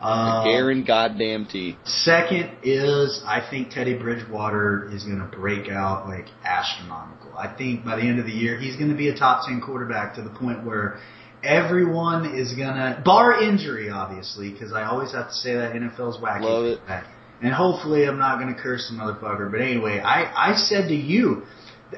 Uh, 0.00 0.44
Aaron 0.46 0.84
goddamn 0.84 1.46
T. 1.46 1.76
Second 1.84 2.58
is 2.62 3.20
I 3.26 3.44
think 3.50 3.70
Teddy 3.70 3.98
Bridgewater 3.98 4.88
is 4.92 5.02
going 5.02 5.18
to 5.18 5.36
break 5.36 5.68
out 5.68 6.06
like 6.06 6.26
astronomical. 6.44 7.36
I 7.36 7.54
think 7.56 7.84
by 7.84 7.96
the 7.96 8.02
end 8.02 8.20
of 8.20 8.26
the 8.26 8.32
year 8.32 8.58
he's 8.60 8.76
going 8.76 8.90
to 8.90 8.96
be 8.96 9.08
a 9.08 9.16
top 9.16 9.48
10 9.48 9.60
quarterback 9.60 10.14
to 10.14 10.22
the 10.22 10.30
point 10.30 10.64
where 10.64 11.00
everyone 11.42 12.36
is 12.38 12.54
going 12.54 12.76
to, 12.76 13.02
bar 13.04 13.42
injury 13.42 13.90
obviously, 13.90 14.52
because 14.52 14.72
I 14.72 14.84
always 14.84 15.12
have 15.12 15.28
to 15.28 15.34
say 15.34 15.54
that 15.54 15.72
NFL's 15.72 16.22
wacky. 16.22 16.42
Love 16.42 16.64
it. 16.64 16.86
Back. 16.86 17.06
And 17.40 17.52
hopefully 17.52 18.04
I'm 18.04 18.18
not 18.18 18.40
going 18.40 18.54
to 18.54 18.60
curse 18.60 18.90
the 18.90 18.96
motherfucker. 18.96 19.50
But 19.50 19.60
anyway, 19.60 20.00
I, 20.00 20.52
I 20.52 20.56
said 20.56 20.88
to 20.88 20.94
you, 20.94 21.44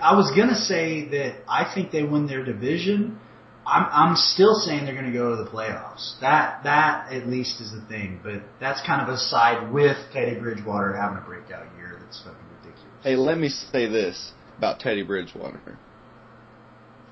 I 0.01 0.15
was 0.15 0.31
going 0.37 0.49
to 0.49 0.55
say 0.55 1.09
that 1.09 1.43
I 1.49 1.73
think 1.73 1.91
they 1.93 2.03
win 2.03 2.27
their 2.27 2.45
division. 2.45 3.19
I'm 3.67 3.87
I'm 3.91 4.17
still 4.17 4.55
saying 4.55 4.85
they're 4.85 4.95
going 4.95 5.07
to 5.07 5.13
go 5.13 5.37
to 5.37 5.45
the 5.45 5.51
playoffs. 5.51 6.19
That 6.21 6.65
that 6.65 7.13
at 7.13 7.27
least 7.27 7.61
is 7.61 7.73
the 7.73 7.83
thing, 7.89 8.21
but 8.23 8.43
that's 8.59 8.81
kind 8.87 9.03
of 9.03 9.09
a 9.09 9.19
side 9.19 9.73
with 9.73 9.97
Teddy 10.13 10.39
Bridgewater 10.39 10.97
having 10.97 11.19
a 11.19 11.21
breakout 11.21 11.67
year. 11.77 11.99
That's 12.03 12.19
fucking 12.23 12.39
ridiculous. 12.63 13.03
Hey, 13.03 13.17
let 13.17 13.39
me 13.39 13.49
say 13.49 13.87
this 13.87 14.33
about 14.59 14.81
Teddy 14.81 15.03
Bridgewater. 15.03 15.79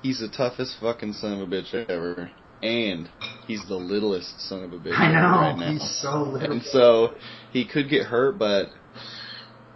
He's 0.01 0.19
the 0.19 0.29
toughest 0.29 0.75
fucking 0.79 1.13
son 1.13 1.33
of 1.33 1.47
a 1.47 1.51
bitch 1.51 1.73
ever. 1.73 2.31
And 2.61 3.09
he's 3.47 3.65
the 3.67 3.75
littlest 3.75 4.41
son 4.41 4.63
of 4.63 4.73
a 4.73 4.77
bitch 4.77 4.97
I 4.97 5.13
know 5.13 5.39
right 5.39 5.57
now. 5.57 5.71
he's 5.71 6.01
so 6.01 6.23
little. 6.23 6.51
And 6.51 6.63
so 6.63 7.13
he 7.51 7.65
could 7.65 7.89
get 7.89 8.05
hurt, 8.05 8.37
but 8.37 8.67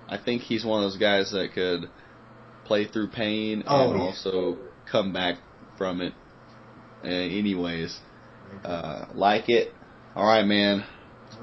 I 0.07 0.17
think 0.17 0.41
he's 0.43 0.63
one 0.65 0.83
of 0.83 0.91
those 0.91 0.99
guys 0.99 1.31
that 1.31 1.53
could 1.53 1.89
play 2.65 2.85
through 2.87 3.07
pain 3.09 3.63
Oh, 3.67 3.91
and 3.91 3.99
yeah. 3.99 4.05
also 4.05 4.57
come 4.89 5.11
back 5.13 5.37
from 5.77 6.01
it. 6.01 6.13
Uh, 7.03 7.07
anyways, 7.07 7.97
uh, 8.63 9.05
like 9.13 9.49
it. 9.49 9.73
All 10.15 10.25
right, 10.25 10.45
man. 10.45 10.85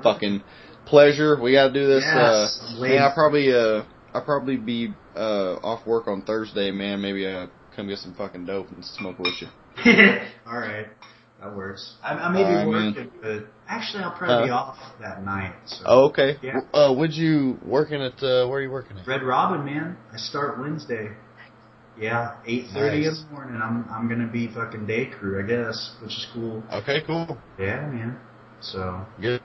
Fucking 0.03 0.43
pleasure. 0.87 1.39
We 1.41 1.53
got 1.53 1.69
to 1.69 1.73
do 1.73 1.87
this. 1.87 2.05
Yes, 2.07 2.75
uh, 2.77 2.81
man, 2.81 3.03
I'll 3.03 3.13
probably 3.15 3.53
uh, 3.53 3.83
I'll 4.15 4.25
probably 4.25 4.57
be 4.57 4.95
uh 5.17 5.57
off 5.57 5.87
work 5.87 6.07
on 6.07 6.23
Thursday, 6.23 6.71
man. 6.71 7.01
Maybe 7.03 7.27
uh 7.27 7.49
come 7.75 7.89
get 7.89 7.99
some 7.99 8.15
fucking 8.15 8.47
dope 8.47 8.71
and 8.71 8.85
smoke 8.85 9.19
with 9.19 9.35
you. 9.41 9.49
All 10.47 10.59
right, 10.59 10.87
that 11.41 11.55
works. 11.57 11.95
I, 12.03 12.15
I 12.15 12.29
may 12.33 12.39
be 12.39 12.45
All 12.45 12.55
right, 12.55 12.67
man. 12.67 12.95
working, 12.95 13.11
but 13.23 13.47
actually 13.69 14.03
I'll 14.05 14.17
probably 14.17 14.47
be 14.49 14.51
off 14.51 14.77
that 15.01 15.25
night. 15.25 15.55
So. 15.67 15.85
Oh, 15.87 16.05
okay. 16.11 16.37
Yeah. 16.43 16.61
Uh, 16.73 16.93
would 16.93 17.13
you 17.15 17.59
working 17.65 18.01
at? 18.03 18.15
Uh, 18.23 18.47
where 18.49 18.59
are 18.59 18.63
you 18.63 18.71
working 18.71 18.99
at? 18.99 19.07
Red 19.07 19.23
Robin, 19.23 19.65
man. 19.65 19.97
I 20.13 20.17
start 20.17 20.59
Wednesday. 20.61 21.11
Yeah, 21.99 22.37
eight 22.47 22.67
thirty 22.73 23.05
Nice. 23.07 23.19
in 23.21 23.27
the 23.27 23.33
morning. 23.33 23.61
I'm 23.63 23.85
I'm 23.91 24.09
gonna 24.09 24.27
be 24.31 24.49
fucking 24.49 24.87
day 24.87 25.07
crew, 25.07 25.43
I 25.43 25.47
guess, 25.47 25.97
which 26.01 26.13
is 26.13 26.27
cool. 26.33 26.63
Okay, 26.73 27.01
cool. 27.07 27.37
Yeah, 27.59 27.87
man. 27.89 28.19
So 28.61 29.05
Good. 29.21 29.43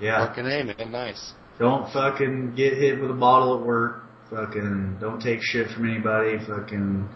yeah, 0.00 0.26
Fucking 0.26 0.46
A, 0.46 0.64
man. 0.64 0.90
Nice. 0.90 1.32
don't 1.58 1.92
fucking 1.92 2.54
get 2.56 2.74
hit 2.74 3.00
with 3.00 3.10
a 3.10 3.14
bottle 3.14 3.58
at 3.60 3.64
work. 3.66 4.04
Fucking 4.30 4.96
don't 5.00 5.20
take 5.20 5.40
shit 5.42 5.68
from 5.70 5.88
anybody. 5.90 6.38
Fucking 6.44 7.08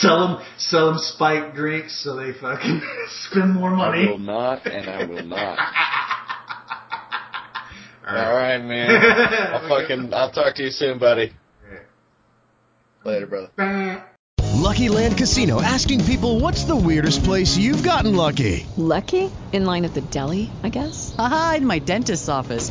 sell 0.00 0.26
them 0.26 0.46
sell 0.56 0.86
them 0.86 0.98
spiked 0.98 1.54
drinks 1.54 2.02
so 2.02 2.16
they 2.16 2.32
fucking 2.32 2.82
spend 3.08 3.54
more 3.54 3.70
money. 3.70 4.06
I 4.08 4.10
will 4.10 4.18
not, 4.18 4.66
and 4.66 4.88
I 4.88 5.04
will 5.04 5.24
not. 5.24 5.58
All 8.08 8.16
All 8.16 8.34
right, 8.34 8.58
man. 8.58 8.90
I'll 9.54 9.68
fucking. 9.68 10.12
I'll 10.12 10.32
talk 10.32 10.54
to 10.56 10.64
you 10.64 10.70
soon, 10.70 10.98
buddy. 10.98 11.32
Later, 13.04 13.26
brother. 13.26 14.04
Lucky 14.60 14.88
Land 14.90 15.16
Casino 15.16 15.62
asking 15.62 16.04
people 16.04 16.38
what's 16.38 16.64
the 16.64 16.76
weirdest 16.76 17.24
place 17.24 17.56
you've 17.56 17.82
gotten 17.82 18.14
lucky? 18.14 18.66
Lucky? 18.76 19.30
In 19.52 19.64
line 19.64 19.84
at 19.84 19.94
the 19.94 20.02
deli, 20.02 20.50
I 20.62 20.68
guess? 20.68 21.14
Haha, 21.16 21.56
in 21.56 21.66
my 21.66 21.78
dentist's 21.78 22.28
office. 22.28 22.70